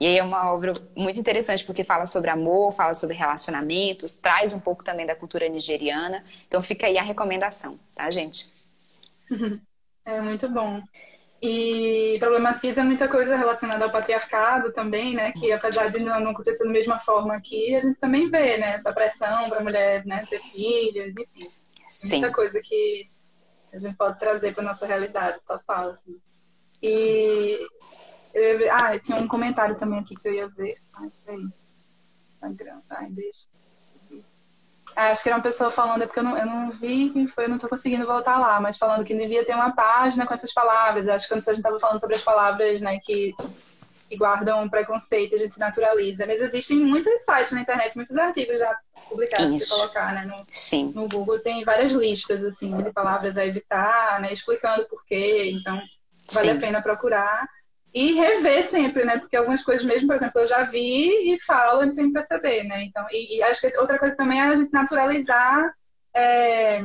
E 0.00 0.06
aí 0.06 0.16
é 0.16 0.22
uma 0.22 0.50
obra 0.50 0.72
muito 0.96 1.20
interessante 1.20 1.66
porque 1.66 1.84
fala 1.84 2.06
sobre 2.06 2.30
amor, 2.30 2.72
fala 2.72 2.94
sobre 2.94 3.16
relacionamentos, 3.16 4.14
traz 4.14 4.54
um 4.54 4.60
pouco 4.60 4.82
também 4.82 5.04
da 5.04 5.14
cultura 5.14 5.46
nigeriana. 5.46 6.24
Então 6.48 6.62
fica 6.62 6.86
aí 6.86 6.96
a 6.96 7.02
recomendação, 7.02 7.78
tá, 7.94 8.10
gente? 8.10 8.50
É 10.04 10.20
muito 10.20 10.48
bom. 10.48 10.80
E 11.40 12.16
problematiza 12.18 12.82
muita 12.82 13.08
coisa 13.08 13.36
relacionada 13.36 13.84
ao 13.84 13.90
patriarcado 13.90 14.72
também, 14.72 15.14
né? 15.14 15.32
Que 15.32 15.52
apesar 15.52 15.90
de 15.90 16.00
não 16.00 16.30
acontecer 16.30 16.64
da 16.64 16.70
mesma 16.70 16.98
forma 16.98 17.34
aqui, 17.36 17.74
a 17.74 17.80
gente 17.80 17.98
também 17.98 18.30
vê, 18.30 18.56
né? 18.56 18.74
Essa 18.74 18.92
pressão 18.92 19.48
para 19.48 19.60
a 19.60 19.62
mulher 19.62 20.04
né, 20.06 20.24
ter 20.30 20.40
filhos, 20.40 21.14
enfim. 21.16 21.50
Sim. 21.88 22.20
Muita 22.20 22.34
coisa 22.34 22.60
que 22.62 23.10
a 23.72 23.78
gente 23.78 23.96
pode 23.96 24.18
trazer 24.18 24.54
para 24.54 24.64
nossa 24.64 24.86
realidade 24.86 25.38
total. 25.46 25.90
Assim. 25.90 26.18
E 26.82 27.66
eu, 28.32 28.72
ah, 28.72 28.98
tinha 28.98 29.18
um 29.18 29.28
comentário 29.28 29.76
também 29.76 29.98
aqui 29.98 30.14
que 30.14 30.28
eu 30.28 30.34
ia 30.34 30.48
ver. 30.48 30.74
Ai, 30.94 31.08
peraí. 31.24 31.48
Ai, 32.90 33.10
deixa. 33.10 33.46
Acho 34.96 35.22
que 35.22 35.28
era 35.28 35.36
uma 35.36 35.42
pessoa 35.42 35.70
falando, 35.70 36.02
é 36.02 36.06
porque 36.06 36.18
eu 36.18 36.24
não, 36.24 36.38
eu 36.38 36.46
não 36.46 36.70
vi 36.70 37.10
quem 37.10 37.26
foi, 37.26 37.44
eu 37.44 37.48
não 37.50 37.56
estou 37.56 37.68
conseguindo 37.68 38.06
voltar 38.06 38.38
lá, 38.38 38.58
mas 38.58 38.78
falando 38.78 39.04
que 39.04 39.14
devia 39.14 39.44
ter 39.44 39.54
uma 39.54 39.70
página 39.70 40.26
com 40.26 40.32
essas 40.32 40.54
palavras. 40.54 41.06
Acho 41.06 41.28
que 41.28 41.34
quando 41.34 41.42
a 41.42 41.52
gente 41.52 41.56
estava 41.58 41.78
falando 41.78 42.00
sobre 42.00 42.16
as 42.16 42.22
palavras 42.22 42.80
né, 42.80 42.98
que, 43.02 43.34
que 44.08 44.16
guardam 44.16 44.66
preconceito, 44.70 45.34
a 45.34 45.38
gente 45.38 45.58
naturaliza. 45.58 46.26
Mas 46.26 46.40
existem 46.40 46.78
muitos 46.78 47.12
sites 47.26 47.52
na 47.52 47.60
internet, 47.60 47.94
muitos 47.94 48.16
artigos 48.16 48.58
já 48.58 48.74
publicados, 49.06 49.62
se 49.62 49.68
colocar 49.68 50.14
né, 50.14 50.24
no, 50.24 50.42
Sim. 50.50 50.92
no 50.94 51.06
Google, 51.06 51.42
tem 51.42 51.62
várias 51.62 51.92
listas 51.92 52.42
assim, 52.42 52.74
de 52.82 52.90
palavras 52.90 53.36
a 53.36 53.44
evitar, 53.44 54.18
né, 54.18 54.32
explicando 54.32 54.88
por 54.88 55.04
quê. 55.04 55.50
Então, 55.52 55.78
vale 56.32 56.52
Sim. 56.52 56.56
a 56.56 56.60
pena 56.60 56.82
procurar 56.82 57.46
e 57.96 58.12
rever 58.12 58.62
sempre, 58.68 59.06
né? 59.06 59.18
Porque 59.18 59.34
algumas 59.34 59.64
coisas 59.64 59.82
mesmo, 59.82 60.06
por 60.06 60.16
exemplo, 60.16 60.42
eu 60.42 60.46
já 60.46 60.64
vi 60.64 61.32
e 61.32 61.40
falo 61.40 61.90
sem 61.90 62.12
perceber, 62.12 62.62
né? 62.64 62.82
Então, 62.82 63.06
e, 63.10 63.38
e 63.38 63.42
acho 63.42 63.62
que 63.62 63.78
outra 63.78 63.98
coisa 63.98 64.14
também 64.14 64.38
é 64.38 64.42
a 64.42 64.54
gente 64.54 64.70
naturalizar, 64.70 65.74
é, 66.14 66.82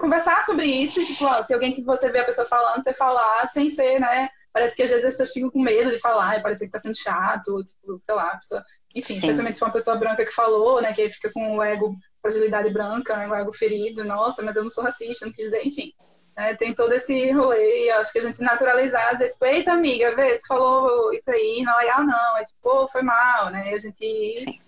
conversar 0.00 0.44
sobre 0.44 0.66
isso, 0.66 1.06
tipo, 1.06 1.24
ó, 1.24 1.40
se 1.44 1.54
alguém 1.54 1.72
que 1.72 1.84
você 1.84 2.10
vê 2.10 2.18
a 2.18 2.24
pessoa 2.24 2.44
falando, 2.44 2.82
você 2.82 2.92
falar 2.92 3.46
sem 3.46 3.70
ser, 3.70 4.00
né? 4.00 4.28
Parece 4.52 4.74
que 4.74 4.82
às 4.82 4.90
vezes 4.90 5.04
as 5.04 5.10
pessoas 5.12 5.30
ficam 5.30 5.48
com 5.48 5.62
medo 5.62 5.88
de 5.88 6.00
falar, 6.00 6.38
e 6.38 6.42
parece 6.42 6.66
que 6.66 6.72
tá 6.72 6.80
sendo 6.80 6.98
chato, 6.98 7.62
tipo, 7.62 7.96
sei 8.00 8.14
lá, 8.16 8.36
pessoa, 8.36 8.64
enfim, 8.96 9.14
Sim. 9.14 9.20
especialmente 9.20 9.54
se 9.54 9.60
for 9.60 9.66
uma 9.66 9.74
pessoa 9.74 9.96
branca 9.96 10.26
que 10.26 10.32
falou, 10.32 10.82
né? 10.82 10.92
Que 10.92 11.02
aí 11.02 11.10
fica 11.10 11.30
com 11.30 11.58
o 11.58 11.62
ego, 11.62 11.94
fragilidade 12.20 12.68
branca, 12.70 13.16
né, 13.16 13.28
o 13.28 13.34
ego 13.34 13.52
ferido, 13.52 14.02
nossa, 14.04 14.42
mas 14.42 14.56
eu 14.56 14.64
não 14.64 14.70
sou 14.70 14.82
racista, 14.82 15.24
não 15.24 15.32
quis 15.32 15.44
dizer, 15.44 15.64
enfim. 15.64 15.92
Né? 16.36 16.54
Tem 16.54 16.74
todo 16.74 16.92
esse 16.92 17.30
rolê, 17.32 17.90
acho 17.90 18.12
que 18.12 18.18
a 18.18 18.22
gente 18.22 18.40
naturalizar, 18.40 19.12
dizer, 19.12 19.30
tipo, 19.30 19.44
eita 19.44 19.72
amiga, 19.72 20.14
vê, 20.16 20.36
tu 20.36 20.46
falou 20.46 21.12
isso 21.12 21.30
aí, 21.30 21.62
não 21.62 21.80
é 21.80 21.84
legal 21.84 22.04
não, 22.04 22.38
é 22.38 22.44
tipo, 22.44 22.58
pô, 22.62 22.88
foi 22.88 23.02
mal, 23.02 23.50
né? 23.50 23.70
E 23.70 23.74
a 23.74 23.78
gente 23.78 24.04
ir, 24.04 24.60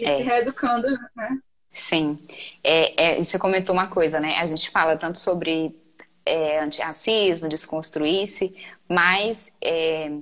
ir 0.00 0.04
é. 0.04 0.16
se 0.16 0.22
reeducando, 0.22 0.88
né? 1.16 1.38
Sim. 1.72 2.24
É, 2.62 3.16
é, 3.16 3.22
você 3.22 3.38
comentou 3.38 3.74
uma 3.74 3.88
coisa, 3.88 4.20
né? 4.20 4.38
A 4.38 4.46
gente 4.46 4.70
fala 4.70 4.96
tanto 4.96 5.18
sobre 5.18 5.74
é, 6.24 6.60
antirracismo, 6.60 7.48
desconstruir-se, 7.48 8.54
mas 8.88 9.50
é, 9.60 10.12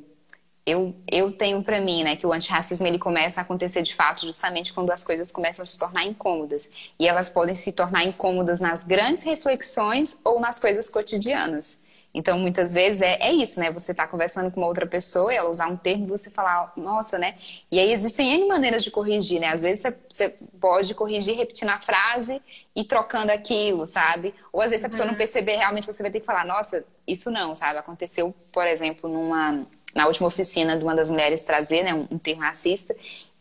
eu, 0.64 0.94
eu 1.10 1.32
tenho 1.32 1.62
para 1.62 1.80
mim, 1.80 2.04
né, 2.04 2.14
que 2.14 2.26
o 2.26 2.32
antirracismo 2.32 2.86
ele 2.86 2.98
começa 2.98 3.40
a 3.40 3.42
acontecer 3.42 3.82
de 3.82 3.94
fato 3.94 4.24
justamente 4.24 4.72
quando 4.72 4.90
as 4.90 5.02
coisas 5.02 5.32
começam 5.32 5.62
a 5.62 5.66
se 5.66 5.78
tornar 5.78 6.04
incômodas. 6.04 6.70
E 6.98 7.08
elas 7.08 7.28
podem 7.28 7.54
se 7.54 7.72
tornar 7.72 8.04
incômodas 8.04 8.60
nas 8.60 8.84
grandes 8.84 9.24
reflexões 9.24 10.20
ou 10.24 10.38
nas 10.38 10.60
coisas 10.60 10.88
cotidianas. 10.88 11.82
Então, 12.14 12.38
muitas 12.38 12.74
vezes 12.74 13.00
é, 13.00 13.16
é 13.20 13.32
isso, 13.32 13.58
né? 13.58 13.70
Você 13.70 13.92
está 13.92 14.06
conversando 14.06 14.50
com 14.50 14.60
uma 14.60 14.66
outra 14.66 14.86
pessoa 14.86 15.32
ela 15.32 15.50
usar 15.50 15.66
um 15.68 15.76
termo 15.76 16.04
e 16.04 16.10
você 16.10 16.30
falar, 16.30 16.72
nossa, 16.76 17.18
né? 17.18 17.36
E 17.70 17.78
aí 17.78 17.90
existem 17.90 18.34
N 18.34 18.48
maneiras 18.48 18.84
de 18.84 18.90
corrigir, 18.90 19.40
né? 19.40 19.48
Às 19.48 19.62
vezes 19.62 19.80
você, 19.80 19.96
você 20.08 20.28
pode 20.60 20.94
corrigir 20.94 21.34
repetindo 21.34 21.70
a 21.70 21.80
frase 21.80 22.40
e 22.76 22.84
trocando 22.84 23.32
aquilo, 23.32 23.86
sabe? 23.86 24.34
Ou 24.52 24.60
às 24.60 24.70
vezes 24.70 24.84
a 24.84 24.90
pessoa 24.90 25.06
não 25.06 25.12
uhum. 25.12 25.18
perceber, 25.18 25.56
realmente 25.56 25.86
você 25.86 26.02
vai 26.02 26.12
ter 26.12 26.20
que 26.20 26.26
falar, 26.26 26.44
nossa, 26.44 26.84
isso 27.08 27.30
não, 27.30 27.54
sabe? 27.54 27.78
Aconteceu, 27.78 28.34
por 28.52 28.66
exemplo, 28.66 29.08
numa 29.08 29.66
na 29.94 30.06
última 30.06 30.26
oficina 30.26 30.76
de 30.76 30.84
uma 30.84 30.94
das 30.94 31.10
mulheres 31.10 31.42
trazer 31.42 31.82
né, 31.82 31.94
um, 31.94 32.06
um 32.10 32.18
termo 32.18 32.42
racista. 32.42 32.94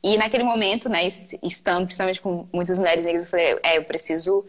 E 0.03 0.17
naquele 0.17 0.43
momento, 0.43 0.89
né, 0.89 1.05
estando 1.43 1.85
principalmente 1.85 2.21
com 2.21 2.47
muitas 2.51 2.79
mulheres 2.79 3.05
negras, 3.05 3.23
eu 3.23 3.29
falei, 3.29 3.59
é, 3.61 3.77
eu 3.77 3.83
preciso 3.83 4.45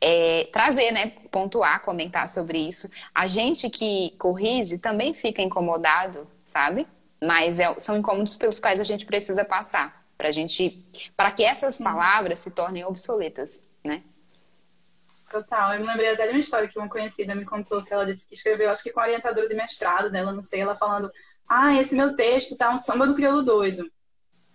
é, 0.00 0.48
trazer, 0.52 0.90
né, 0.90 1.12
pontuar, 1.30 1.82
comentar 1.82 2.26
sobre 2.28 2.58
isso. 2.58 2.90
A 3.14 3.26
gente 3.26 3.70
que 3.70 4.14
corrige 4.18 4.78
também 4.78 5.14
fica 5.14 5.40
incomodado, 5.40 6.26
sabe? 6.44 6.86
Mas 7.22 7.58
é, 7.58 7.74
são 7.78 7.96
incômodos 7.96 8.36
pelos 8.36 8.58
quais 8.58 8.80
a 8.80 8.84
gente 8.84 9.06
precisa 9.06 9.44
passar 9.44 10.04
para 10.18 10.30
gente, 10.30 10.82
para 11.16 11.30
que 11.30 11.44
essas 11.44 11.78
palavras 11.78 12.38
se 12.38 12.50
tornem 12.50 12.84
obsoletas, 12.84 13.62
né? 13.84 14.02
Total. 15.30 15.74
Eu 15.74 15.80
me 15.80 15.86
lembrei 15.86 16.10
até 16.10 16.26
de 16.26 16.32
uma 16.32 16.40
história 16.40 16.68
que 16.68 16.78
uma 16.78 16.88
conhecida 16.88 17.34
me 17.34 17.44
contou 17.44 17.82
que 17.82 17.92
ela 17.92 18.06
disse 18.06 18.26
que 18.26 18.34
escreveu, 18.34 18.70
acho 18.70 18.82
que 18.82 18.90
com 18.90 19.00
a 19.00 19.04
orientadora 19.04 19.48
de 19.48 19.54
mestrado 19.54 20.10
dela, 20.10 20.32
não 20.32 20.42
sei, 20.42 20.60
ela 20.60 20.74
falando 20.74 21.10
ah, 21.48 21.74
esse 21.74 21.94
meu 21.94 22.14
texto 22.14 22.56
tá 22.56 22.70
um 22.72 22.78
samba 22.78 23.06
do 23.06 23.14
crioulo 23.14 23.42
doido. 23.42 23.90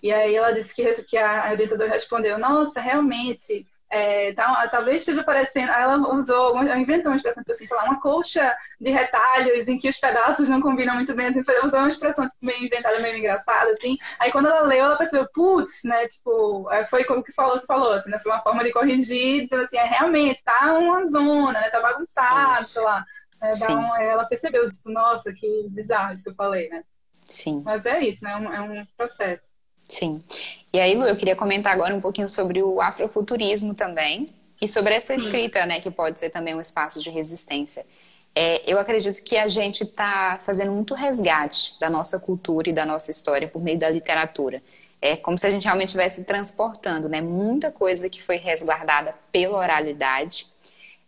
E 0.02 0.12
aí 0.12 0.36
ela 0.36 0.52
disse 0.52 0.74
que, 0.74 0.84
que 1.04 1.18
a 1.18 1.52
orientadora 1.52 1.90
respondeu, 1.92 2.40
nossa, 2.40 2.82
realmente, 2.82 3.68
é, 3.92 4.34
tá, 4.34 4.68
talvez 4.70 4.98
esteja 4.98 5.24
parecendo. 5.24 5.72
Aí 5.72 5.84
ela 5.84 5.98
usou, 6.16 6.58
inventou 6.64 7.12
uma 7.12 7.18
expressão 7.18 7.44
assim, 7.48 7.68
sei 7.68 7.78
lá, 7.78 7.84
uma 7.84 8.00
colcha 8.00 8.56
de 8.80 8.90
retalhos 8.90 9.68
em 9.68 9.78
que 9.78 9.90
os 9.90 9.98
pedaços 9.98 10.50
não 10.50 10.62
combinam 10.62 10.96
muito 10.96 11.14
bem. 11.14 11.28
Assim, 11.28 11.42
usou 11.64 11.80
uma 11.80 11.90
expressão 11.90 12.28
tipo, 12.28 12.44
meio 12.44 12.66
inventada, 12.66 13.00
meio 13.00 13.18
engraçada, 13.18 13.70
assim. 13.74 13.98
Aí 14.18 14.32
quando 14.32 14.48
ela 14.48 14.62
leu, 14.62 14.86
ela 14.86 14.96
percebeu, 14.96 15.28
putz, 15.34 15.84
né? 15.84 16.08
Tipo, 16.08 16.68
foi 16.90 17.04
como 17.04 17.24
que 17.24 17.34
falou, 17.34 17.60
se 17.60 17.68
falou, 17.68 17.92
assim, 17.94 18.10
né? 18.10 18.18
Foi 18.18 18.32
uma 18.32 18.42
forma 18.42 18.64
de 18.64 18.72
corrigir, 18.72 19.44
dizendo 19.44 19.64
assim, 19.64 19.78
é, 19.78 19.84
realmente, 19.84 20.42
tá 20.44 20.74
uma 20.74 21.06
zona, 21.06 21.60
né? 21.60 21.70
Tá 21.70 21.82
bagunçado, 21.82 22.64
sei 22.64 22.84
lá. 22.84 23.06
É, 23.42 23.72
um, 23.74 23.96
ela 23.96 24.26
percebeu, 24.26 24.70
tipo, 24.72 24.90
nossa, 24.92 25.34
que 25.34 25.68
bizarro 25.70 26.14
isso 26.14 26.24
que 26.24 26.30
eu 26.30 26.36
falei, 26.36 26.70
né? 26.70 26.84
Sim. 27.28 27.62
Mas 27.66 27.86
é 27.86 28.00
isso, 28.02 28.24
né? 28.24 28.32
É 28.32 28.62
um 28.62 28.86
processo. 28.96 29.54
Sim. 29.88 30.24
E 30.72 30.80
aí, 30.80 30.96
Lu, 30.96 31.06
eu 31.06 31.16
queria 31.16 31.36
comentar 31.36 31.74
agora 31.74 31.94
um 31.96 32.00
pouquinho 32.00 32.30
sobre 32.30 32.62
o 32.62 32.80
afrofuturismo 32.80 33.74
também 33.74 34.34
e 34.62 34.68
sobre 34.68 34.94
essa 34.94 35.14
escrita, 35.16 35.62
Sim. 35.62 35.68
né, 35.68 35.82
que 35.82 35.90
pode 35.90 36.20
ser 36.20 36.30
também 36.30 36.54
um 36.54 36.62
espaço 36.62 37.02
de 37.02 37.10
resistência. 37.10 37.86
É, 38.34 38.72
eu 38.72 38.80
acredito 38.80 39.22
que 39.24 39.36
a 39.36 39.48
gente 39.48 39.84
está 39.84 40.40
fazendo 40.44 40.72
muito 40.72 40.94
resgate 40.94 41.78
da 41.80 41.90
nossa 41.90 42.20
cultura 42.20 42.70
e 42.70 42.74
da 42.74 42.86
nossa 42.86 43.12
história 43.12 43.48
por 43.48 43.62
meio 43.62 43.78
da 43.78 43.90
literatura. 43.90 44.64
É 45.02 45.18
como 45.18 45.38
se 45.38 45.48
a 45.48 45.50
gente 45.50 45.64
realmente 45.64 45.88
estivesse 45.88 46.24
transportando, 46.24 47.10
né, 47.10 47.20
muita 47.20 47.72
coisa 47.72 48.10
que 48.10 48.24
foi 48.24 48.38
resguardada 48.38 49.16
pela 49.32 49.58
oralidade 49.58 50.48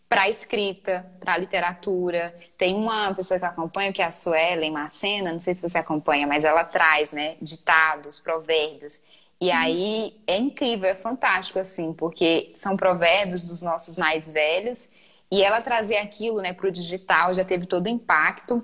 para 0.07 0.23
a 0.23 0.29
escrita, 0.29 1.05
para 1.19 1.33
a 1.33 1.37
literatura. 1.37 2.35
Tem 2.57 2.75
uma 2.75 3.13
pessoa 3.13 3.39
que 3.39 3.45
eu 3.45 3.49
acompanho, 3.49 3.91
que 3.93 4.01
é 4.01 4.05
a 4.05 4.11
Suelen 4.11 4.71
Macena, 4.71 5.31
não 5.31 5.39
sei 5.39 5.55
se 5.55 5.67
você 5.67 5.77
acompanha, 5.77 6.27
mas 6.27 6.43
ela 6.43 6.63
traz, 6.63 7.11
né, 7.11 7.35
ditados, 7.41 8.19
provérbios. 8.19 9.01
E 9.41 9.49
uhum. 9.49 9.55
aí 9.55 10.21
é 10.27 10.37
incrível, 10.37 10.89
é 10.89 10.95
fantástico, 10.95 11.59
assim, 11.59 11.93
porque 11.93 12.53
são 12.55 12.77
provérbios 12.77 13.47
dos 13.47 13.61
nossos 13.61 13.97
mais 13.97 14.29
velhos, 14.29 14.89
e 15.31 15.41
ela 15.41 15.61
trazer 15.61 15.97
aquilo, 15.97 16.41
né, 16.41 16.53
para 16.53 16.67
o 16.67 16.71
digital 16.71 17.33
já 17.33 17.43
teve 17.43 17.65
todo 17.65 17.87
o 17.87 17.89
impacto. 17.89 18.63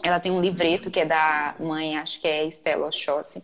Ela 0.00 0.20
tem 0.20 0.30
um 0.30 0.40
livreto 0.40 0.92
que 0.92 1.00
é 1.00 1.04
da 1.04 1.56
mãe, 1.58 1.96
acho 1.98 2.20
que 2.20 2.28
é 2.28 2.44
Estela 2.44 2.86
Oxóssi, 2.86 3.42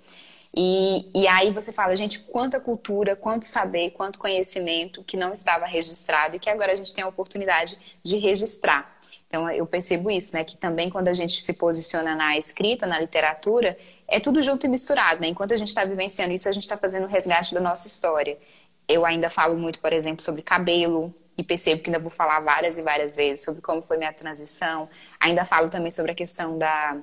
e, 0.57 1.11
e 1.14 1.26
aí 1.26 1.52
você 1.52 1.72
fala, 1.72 1.96
gente, 1.96 2.20
quanta 2.20 2.61
cultura, 2.61 3.16
quanto 3.16 3.44
saber, 3.44 3.90
quanto 3.90 4.18
conhecimento 4.18 5.02
que 5.02 5.16
não 5.16 5.32
estava 5.32 5.66
registrado 5.66 6.36
e 6.36 6.38
que 6.38 6.48
agora 6.48 6.72
a 6.72 6.74
gente 6.76 6.94
tem 6.94 7.02
a 7.02 7.09
oportunidade 7.09 7.76
de 8.02 8.16
registrar. 8.16 8.96
Então 9.26 9.50
eu 9.50 9.66
percebo 9.66 10.11
isso, 10.11 10.36
né? 10.36 10.44
Que 10.44 10.57
também 10.57 10.88
quando 10.88 11.09
a 11.09 11.12
gente 11.12 11.40
se 11.40 11.52
posiciona 11.55 12.14
na 12.14 12.36
escrita, 12.36 12.86
na 12.86 13.00
literatura, 13.00 13.76
é 14.07 14.20
tudo 14.20 14.42
junto 14.42 14.64
e 14.64 14.68
misturado, 14.68 15.20
né? 15.20 15.26
Enquanto 15.26 15.52
a 15.52 15.57
gente 15.57 15.68
está 15.68 15.84
vivenciando 15.84 16.32
isso, 16.32 16.48
a 16.48 16.52
gente 16.52 16.62
está 16.62 16.76
fazendo 16.76 17.05
o 17.05 17.09
resgate 17.09 17.52
da 17.52 17.61
nossa 17.61 17.88
história. 17.88 18.38
eu 18.86 19.05
ainda 19.05 19.30
falo 19.30 19.57
muito, 19.57 19.80
por 19.80 19.92
exemplo, 19.92 20.22
sobre 20.22 20.42
cabelo, 20.42 21.12
e 21.36 21.42
percebo 21.42 21.82
que 21.82 21.90
ainda 21.90 21.98
vou 21.98 22.11
falar 22.11 22.40
várias 22.40 22.78
e 22.78 22.82
várias 22.82 23.16
vezes 23.16 23.44
sobre 23.44 23.61
como 23.61 23.82
foi 23.82 23.96
minha 23.96 24.12
transição. 24.12 24.88
Ainda 25.18 25.44
falo 25.44 25.68
também 25.68 25.90
sobre 25.90 26.12
a 26.12 26.14
questão 26.14 26.59
da, 26.59 27.02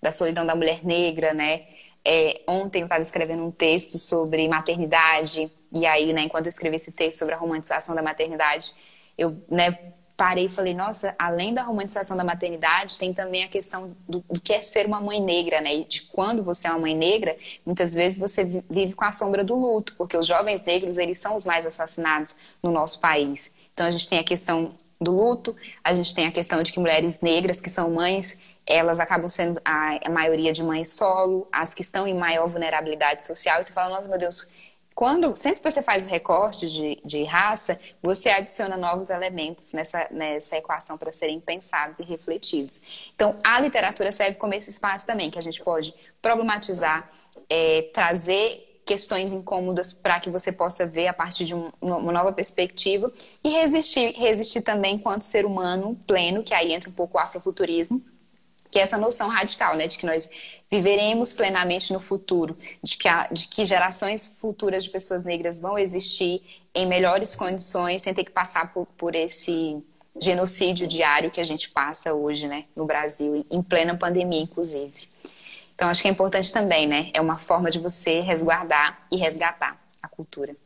da 0.00 0.12
solidão 0.12 0.46
da 0.46 0.54
mulher 0.54 0.84
negra, 0.84 1.34
né? 1.34 1.66
É, 2.06 2.42
ontem 2.46 2.80
eu 2.80 2.84
estava 2.84 3.02
escrevendo 3.02 3.44
um 3.44 3.50
texto 3.50 3.98
sobre 3.98 4.46
maternidade, 4.46 5.50
e 5.72 5.86
aí, 5.86 6.12
né, 6.12 6.22
enquanto 6.22 6.46
eu 6.46 6.50
escrevi 6.50 6.76
esse 6.76 6.92
texto 6.92 7.18
sobre 7.18 7.34
a 7.34 7.38
romantização 7.38 7.94
da 7.94 8.02
maternidade, 8.02 8.74
eu 9.16 9.36
né, 9.48 9.94
parei 10.16 10.46
e 10.46 10.48
falei, 10.48 10.74
nossa, 10.74 11.14
além 11.18 11.52
da 11.52 11.62
romantização 11.62 12.16
da 12.16 12.22
maternidade, 12.22 12.98
tem 12.98 13.12
também 13.12 13.42
a 13.42 13.48
questão 13.48 13.96
do, 14.08 14.24
do, 14.30 14.40
que 14.40 14.52
é 14.52 14.60
ser 14.60 14.86
uma 14.86 15.00
mãe 15.00 15.20
negra, 15.20 15.60
né? 15.60 15.74
E 15.74 15.84
de 15.84 16.02
quando 16.02 16.44
você 16.44 16.68
é 16.68 16.70
uma 16.70 16.80
mãe 16.80 16.96
negra, 16.96 17.36
muitas 17.66 17.94
vezes 17.94 18.18
você 18.18 18.44
vive 18.70 18.92
com 18.92 19.04
a 19.04 19.10
sombra 19.10 19.42
do 19.42 19.54
luto, 19.56 19.94
porque 19.96 20.16
os 20.16 20.26
jovens 20.26 20.62
negros, 20.62 20.98
eles 20.98 21.18
são 21.18 21.34
os 21.34 21.44
mais 21.44 21.66
assassinados 21.66 22.36
no 22.62 22.70
nosso 22.70 23.00
país. 23.00 23.54
Então 23.72 23.86
a 23.86 23.90
gente 23.90 24.08
tem 24.08 24.18
a 24.20 24.24
questão 24.24 24.74
do 25.00 25.10
luto, 25.10 25.56
a 25.82 25.92
gente 25.92 26.14
tem 26.14 26.26
a 26.26 26.32
questão 26.32 26.62
de 26.62 26.72
que 26.72 26.78
mulheres 26.78 27.20
negras 27.20 27.60
que 27.60 27.68
são 27.68 27.90
mães, 27.90 28.38
elas 28.66 28.98
acabam 29.00 29.28
sendo 29.28 29.60
a, 29.64 29.98
a 30.06 30.10
maioria 30.10 30.52
de 30.52 30.62
mães 30.62 30.90
solo, 30.92 31.46
as 31.52 31.74
que 31.74 31.82
estão 31.82 32.06
em 32.06 32.14
maior 32.14 32.48
vulnerabilidade 32.48 33.24
social, 33.24 33.60
e 33.60 33.64
você 33.64 33.72
fala, 33.72 33.96
nossa, 33.96 34.08
meu 34.08 34.18
Deus, 34.18 34.50
quando 34.94 35.34
sempre 35.34 35.60
que 35.60 35.70
você 35.70 35.82
faz 35.82 36.04
o 36.04 36.08
recorte 36.08 36.70
de, 36.70 37.00
de 37.04 37.24
raça, 37.24 37.80
você 38.00 38.30
adiciona 38.30 38.76
novos 38.76 39.10
elementos 39.10 39.72
nessa, 39.72 40.06
nessa 40.10 40.56
equação 40.56 40.96
para 40.96 41.10
serem 41.10 41.40
pensados 41.40 41.98
e 41.98 42.04
refletidos. 42.04 43.10
Então, 43.14 43.36
a 43.42 43.60
literatura 43.60 44.12
serve 44.12 44.38
como 44.38 44.54
esse 44.54 44.70
espaço 44.70 45.04
também, 45.04 45.32
que 45.32 45.38
a 45.38 45.42
gente 45.42 45.62
pode 45.62 45.92
problematizar, 46.22 47.10
é, 47.50 47.90
trazer 47.92 48.82
questões 48.86 49.32
incômodas 49.32 49.92
para 49.92 50.20
que 50.20 50.30
você 50.30 50.52
possa 50.52 50.86
ver 50.86 51.08
a 51.08 51.12
partir 51.12 51.44
de 51.44 51.54
um, 51.54 51.72
uma 51.80 52.12
nova 52.12 52.32
perspectiva 52.32 53.10
e 53.42 53.48
resistir, 53.48 54.12
resistir 54.12 54.62
também 54.62 54.96
enquanto 54.96 55.22
ser 55.22 55.44
humano 55.44 55.98
pleno, 56.06 56.42
que 56.42 56.54
aí 56.54 56.72
entra 56.72 56.88
um 56.88 56.92
pouco 56.92 57.16
o 57.16 57.20
afrofuturismo, 57.20 58.00
que 58.74 58.78
é 58.80 58.82
essa 58.82 58.98
noção 58.98 59.28
radical, 59.28 59.76
né, 59.76 59.86
de 59.86 59.96
que 59.96 60.04
nós 60.04 60.28
viveremos 60.68 61.32
plenamente 61.32 61.92
no 61.92 62.00
futuro, 62.00 62.56
de 62.82 62.96
que, 62.96 63.08
de 63.30 63.46
que 63.46 63.64
gerações 63.64 64.26
futuras 64.26 64.82
de 64.82 64.90
pessoas 64.90 65.22
negras 65.22 65.60
vão 65.60 65.78
existir 65.78 66.42
em 66.74 66.84
melhores 66.84 67.36
condições, 67.36 68.02
sem 68.02 68.12
ter 68.12 68.24
que 68.24 68.32
passar 68.32 68.72
por, 68.72 68.84
por 68.98 69.14
esse 69.14 69.80
genocídio 70.20 70.88
diário 70.88 71.30
que 71.30 71.40
a 71.40 71.44
gente 71.44 71.70
passa 71.70 72.14
hoje, 72.14 72.48
né, 72.48 72.64
no 72.74 72.84
Brasil, 72.84 73.46
em 73.48 73.62
plena 73.62 73.96
pandemia, 73.96 74.42
inclusive. 74.42 75.08
Então, 75.76 75.88
acho 75.88 76.02
que 76.02 76.08
é 76.08 76.10
importante 76.10 76.52
também, 76.52 76.88
né? 76.88 77.10
É 77.14 77.20
uma 77.20 77.38
forma 77.38 77.70
de 77.70 77.78
você 77.78 78.18
resguardar 78.22 79.06
e 79.08 79.16
resgatar 79.16 79.80
a 80.02 80.08
cultura. 80.08 80.56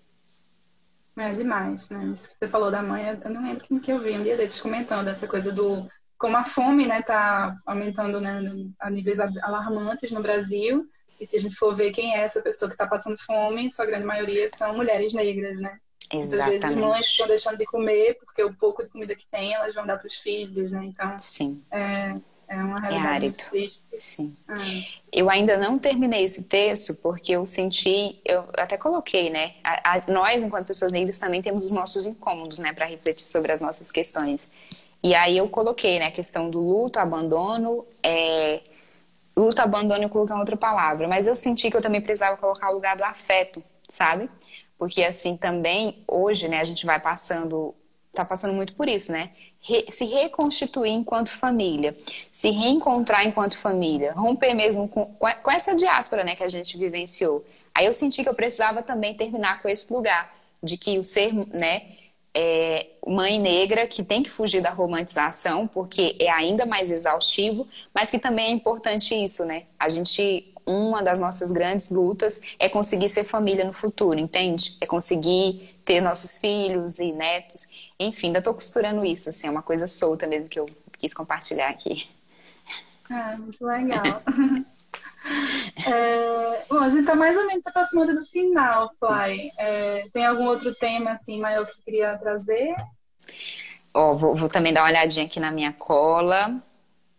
É 1.15 1.31
demais, 1.35 1.91
né? 1.91 2.07
Isso 2.07 2.31
que 2.31 2.37
você 2.39 2.49
falou 2.49 2.71
da 2.71 2.83
mãe, 2.83 3.05
eu 3.23 3.31
não 3.31 3.43
lembro 3.43 3.65
quem 3.65 3.79
que 3.79 3.93
eu 3.93 3.99
vi 3.99 4.13
um 4.13 4.23
dia 4.23 4.37
desses 4.37 4.61
comentando 4.61 5.09
essa 5.09 5.27
coisa 5.27 5.53
do 5.53 5.87
como 6.19 6.37
a 6.37 6.45
fome, 6.45 6.87
né, 6.87 7.01
tá 7.01 7.57
aumentando, 7.65 8.21
né, 8.21 8.43
a 8.79 8.91
níveis 8.91 9.19
alarmantes 9.21 10.11
no 10.11 10.21
Brasil. 10.21 10.87
E 11.21 11.27
se 11.27 11.37
a 11.37 11.41
gente 11.41 11.55
for 11.55 11.75
ver 11.75 11.91
quem 11.91 12.15
é 12.15 12.21
essa 12.21 12.43
pessoa 12.43 12.69
que 12.69 12.75
está 12.75 12.87
passando 12.87 13.17
fome, 13.19 13.73
sua 13.73 13.87
grande 13.87 14.05
maioria 14.05 14.49
são 14.51 14.77
mulheres 14.77 15.13
negras, 15.13 15.59
né? 15.59 15.79
Exatamente. 16.13 16.65
Às 16.65 16.71
vezes 16.71 16.77
mães 16.77 17.07
estão 17.07 17.27
deixando 17.27 17.59
de 17.59 17.67
comer 17.67 18.17
porque 18.21 18.43
o 18.43 18.55
pouco 18.55 18.83
de 18.83 18.91
comida 18.91 19.15
que 19.15 19.27
tem 19.27 19.53
elas 19.53 19.75
vão 19.75 19.87
dar 19.87 19.97
para 19.97 20.07
os 20.07 20.15
filhos, 20.15 20.73
né? 20.73 20.85
Então, 20.85 21.19
Sim. 21.19 21.63
É, 21.71 22.15
é 22.49 22.57
uma 22.57 22.81
realidade 22.81 23.07
é 23.07 23.09
árido. 23.09 23.37
triste. 23.51 23.87
Sim. 23.99 24.37
Ah. 24.49 24.55
Eu 25.13 25.29
ainda 25.29 25.59
não 25.59 25.79
terminei 25.79 26.25
esse 26.25 26.45
texto 26.45 26.95
porque 27.03 27.33
eu 27.33 27.47
senti, 27.47 28.21
eu 28.25 28.49
até 28.57 28.79
coloquei, 28.79 29.29
né? 29.29 29.55
A, 29.63 29.97
a, 29.97 30.03
nós, 30.11 30.43
enquanto 30.43 30.67
pessoas 30.67 30.91
negras, 30.91 31.19
também 31.19 31.43
temos 31.43 31.65
os 31.65 31.73
nossos 31.73 32.07
incômodos, 32.07 32.59
né, 32.59 32.73
para 32.73 32.87
refletir 32.87 33.27
sobre 33.27 33.53
as 33.53 33.61
nossas 33.61 33.93
questões. 33.93 34.51
E 35.03 35.15
aí 35.15 35.39
eu 35.39 35.49
coloquei, 35.49 35.99
né, 35.99 36.07
a 36.07 36.11
questão 36.11 36.51
do 36.51 36.61
luto, 36.61 36.99
abandono, 36.99 37.87
é, 38.03 38.61
luto, 39.37 39.61
abandono, 39.63 40.03
eu 40.03 40.09
coloquei 40.09 40.35
outra 40.37 40.57
palavra, 40.57 41.07
mas 41.07 41.27
eu 41.27 41.37
senti 41.37 41.71
que 41.71 41.77
eu 41.77 41.81
também 41.81 42.01
precisava 42.01 42.37
colocar 42.37 42.71
o 42.71 42.75
lugar 42.75 42.97
do 42.97 43.05
afeto, 43.05 43.63
sabe? 43.89 44.29
Porque 44.77 45.03
assim 45.03 45.37
também 45.37 46.03
hoje, 46.07 46.49
né, 46.49 46.61
a 46.61 46.65
gente 46.65 46.85
vai 46.85 47.01
passando, 47.01 47.75
tá 48.13 48.25
passando 48.25 48.55
muito 48.55 48.75
por 48.75 48.89
isso, 48.89 49.13
né? 49.13 49.31
se 49.91 50.05
reconstituir 50.07 50.93
enquanto 50.93 51.31
família, 51.31 51.95
se 52.31 52.51
reencontrar 52.51 53.27
enquanto 53.27 53.57
família, 53.57 54.13
romper 54.13 54.55
mesmo 54.55 54.89
com, 54.89 55.05
com 55.07 55.51
essa 55.51 55.75
diáspora 55.75 56.25
né, 56.25 56.35
que 56.35 56.43
a 56.43 56.49
gente 56.49 56.79
vivenciou. 56.79 57.45
Aí 57.75 57.85
eu 57.85 57.93
senti 57.93 58.23
que 58.23 58.29
eu 58.29 58.35
precisava 58.35 58.83
também 58.83 59.15
terminar 59.15 59.61
com 59.61 59.69
esse 59.69 59.93
lugar 59.93 60.35
de 60.63 60.77
que 60.77 60.99
o 60.99 61.05
ser, 61.05 61.33
né, 61.49 61.87
é, 62.35 62.87
mãe 63.07 63.39
negra 63.39 63.87
que 63.87 64.03
tem 64.03 64.23
que 64.23 64.31
fugir 64.31 64.61
da 64.61 64.71
romantização, 64.71 65.67
porque 65.67 66.17
é 66.21 66.31
ainda 66.31 66.67
mais 66.67 66.91
exaustivo, 66.91 67.67
mas 67.95 68.11
que 68.11 68.19
também 68.19 68.47
é 68.47 68.51
importante 68.51 69.15
isso, 69.15 69.45
né? 69.45 69.65
A 69.79 69.89
gente, 69.89 70.53
uma 70.67 71.03
das 71.03 71.19
nossas 71.19 71.51
grandes 71.51 71.91
lutas 71.91 72.41
é 72.59 72.69
conseguir 72.69 73.09
ser 73.09 73.25
família 73.25 73.65
no 73.65 73.73
futuro, 73.73 74.19
entende? 74.19 74.77
É 74.81 74.87
conseguir 74.87 75.81
ter 75.85 76.01
nossos 76.01 76.39
filhos 76.39 76.99
e 76.99 77.13
netos. 77.13 77.67
Enfim, 77.99 78.29
ainda 78.29 78.39
estou 78.39 78.55
costurando 78.55 79.05
isso, 79.05 79.29
assim, 79.29 79.47
é 79.47 79.51
uma 79.51 79.63
coisa 79.63 79.87
solta 79.87 80.27
mesmo 80.27 80.49
que 80.49 80.61
eu 80.61 80.67
quis 80.99 81.15
compartilhar 81.15 81.69
aqui. 81.69 82.09
Ah, 83.11 83.37
muito 83.39 83.65
legal. 83.65 84.23
é, 85.87 86.65
bom, 86.69 86.79
a 86.79 86.89
gente 86.89 87.01
está 87.01 87.15
mais 87.15 87.37
ou 87.37 87.47
menos 87.47 87.63
se 87.63 87.69
aproximando 87.69 88.15
do 88.15 88.25
final, 88.25 88.91
Fly. 88.99 89.51
É, 89.59 90.05
tem 90.13 90.27
algum 90.27 90.47
outro 90.47 90.75
tema 90.75 91.13
assim 91.13 91.41
maior 91.41 91.67
que 91.67 91.75
você 91.75 91.83
queria 91.83 92.17
trazer? 92.19 92.75
Ó, 93.93 94.11
oh, 94.13 94.17
vou, 94.17 94.35
vou 94.35 94.49
também 94.49 94.73
dar 94.73 94.83
uma 94.83 94.89
olhadinha 94.89 95.27
aqui 95.27 95.41
na 95.41 95.51
minha 95.51 95.73
cola. 95.73 96.63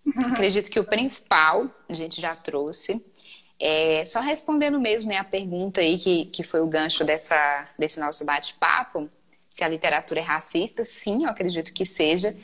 Acredito 0.32 0.70
que 0.70 0.80
o 0.80 0.84
principal 0.84 1.70
a 1.88 1.94
gente 1.94 2.22
já 2.22 2.36
trouxe. 2.36 3.04
É, 3.60 4.06
só 4.06 4.22
respondendo 4.22 4.80
mesmo 4.80 5.10
né, 5.10 5.18
a 5.18 5.24
pergunta 5.24 5.82
aí 5.82 5.98
que, 5.98 6.26
que 6.26 6.44
foi 6.44 6.62
o 6.62 6.68
gancho 6.68 7.04
dessa, 7.04 7.66
desse 7.78 8.00
nosso 8.00 8.26
bate-papo, 8.26 9.10
se 9.52 9.64
a 9.64 9.68
literatura 9.68 10.22
é 10.22 10.24
racista, 10.24 10.86
sim, 10.86 11.26
eu 11.26 11.30
acredito 11.30 11.74
que 11.74 11.86
seja, 11.86 12.36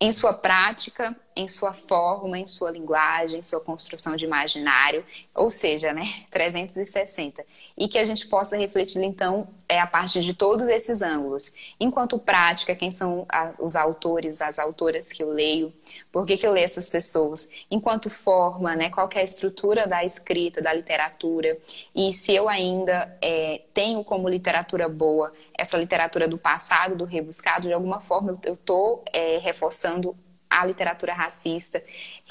em 0.00 0.12
sua 0.12 0.32
prática, 0.32 1.16
em 1.34 1.48
sua 1.48 1.72
forma, 1.72 2.38
em 2.38 2.46
sua 2.46 2.70
linguagem, 2.70 3.38
em 3.38 3.42
sua 3.42 3.60
construção 3.60 4.16
de 4.16 4.24
imaginário, 4.24 5.04
ou 5.34 5.50
seja, 5.50 5.92
né, 5.92 6.02
360. 6.30 7.44
E 7.76 7.88
que 7.88 7.98
a 7.98 8.04
gente 8.04 8.26
possa 8.26 8.56
refletir, 8.56 9.02
então, 9.02 9.48
é 9.68 9.80
a 9.80 9.86
partir 9.86 10.20
de 10.20 10.34
todos 10.34 10.68
esses 10.68 11.00
ângulos. 11.00 11.74
Enquanto 11.80 12.18
prática, 12.18 12.74
quem 12.74 12.90
são 12.90 13.26
os 13.58 13.74
autores, 13.74 14.42
as 14.42 14.58
autoras 14.58 15.10
que 15.10 15.22
eu 15.22 15.30
leio, 15.30 15.72
por 16.10 16.26
que, 16.26 16.36
que 16.36 16.46
eu 16.46 16.52
leio 16.52 16.64
essas 16.64 16.90
pessoas? 16.90 17.48
Enquanto 17.70 18.10
forma, 18.10 18.76
né, 18.76 18.90
qual 18.90 19.08
é 19.14 19.20
a 19.20 19.22
estrutura 19.22 19.86
da 19.86 20.04
escrita, 20.04 20.60
da 20.60 20.72
literatura, 20.72 21.56
e 21.94 22.12
se 22.12 22.34
eu 22.34 22.48
ainda 22.48 23.16
é, 23.22 23.62
tenho 23.72 24.04
como 24.04 24.28
literatura 24.28 24.88
boa 24.88 25.32
essa 25.56 25.78
literatura 25.78 26.28
do 26.28 26.36
passado, 26.36 26.96
do 26.96 27.04
rebuscado, 27.04 27.68
de 27.68 27.72
alguma 27.72 28.00
forma 28.00 28.38
eu 28.44 28.54
estou 28.54 29.02
é, 29.12 29.38
reforçando 29.38 30.14
a 30.60 30.66
literatura 30.66 31.12
racista, 31.12 31.82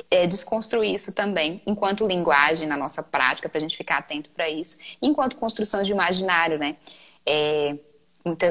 é, 0.09 0.27
desconstruir 0.27 0.93
isso 0.93 1.13
também, 1.13 1.61
enquanto 1.65 2.05
linguagem 2.05 2.67
na 2.67 2.77
nossa 2.77 3.01
prática, 3.01 3.49
para 3.49 3.57
a 3.57 3.61
gente 3.61 3.77
ficar 3.77 3.97
atento 3.97 4.29
para 4.29 4.49
isso, 4.49 4.77
enquanto 5.01 5.37
construção 5.37 5.83
de 5.83 5.91
imaginário, 5.91 6.59
né? 6.59 6.75
É, 7.25 7.75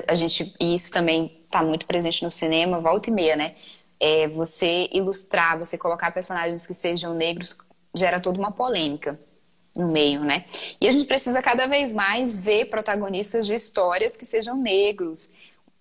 a 0.09 0.14
gente, 0.14 0.55
e 0.61 0.75
isso 0.75 0.91
também 0.91 1.41
está 1.45 1.62
muito 1.62 1.87
presente 1.87 2.25
no 2.25 2.31
cinema, 2.31 2.81
volta 2.81 3.11
e 3.11 3.12
meia, 3.12 3.37
né? 3.37 3.55
É, 3.99 4.29
você 4.29 4.89
ilustrar, 4.93 5.59
você 5.59 5.79
colocar 5.79 6.11
personagens 6.11 6.66
que 6.66 6.75
sejam 6.75 7.14
negros, 7.14 7.57
gera 7.95 8.18
toda 8.21 8.39
uma 8.39 8.51
polêmica 8.51 9.18
no 9.75 9.93
meio, 9.93 10.21
né? 10.21 10.47
E 10.81 10.89
a 10.89 10.93
gente 10.93 11.05
precisa 11.05 11.41
cada 11.41 11.66
vez 11.66 11.93
mais 11.93 12.39
ver 12.39 12.66
protagonistas 12.66 13.47
de 13.47 13.55
histórias 13.55 14.16
que 14.16 14.27
sejam 14.27 14.57
negros. 14.57 15.33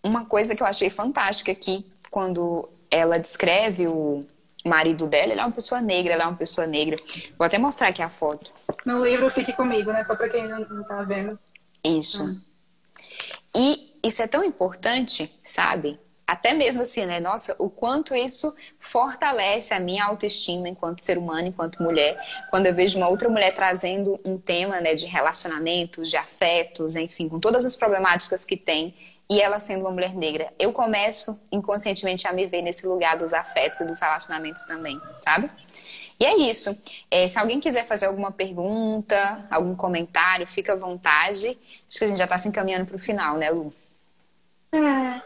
Uma 0.03 0.25
coisa 0.25 0.55
que 0.55 0.61
eu 0.61 0.67
achei 0.67 0.89
fantástica 0.89 1.51
aqui, 1.51 1.85
quando 2.11 2.69
ela 2.91 3.17
descreve 3.17 3.87
o 3.87 4.21
marido 4.65 5.07
dela, 5.07 5.31
ele 5.31 5.41
é 5.41 5.45
uma 5.45 5.51
pessoa 5.51 5.81
negra, 5.81 6.13
ela 6.13 6.23
é 6.23 6.27
uma 6.27 6.37
pessoa 6.37 6.67
negra. 6.67 6.97
Vou 7.37 7.45
até 7.45 7.57
mostrar 7.57 7.87
aqui 7.87 8.01
a 8.01 8.09
foto. 8.09 8.53
No 8.85 9.03
livro 9.03 9.29
Fique 9.29 9.53
Comigo, 9.53 9.91
né? 9.91 10.03
Só 10.03 10.15
para 10.15 10.29
quem 10.29 10.47
não, 10.47 10.59
não 10.59 10.83
tá 10.83 11.01
vendo. 11.03 11.39
Isso. 11.83 12.23
Hum. 12.23 12.41
E 13.55 13.97
isso 14.03 14.21
é 14.21 14.27
tão 14.27 14.43
importante, 14.43 15.33
sabe? 15.43 15.97
até 16.29 16.53
mesmo 16.53 16.83
assim, 16.83 17.07
né? 17.07 17.19
Nossa, 17.19 17.55
o 17.57 17.71
quanto 17.71 18.15
isso 18.15 18.55
fortalece 18.77 19.73
a 19.73 19.79
minha 19.79 20.05
autoestima 20.05 20.69
enquanto 20.69 20.99
ser 20.99 21.17
humano, 21.17 21.47
enquanto 21.47 21.81
mulher, 21.81 22.15
quando 22.51 22.67
eu 22.67 22.75
vejo 22.75 22.99
uma 22.99 23.09
outra 23.09 23.27
mulher 23.27 23.51
trazendo 23.55 24.19
um 24.23 24.37
tema, 24.37 24.79
né, 24.79 24.93
de 24.93 25.07
relacionamentos, 25.07 26.07
de 26.07 26.17
afetos, 26.17 26.95
enfim, 26.95 27.27
com 27.27 27.39
todas 27.39 27.65
as 27.65 27.75
problemáticas 27.75 28.45
que 28.45 28.55
tem 28.55 28.93
e 29.29 29.39
ela 29.39 29.59
sendo 29.59 29.81
uma 29.81 29.91
mulher 29.91 30.15
negra, 30.15 30.51
eu 30.57 30.73
começo 30.73 31.39
inconscientemente 31.51 32.27
a 32.27 32.33
me 32.33 32.47
ver 32.47 32.63
nesse 32.63 32.87
lugar 32.87 33.15
dos 33.15 33.31
afetos 33.31 33.79
e 33.79 33.85
dos 33.85 33.99
relacionamentos 33.99 34.63
também, 34.63 34.99
sabe? 35.21 35.49
E 36.19 36.25
é 36.25 36.35
isso. 36.35 36.75
É, 37.09 37.27
se 37.27 37.39
alguém 37.39 37.59
quiser 37.59 37.85
fazer 37.85 38.07
alguma 38.07 38.31
pergunta, 38.31 39.47
algum 39.49 39.75
comentário, 39.75 40.45
fica 40.45 40.73
à 40.73 40.75
vontade. 40.75 41.47
Acho 41.87 41.99
que 41.99 42.03
a 42.03 42.07
gente 42.07 42.17
já 42.17 42.25
está 42.25 42.37
se 42.37 42.49
encaminhando 42.49 42.87
para 42.87 42.97
o 42.97 42.99
final, 42.99 43.37
né, 43.37 43.49
Lu? 43.51 43.73
É. 44.73 45.21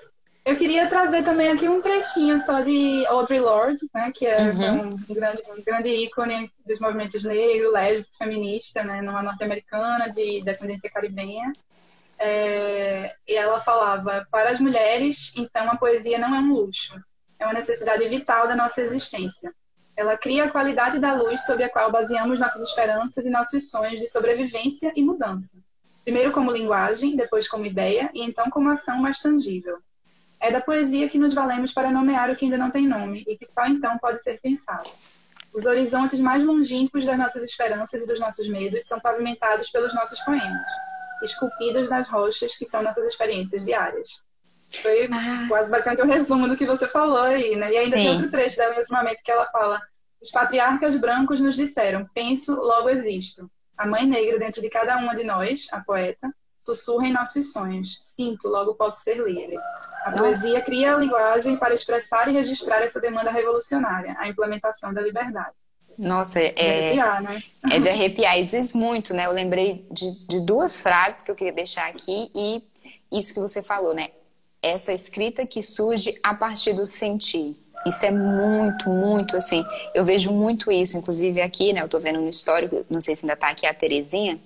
Eu 0.46 0.58
queria 0.58 0.88
trazer 0.88 1.24
também 1.24 1.48
aqui 1.48 1.70
um 1.70 1.82
trechinho 1.82 2.40
só 2.42 2.60
de 2.62 3.06
Audre 3.08 3.40
Lorde, 3.40 3.88
né, 3.96 4.12
que 4.14 4.28
é 4.28 4.52
uhum. 4.52 4.90
um, 4.90 5.14
grande, 5.14 5.42
um 5.58 5.64
grande 5.64 5.90
ícone 5.90 6.52
dos 6.66 6.82
movimentos 6.82 7.24
negro, 7.24 7.72
lésbico, 7.72 8.10
feminista, 8.18 8.84
né, 8.84 9.02
numa 9.02 9.24
norte-americana 9.24 10.10
de 10.10 10.44
descendência 10.44 10.90
caribenha. 10.92 11.54
É, 12.20 13.16
e 13.28 13.36
ela 13.36 13.60
falava: 13.60 14.28
para 14.32 14.50
as 14.50 14.60
mulheres, 14.60 15.34
então 15.36 15.70
a 15.70 15.76
poesia 15.76 16.18
não 16.18 16.34
é 16.34 16.40
um 16.40 16.54
luxo, 16.54 16.96
é 17.40 17.46
uma 17.46 17.54
necessidade 17.54 18.08
vital 18.08 18.48
da 18.48 18.56
nossa 18.56 18.82
existência. 18.82 19.54
Ela 19.96 20.18
cria 20.18 20.46
a 20.46 20.50
qualidade 20.50 21.00
da 21.00 21.14
luz 21.14 21.46
sobre 21.46 21.64
a 21.64 21.70
qual 21.70 21.92
baseamos 21.92 22.40
nossas 22.40 22.68
esperanças 22.68 23.26
e 23.26 23.30
nossos 23.30 23.70
sonhos 23.70 24.00
de 24.00 24.08
sobrevivência 24.08 24.92
e 24.96 25.04
mudança. 25.04 25.58
Primeiro 26.04 26.32
como 26.32 26.52
linguagem, 26.52 27.16
depois 27.16 27.48
como 27.48 27.66
ideia 27.66 28.10
e 28.14 28.24
então 28.24 28.50
como 28.50 28.70
ação 28.70 28.98
mais 28.98 29.20
tangível. 29.20 29.78
É 30.40 30.52
da 30.52 30.60
poesia 30.60 31.08
que 31.08 31.20
nos 31.20 31.34
valemos 31.34 31.72
para 31.74 31.92
nomear 31.92 32.30
o 32.30 32.36
que 32.36 32.46
ainda 32.46 32.58
não 32.58 32.72
tem 32.72 32.88
nome 32.88 33.24
e 33.28 33.38
que 33.38 33.46
só 33.46 33.66
então 33.66 33.98
pode 34.00 34.22
ser 34.22 34.42
pensado. 34.42 34.90
Os 35.54 35.66
horizontes 35.66 36.20
mais 36.20 36.44
longínquos 36.44 37.06
das 37.06 37.18
nossas 37.18 37.44
esperanças 37.44 38.02
e 38.02 38.08
dos 38.08 38.20
nossos 38.20 38.50
medos 38.50 38.86
são 38.86 39.00
pavimentados 39.00 39.70
pelos 39.70 39.94
nossos 39.94 40.20
poemas 40.22 40.68
esculpidos 41.24 41.90
nas 41.90 42.08
rochas, 42.08 42.56
que 42.56 42.66
são 42.66 42.84
nossas 42.84 43.06
experiências 43.06 43.66
diárias. 43.66 44.22
Foi 44.82 45.08
ah. 45.12 45.46
quase 45.48 45.70
basicamente 45.70 46.02
um 46.02 46.08
resumo 46.08 46.48
do 46.48 46.58
que 46.58 46.66
você 46.66 46.88
falou 46.88 47.22
aí, 47.22 47.56
né? 47.56 47.72
E 47.72 47.78
ainda 47.78 47.98
Sim. 47.98 48.04
tem 48.04 48.12
outro 48.14 48.32
trecho 48.32 48.58
dela 48.58 48.74
em 48.74 48.80
outro 48.80 48.96
momento 48.96 49.24
que 49.24 49.32
ela 49.32 49.46
fala: 49.48 49.82
Os 50.22 50.32
patriarcas 50.32 50.96
brancos 50.96 51.40
nos 51.40 51.56
disseram, 51.56 52.10
penso, 52.14 52.56
logo 52.56 52.90
existo. 52.90 53.50
A 53.78 53.88
mãe 53.88 54.06
negra 54.06 54.40
dentro 54.40 54.62
de 54.62 54.70
cada 54.70 54.98
uma 54.98 55.16
de 55.16 55.24
nós, 55.24 55.68
a 55.72 55.82
poeta, 55.82 56.34
sussurra 56.60 57.08
em 57.08 57.14
nossos 57.14 57.52
sonhos. 57.52 57.98
Sinto, 58.00 58.48
logo 58.48 58.76
posso 58.76 59.02
ser 59.04 59.18
livre. 59.18 59.58
A 60.06 60.12
Nossa. 60.12 60.24
poesia 60.24 60.62
cria 60.62 60.96
a 60.96 60.98
linguagem 60.98 61.58
para 61.58 61.74
expressar 61.74 62.28
e 62.30 62.32
registrar 62.32 62.82
essa 62.82 63.02
demanda 63.02 63.32
revolucionária, 63.32 64.16
a 64.18 64.28
implementação 64.28 64.94
da 64.94 65.02
liberdade. 65.02 65.56
Nossa, 65.98 66.40
é, 66.40 66.52
de 66.52 67.00
arrepiar, 67.00 67.24
né? 67.24 67.44
é 67.72 67.80
de 67.80 67.90
arrepiar 67.90 68.40
e 68.40 68.46
diz 68.46 68.74
muito, 68.74 69.14
né? 69.14 69.26
Eu 69.26 69.32
lembrei 69.32 69.86
de, 69.92 70.12
de 70.28 70.40
duas 70.42 70.80
frases 70.80 71.22
que 71.22 71.30
eu 71.30 71.36
queria 71.36 71.54
deixar 71.54 71.88
aqui 71.88 72.32
e 72.36 72.64
isso 73.12 73.34
que 73.34 73.40
você 73.40 73.62
falou, 73.62 73.94
né? 73.94 74.10
Essa 74.62 74.94
escrita 74.94 75.46
que 75.46 75.62
surge 75.62 76.18
a 76.24 76.34
partir 76.34 76.74
do 76.74 76.88
sentir. 76.88 77.56
Isso 77.86 78.06
é 78.06 78.12
muito, 78.12 78.90
muito 78.90 79.36
assim. 79.36 79.66
Eu 79.94 80.06
vejo 80.06 80.32
muito 80.32 80.72
isso, 80.72 80.98
inclusive 80.98 81.42
aqui, 81.42 81.74
né? 81.74 81.82
Eu 81.82 81.90
tô 81.90 82.00
vendo 82.00 82.22
no 82.22 82.30
histórico, 82.30 82.86
não 82.90 83.02
sei 83.02 83.16
se 83.16 83.26
ainda 83.26 83.36
tá 83.36 83.50
aqui 83.50 83.66
a 83.66 83.74
Terezinha, 83.74 84.40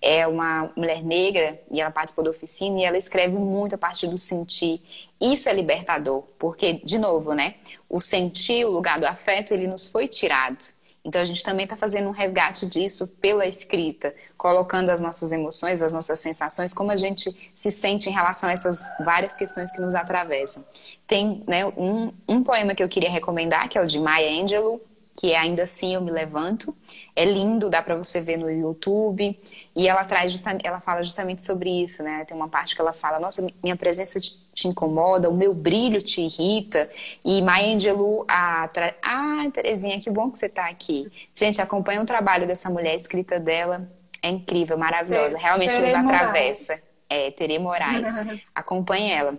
é 0.00 0.26
uma 0.26 0.70
mulher 0.76 1.02
negra 1.02 1.60
e 1.70 1.80
ela 1.80 1.90
participou 1.90 2.24
da 2.24 2.30
oficina 2.30 2.80
e 2.80 2.84
ela 2.84 2.96
escreve 2.96 3.36
muito 3.36 3.74
a 3.74 3.78
partir 3.78 4.06
do 4.06 4.16
sentir. 4.16 4.80
Isso 5.20 5.48
é 5.48 5.52
libertador, 5.52 6.22
porque, 6.38 6.74
de 6.84 6.98
novo, 6.98 7.34
né? 7.34 7.56
O 7.88 8.00
sentir, 8.00 8.64
o 8.64 8.70
lugar 8.70 9.00
do 9.00 9.06
afeto, 9.06 9.52
ele 9.52 9.66
nos 9.66 9.88
foi 9.88 10.06
tirado. 10.06 10.64
Então 11.08 11.22
a 11.22 11.24
gente 11.24 11.42
também 11.42 11.64
está 11.64 11.74
fazendo 11.74 12.08
um 12.08 12.12
resgate 12.12 12.66
disso 12.66 13.08
pela 13.20 13.46
escrita, 13.46 14.14
colocando 14.36 14.90
as 14.90 15.00
nossas 15.00 15.32
emoções, 15.32 15.80
as 15.80 15.92
nossas 15.92 16.20
sensações, 16.20 16.74
como 16.74 16.90
a 16.90 16.96
gente 16.96 17.34
se 17.54 17.70
sente 17.70 18.10
em 18.10 18.12
relação 18.12 18.50
a 18.50 18.52
essas 18.52 18.84
várias 19.00 19.34
questões 19.34 19.72
que 19.72 19.80
nos 19.80 19.94
atravessam. 19.94 20.62
Tem 21.06 21.42
né, 21.46 21.64
um, 21.64 22.12
um 22.28 22.44
poema 22.44 22.74
que 22.74 22.82
eu 22.82 22.88
queria 22.88 23.10
recomendar, 23.10 23.70
que 23.70 23.78
é 23.78 23.80
o 23.80 23.86
de 23.86 23.98
Maya 23.98 24.42
Angelou, 24.42 24.84
que 25.18 25.32
é 25.32 25.38
Ainda 25.38 25.62
Assim 25.62 25.94
Eu 25.94 26.02
Me 26.02 26.10
Levanto. 26.10 26.76
É 27.16 27.24
lindo, 27.24 27.70
dá 27.70 27.82
para 27.82 27.96
você 27.96 28.20
ver 28.20 28.36
no 28.36 28.50
YouTube. 28.50 29.36
E 29.74 29.88
ela 29.88 30.04
traz 30.04 30.40
ela 30.62 30.78
fala 30.78 31.02
justamente 31.02 31.42
sobre 31.42 31.70
isso, 31.82 32.02
né? 32.02 32.24
Tem 32.24 32.36
uma 32.36 32.48
parte 32.48 32.76
que 32.76 32.80
ela 32.80 32.92
fala: 32.92 33.18
"Nossa, 33.18 33.44
minha 33.60 33.76
presença 33.76 34.20
te, 34.60 34.68
incomoda, 34.68 35.30
o 35.30 35.34
meu 35.34 35.54
brilho 35.54 36.02
te 36.02 36.22
irrita". 36.22 36.90
E 37.24 37.40
Maya 37.42 37.74
Angelou 37.74 38.24
a 38.28 38.68
tra... 38.68 38.94
Ah, 39.02 39.46
Terezinha, 39.52 40.00
que 40.00 40.10
bom 40.10 40.30
que 40.30 40.38
você 40.38 40.46
está 40.46 40.68
aqui. 40.68 41.10
Gente, 41.34 41.60
acompanha 41.60 42.02
o 42.02 42.06
trabalho 42.06 42.46
dessa 42.46 42.68
mulher, 42.70 42.92
a 42.92 42.96
escrita 42.96 43.38
dela 43.38 43.88
é 44.22 44.30
incrível, 44.30 44.76
maravilhosa. 44.76 45.38
Realmente 45.38 45.78
nos 45.78 45.94
atravessa. 45.94 46.80
É, 47.08 47.30
Tere 47.30 47.58
Moraes. 47.58 48.06
Acompanhe 48.54 49.10
ela. 49.12 49.38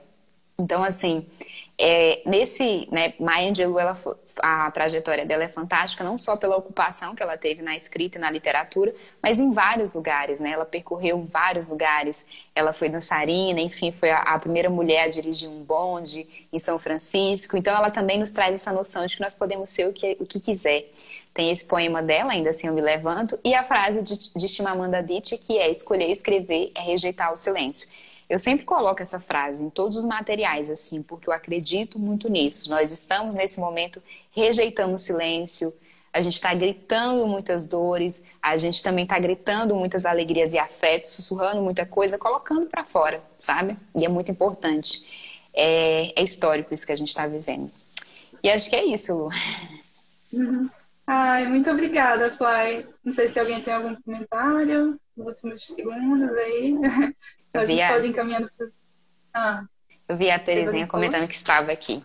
Então, 0.58 0.84
assim, 0.84 1.26
é, 1.82 2.22
nesse, 2.26 2.90
né, 2.92 3.14
Maya 3.18 3.50
Angelou, 3.50 3.80
ela, 3.80 3.98
a 4.40 4.70
trajetória 4.70 5.26
dela 5.26 5.46
é 5.46 5.48
fantástica, 5.48 6.04
não 6.04 6.18
só 6.18 6.36
pela 6.36 6.58
ocupação 6.58 7.16
que 7.16 7.24
ela 7.24 7.38
teve 7.38 7.62
na 7.62 7.74
escrita 7.78 8.18
e 8.18 8.22
na 8.22 8.30
literatura, 8.30 8.94
mas 9.24 9.40
em 9.40 9.52
vários 9.52 9.94
lugares, 9.94 10.42
né? 10.42 10.52
Ela 10.52 10.66
percorreu 10.66 11.24
vários 11.24 11.70
lugares. 11.70 12.26
Ela 12.54 12.74
foi 12.74 12.90
dançarina, 12.90 13.62
enfim, 13.62 13.94
foi 13.94 14.10
a, 14.10 14.18
a 14.18 14.38
primeira 14.38 14.70
mulher 14.70 15.06
a 15.06 15.08
dirigir 15.08 15.48
um 15.48 15.64
bonde 15.64 16.28
em 16.52 16.60
São 16.60 16.78
Francisco. 16.78 17.56
Então, 17.56 17.74
ela 17.74 17.90
também 17.90 18.20
nos 18.20 18.32
traz 18.32 18.54
essa 18.54 18.74
noção 18.74 19.06
de 19.06 19.16
que 19.16 19.22
nós 19.22 19.34
podemos 19.34 19.70
ser 19.70 19.88
o 19.88 19.94
que, 19.94 20.18
o 20.20 20.26
que 20.26 20.42
quiser. 20.42 20.86
Tem 21.34 21.50
esse 21.50 21.64
poema 21.64 22.02
dela, 22.02 22.34
Ainda 22.34 22.50
Assim 22.50 22.68
Eu 22.68 22.74
Me 22.74 22.82
Levanto, 22.82 23.40
e 23.42 23.54
a 23.54 23.64
frase 23.64 24.02
de, 24.04 24.18
de 24.36 24.50
Chimamanda 24.50 24.98
Adichie, 24.98 25.38
que 25.38 25.58
é 25.58 25.72
escolher 25.72 26.10
escrever 26.10 26.74
é 26.76 26.82
rejeitar 26.82 27.32
o 27.32 27.38
silêncio. 27.38 27.88
Eu 28.30 28.38
sempre 28.38 28.64
coloco 28.64 29.02
essa 29.02 29.20
frase 29.20 29.64
em 29.64 29.70
todos 29.72 29.98
os 29.98 30.06
materiais, 30.06 30.70
assim, 30.70 31.02
porque 31.02 31.28
eu 31.28 31.34
acredito 31.34 31.98
muito 31.98 32.30
nisso. 32.30 32.70
Nós 32.70 32.92
estamos 32.92 33.34
nesse 33.34 33.60
momento 33.60 34.02
rejeitando 34.32 34.94
o 34.94 35.00
silêncio, 35.00 35.74
a 36.14 36.22
gente 36.22 36.36
está 36.36 36.54
gritando 36.54 37.28
muitas 37.28 37.66
dores, 37.66 38.24
a 38.42 38.58
gente 38.58 38.84
também 38.84 39.04
está 39.04 39.18
gritando 39.20 39.76
muitas 39.76 40.06
alegrias 40.06 40.54
e 40.54 40.60
afetos, 40.60 41.12
sussurrando 41.12 41.62
muita 41.62 41.86
coisa, 41.86 42.18
colocando 42.18 42.68
para 42.68 42.84
fora, 42.84 43.20
sabe? 43.38 43.78
E 43.96 44.06
é 44.06 44.10
muito 44.10 44.32
importante. 44.32 45.40
É, 45.54 46.20
é, 46.20 46.24
histórico 46.24 46.74
isso 46.74 46.86
que 46.86 46.92
a 46.92 46.96
gente 46.96 47.10
está 47.10 47.26
vivendo. 47.26 47.72
E 48.44 48.50
acho 48.50 48.70
que 48.70 48.76
é 48.76 48.86
isso, 48.86 49.14
Lu. 49.14 49.30
Uhum. 50.32 50.70
Ai, 51.06 51.48
muito 51.48 51.70
obrigada, 51.70 52.32
Fly. 52.32 52.86
Não 53.04 53.14
sei 53.14 53.30
se 53.30 53.40
alguém 53.40 53.62
tem 53.62 53.74
algum 53.74 53.96
comentário 54.02 55.00
nos 55.18 55.28
últimos 55.28 55.66
segundos 55.66 56.30
aí. 56.30 56.76
A 57.54 57.66
gente 57.66 57.88
pode 57.88 58.08
encaminhando 58.08 58.52
para. 58.58 58.68
Ah. 59.34 59.64
Eu 60.08 60.18
vi 60.18 60.30
a 60.30 60.40
Terezinha 60.40 60.88
comentando 60.88 61.28
que 61.28 61.36
estava 61.36 61.72
aqui. 61.72 62.04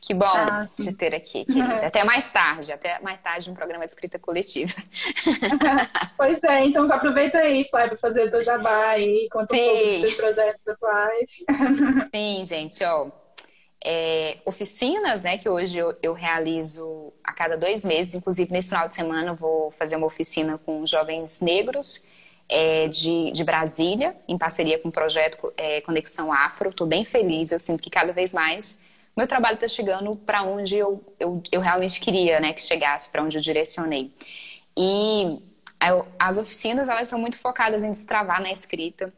Que 0.00 0.14
bom 0.14 0.26
ah, 0.26 0.68
te 0.76 0.92
ter 0.92 1.14
aqui, 1.14 1.44
querida. 1.44 1.82
Até 1.86 2.04
mais 2.04 2.28
tarde, 2.30 2.70
até 2.70 3.00
mais 3.00 3.20
tarde 3.20 3.50
um 3.50 3.54
programa 3.54 3.84
de 3.84 3.90
escrita 3.90 4.18
coletiva. 4.18 4.72
pois 6.16 6.40
é, 6.44 6.64
então 6.64 6.90
aproveita 6.92 7.38
aí, 7.38 7.64
Flávia, 7.68 7.88
para 7.90 7.98
fazer 7.98 8.28
o 8.28 8.30
teu 8.30 8.44
jabá 8.44 8.90
aí, 8.90 9.26
conta 9.32 9.54
Sim. 9.54 9.62
um 9.62 9.66
pouco 9.66 9.84
dos 9.84 10.00
seus 10.00 10.14
projetos 10.14 10.68
atuais. 10.68 11.30
Sim, 12.14 12.44
gente, 12.44 12.84
ó. 12.84 13.10
É, 13.84 14.38
oficinas, 14.44 15.22
né, 15.22 15.38
que 15.38 15.48
hoje 15.48 15.78
eu, 15.78 15.96
eu, 16.02 16.12
realizo 16.12 17.12
a 17.22 17.32
cada 17.32 17.56
dois 17.56 17.84
meses, 17.84 18.14
inclusive 18.14 18.50
nesse 18.52 18.68
final 18.68 18.88
de 18.88 18.94
semana 18.94 19.28
eu 19.28 19.36
vou 19.36 19.70
fazer 19.70 19.96
uma 19.96 20.06
oficina 20.06 20.58
com 20.58 20.84
jovens 20.84 21.40
negros 21.40 22.08
é, 22.48 22.88
de, 22.88 23.30
de, 23.32 23.44
Brasília, 23.44 24.16
em 24.28 24.38
parceria 24.38 24.78
com 24.78 24.88
o 24.88 24.92
projeto 24.92 25.52
é, 25.56 25.80
Conexão 25.80 26.32
Afro. 26.32 26.70
Estou 26.70 26.86
bem 26.86 27.04
feliz, 27.04 27.52
eu 27.52 27.60
sinto 27.60 27.82
que 27.82 27.90
cada 27.90 28.12
vez 28.12 28.32
mais 28.32 28.78
meu 29.16 29.26
trabalho 29.26 29.54
está 29.54 29.66
chegando 29.66 30.14
para 30.14 30.42
onde 30.42 30.76
eu, 30.76 31.02
eu, 31.18 31.42
eu, 31.50 31.60
realmente 31.60 31.98
queria 32.00 32.38
né, 32.38 32.52
que 32.52 32.60
chegasse, 32.60 33.08
para 33.08 33.22
onde 33.22 33.38
eu 33.38 33.40
direcionei. 33.40 34.12
E 34.76 35.42
as 36.18 36.36
oficinas, 36.36 36.88
elas 36.88 37.08
são 37.08 37.18
muito 37.18 37.38
focadas 37.38 37.82
em 37.82 37.92
destravar 37.92 38.42
na 38.42 38.52
escrita, 38.52 39.12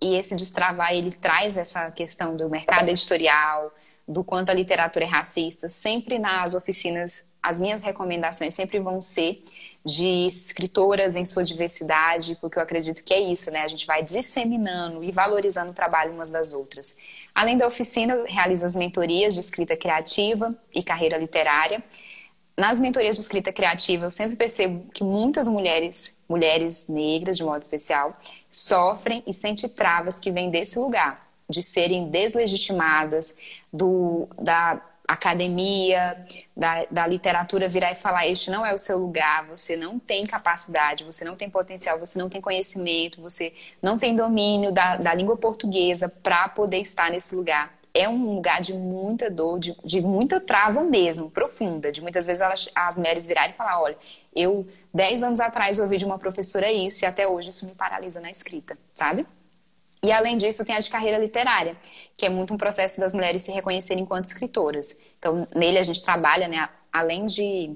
e 0.00 0.16
esse 0.16 0.34
destravar, 0.34 0.94
ele 0.94 1.12
traz 1.12 1.56
essa 1.56 1.90
questão 1.90 2.36
do 2.36 2.48
mercado 2.48 2.88
editorial, 2.88 3.72
do 4.08 4.24
quanto 4.24 4.50
a 4.50 4.54
literatura 4.54 5.04
é 5.04 5.08
racista. 5.08 5.68
Sempre 5.68 6.18
nas 6.18 6.54
oficinas, 6.54 7.33
as 7.44 7.60
minhas 7.60 7.82
recomendações 7.82 8.54
sempre 8.54 8.80
vão 8.80 9.02
ser 9.02 9.44
de 9.84 10.26
escritoras 10.26 11.14
em 11.14 11.26
sua 11.26 11.44
diversidade, 11.44 12.38
porque 12.40 12.58
eu 12.58 12.62
acredito 12.62 13.04
que 13.04 13.12
é 13.12 13.20
isso, 13.20 13.50
né? 13.50 13.60
A 13.60 13.68
gente 13.68 13.86
vai 13.86 14.02
disseminando 14.02 15.04
e 15.04 15.12
valorizando 15.12 15.70
o 15.70 15.74
trabalho 15.74 16.14
umas 16.14 16.30
das 16.30 16.54
outras. 16.54 16.96
Além 17.34 17.58
da 17.58 17.66
oficina, 17.66 18.14
eu 18.14 18.24
realizo 18.24 18.64
as 18.64 18.74
mentorias 18.74 19.34
de 19.34 19.40
escrita 19.40 19.76
criativa 19.76 20.56
e 20.74 20.82
carreira 20.82 21.18
literária. 21.18 21.84
Nas 22.56 22.80
mentorias 22.80 23.16
de 23.16 23.20
escrita 23.20 23.52
criativa, 23.52 24.06
eu 24.06 24.10
sempre 24.10 24.36
percebo 24.36 24.90
que 24.94 25.04
muitas 25.04 25.46
mulheres, 25.46 26.16
mulheres 26.26 26.88
negras 26.88 27.36
de 27.36 27.44
modo 27.44 27.60
especial, 27.60 28.14
sofrem 28.48 29.22
e 29.26 29.34
sentem 29.34 29.68
travas 29.68 30.18
que 30.18 30.30
vêm 30.30 30.50
desse 30.50 30.78
lugar, 30.78 31.28
de 31.50 31.62
serem 31.62 32.08
deslegitimadas, 32.08 33.36
do, 33.70 34.28
da, 34.40 34.80
academia, 35.06 36.20
da, 36.56 36.86
da 36.90 37.06
literatura 37.06 37.68
virar 37.68 37.92
e 37.92 37.96
falar: 37.96 38.26
este 38.26 38.50
não 38.50 38.64
é 38.64 38.72
o 38.72 38.78
seu 38.78 38.98
lugar, 38.98 39.46
você 39.46 39.76
não 39.76 39.98
tem 39.98 40.24
capacidade, 40.24 41.04
você 41.04 41.24
não 41.24 41.36
tem 41.36 41.48
potencial, 41.50 41.98
você 41.98 42.18
não 42.18 42.28
tem 42.28 42.40
conhecimento, 42.40 43.20
você 43.20 43.52
não 43.82 43.98
tem 43.98 44.16
domínio 44.16 44.72
da, 44.72 44.96
da 44.96 45.14
língua 45.14 45.36
portuguesa 45.36 46.08
para 46.08 46.48
poder 46.48 46.78
estar 46.78 47.10
nesse 47.10 47.34
lugar. 47.34 47.72
É 47.92 48.08
um 48.08 48.34
lugar 48.34 48.60
de 48.60 48.74
muita 48.74 49.30
dor, 49.30 49.58
de, 49.58 49.76
de 49.84 50.00
muita 50.00 50.40
trava 50.40 50.82
mesmo, 50.82 51.30
profunda. 51.30 51.92
De 51.92 52.02
muitas 52.02 52.26
vezes 52.26 52.40
elas, 52.40 52.68
as 52.74 52.96
mulheres 52.96 53.26
virarem 53.26 53.50
e 53.50 53.56
falar: 53.56 53.80
olha, 53.80 53.96
eu, 54.34 54.66
dez 54.92 55.22
anos 55.22 55.38
atrás, 55.38 55.78
ouvi 55.78 55.98
de 55.98 56.04
uma 56.04 56.18
professora 56.18 56.72
isso 56.72 57.04
e 57.04 57.06
até 57.06 57.28
hoje 57.28 57.48
isso 57.50 57.66
me 57.66 57.72
paralisa 57.72 58.20
na 58.20 58.30
escrita, 58.30 58.76
sabe? 58.94 59.26
E 60.04 60.12
além 60.12 60.36
disso, 60.36 60.62
tem 60.66 60.76
a 60.76 60.80
de 60.80 60.90
carreira 60.90 61.16
literária, 61.16 61.74
que 62.14 62.26
é 62.26 62.28
muito 62.28 62.52
um 62.52 62.58
processo 62.58 63.00
das 63.00 63.14
mulheres 63.14 63.40
se 63.40 63.50
reconhecerem 63.50 64.02
enquanto 64.02 64.26
escritoras. 64.26 64.98
Então, 65.18 65.48
nele 65.56 65.78
a 65.78 65.82
gente 65.82 66.02
trabalha, 66.02 66.46
né, 66.46 66.68
além 66.92 67.24
de 67.24 67.74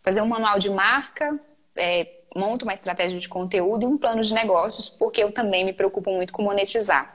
fazer 0.00 0.22
um 0.22 0.26
manual 0.26 0.56
de 0.56 0.70
marca, 0.70 1.36
é, 1.74 2.06
monta 2.36 2.64
uma 2.64 2.74
estratégia 2.74 3.18
de 3.18 3.28
conteúdo 3.28 3.82
e 3.82 3.86
um 3.86 3.98
plano 3.98 4.22
de 4.22 4.32
negócios, 4.32 4.88
porque 4.88 5.24
eu 5.24 5.32
também 5.32 5.64
me 5.64 5.72
preocupo 5.72 6.12
muito 6.12 6.32
com 6.32 6.42
monetizar. 6.42 7.13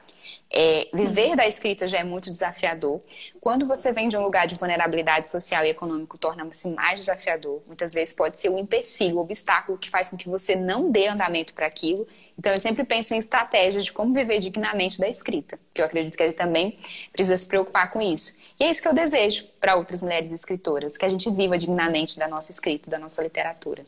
É, 0.51 0.89
viver 0.91 1.35
da 1.35 1.47
escrita 1.47 1.87
já 1.87 1.99
é 1.99 2.03
muito 2.03 2.29
desafiador. 2.29 2.99
Quando 3.39 3.67
você 3.67 3.91
vem 3.91 4.09
de 4.09 4.17
um 4.17 4.21
lugar 4.21 4.47
de 4.47 4.55
vulnerabilidade 4.55 5.29
social 5.29 5.63
e 5.63 5.69
econômico, 5.69 6.17
torna-se 6.17 6.69
mais 6.69 6.99
desafiador. 6.99 7.61
Muitas 7.67 7.93
vezes 7.93 8.15
pode 8.15 8.39
ser 8.39 8.49
um 8.49 8.57
empecilho, 8.57 9.17
um 9.17 9.19
obstáculo 9.19 9.77
que 9.77 9.89
faz 9.89 10.09
com 10.09 10.17
que 10.17 10.27
você 10.27 10.55
não 10.55 10.91
dê 10.91 11.07
andamento 11.07 11.53
para 11.53 11.67
aquilo. 11.67 12.07
Então, 12.37 12.51
eu 12.51 12.57
sempre 12.57 12.83
penso 12.83 13.13
em 13.13 13.19
estratégias 13.19 13.85
de 13.85 13.93
como 13.93 14.11
viver 14.11 14.39
dignamente 14.39 14.99
da 14.99 15.07
escrita, 15.07 15.59
que 15.71 15.81
eu 15.81 15.85
acredito 15.85 16.17
que 16.17 16.23
ele 16.23 16.33
também 16.33 16.79
precisa 17.13 17.37
se 17.37 17.47
preocupar 17.47 17.91
com 17.91 18.01
isso. 18.01 18.39
E 18.59 18.63
é 18.63 18.71
isso 18.71 18.81
que 18.81 18.87
eu 18.87 18.93
desejo 18.93 19.45
para 19.59 19.75
outras 19.75 20.01
mulheres 20.01 20.31
escritoras, 20.31 20.97
que 20.97 21.05
a 21.05 21.09
gente 21.09 21.29
viva 21.29 21.59
dignamente 21.59 22.17
da 22.17 22.27
nossa 22.27 22.49
escrita, 22.49 22.89
da 22.89 22.97
nossa 22.97 23.21
literatura. 23.21 23.83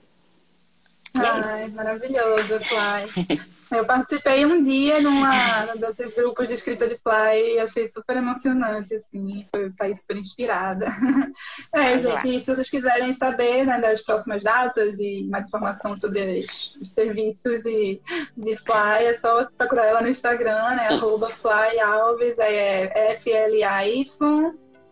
E 1.15 1.19
é 1.19 1.27
Ai, 1.27 1.67
maravilhoso, 1.69 2.59
Fly. 2.59 3.41
Eu 3.71 3.85
participei 3.85 4.45
um 4.45 4.61
dia 4.61 4.99
numa, 4.99 5.65
num 5.65 5.79
desses 5.79 6.13
grupos 6.13 6.49
de 6.49 6.55
escrita 6.55 6.87
de 6.87 6.97
fly 6.97 7.55
e 7.55 7.59
achei 7.59 7.87
super 7.89 8.17
emocionante, 8.17 8.93
assim, 8.93 9.45
foi, 9.55 9.71
saí 9.71 9.95
super 9.95 10.17
inspirada. 10.17 10.87
É, 11.73 11.97
gente, 11.97 12.39
se 12.41 12.53
vocês 12.53 12.69
quiserem 12.69 13.13
saber 13.13 13.65
né, 13.65 13.79
das 13.79 14.01
próximas 14.01 14.43
datas 14.43 14.99
e 14.99 15.27
mais 15.29 15.47
informação 15.47 15.95
sobre 15.95 16.39
os, 16.39 16.75
os 16.81 16.89
serviços 16.89 17.61
de, 17.61 18.01
de 18.35 18.57
fly, 18.57 19.05
é 19.05 19.17
só 19.17 19.45
procurar 19.57 19.85
ela 19.85 20.01
no 20.01 20.09
Instagram, 20.09 20.75
né? 20.75 20.87
Arroba 20.89 21.27
flyalves, 21.27 22.37
é 22.39 23.13
F-L-A-Y. 23.13 24.05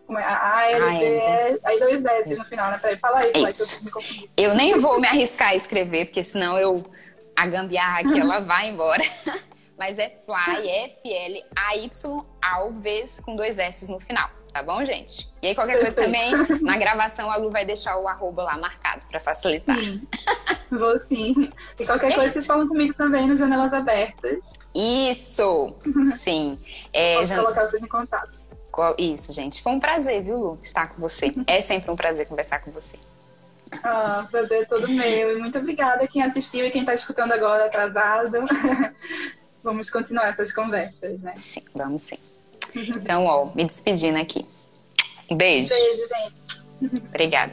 Como 0.06 0.18
é? 0.18 0.24
A-L-V, 0.24 1.60
aí 1.64 1.80
dois 1.80 2.04
S 2.04 2.34
no 2.36 2.44
final, 2.44 2.70
né? 2.70 2.78
Peraí, 2.78 2.96
fala 2.96 3.18
aí, 3.18 3.32
fala 3.32 3.48
que 3.48 3.62
eu 3.62 3.84
me 3.84 3.90
confundi. 3.90 4.30
Eu 4.36 4.54
nem 4.54 4.78
vou 4.78 4.98
me 5.00 5.06
arriscar 5.06 5.48
a 5.50 5.56
escrever, 5.56 6.06
porque 6.06 6.24
senão 6.24 6.58
eu 6.58 6.84
a 7.36 7.46
gambiarra 7.46 8.00
aqui, 8.00 8.20
ela 8.20 8.40
vai 8.40 8.70
embora. 8.70 9.02
Mas 9.78 9.98
é 9.98 10.10
Fly, 10.10 10.68
F-L-A-Y, 10.68 11.90
Alves, 12.42 13.20
com 13.20 13.34
dois 13.34 13.58
S 13.58 13.90
no 13.90 13.98
final. 13.98 14.28
Tá 14.52 14.62
bom, 14.62 14.84
gente? 14.84 15.32
E 15.40 15.46
aí, 15.46 15.54
qualquer 15.54 15.78
coisa 15.78 15.94
também, 15.94 16.32
na 16.60 16.76
gravação, 16.76 17.30
a 17.30 17.36
Lu 17.36 17.50
vai 17.50 17.64
deixar 17.64 17.96
o 17.96 18.08
arroba 18.08 18.42
lá 18.42 18.58
marcado 18.58 19.06
para 19.06 19.20
facilitar. 19.20 19.78
Sim. 19.78 20.06
Vou 20.70 20.98
sim. 20.98 21.50
E 21.78 21.86
qualquer 21.86 22.12
é 22.12 22.14
coisa, 22.14 22.24
isso. 22.24 22.32
vocês 22.34 22.46
falam 22.46 22.68
comigo 22.68 22.94
também 22.94 23.26
no 23.26 23.36
Janelas 23.36 23.72
Abertas. 23.72 24.52
Isso! 24.74 25.76
Sim. 26.12 26.58
É, 26.92 27.16
Posso 27.16 27.26
jan... 27.28 27.42
colocar 27.42 27.66
vocês 27.66 27.82
em 27.82 27.88
contato. 27.88 28.50
Isso, 28.98 29.32
gente. 29.32 29.62
Foi 29.62 29.72
um 29.72 29.80
prazer, 29.80 30.22
viu, 30.22 30.36
Lu, 30.36 30.58
estar 30.62 30.88
com 30.88 31.00
você. 31.00 31.34
É 31.46 31.60
sempre 31.60 31.90
um 31.90 31.96
prazer 31.96 32.26
conversar 32.26 32.60
com 32.60 32.70
você. 32.70 32.98
Ah, 33.84 34.26
prazer 34.30 34.66
todo 34.66 34.88
meu. 34.88 35.36
E 35.36 35.40
muito 35.40 35.58
obrigada 35.58 36.06
quem 36.06 36.22
assistiu 36.22 36.66
e 36.66 36.70
quem 36.70 36.80
está 36.82 36.94
escutando 36.94 37.32
agora 37.32 37.66
atrasado. 37.66 38.44
vamos 39.62 39.90
continuar 39.90 40.28
essas 40.28 40.52
conversas, 40.52 41.22
né? 41.22 41.32
Sim, 41.36 41.62
vamos 41.74 42.02
sim. 42.02 42.18
Então, 42.74 43.24
ó, 43.24 43.52
me 43.54 43.64
despedindo 43.64 44.18
aqui. 44.18 44.46
Um 45.30 45.36
beijo. 45.36 45.68
Beijo, 45.68 46.02
gente. 46.08 47.04
Obrigada. 47.08 47.52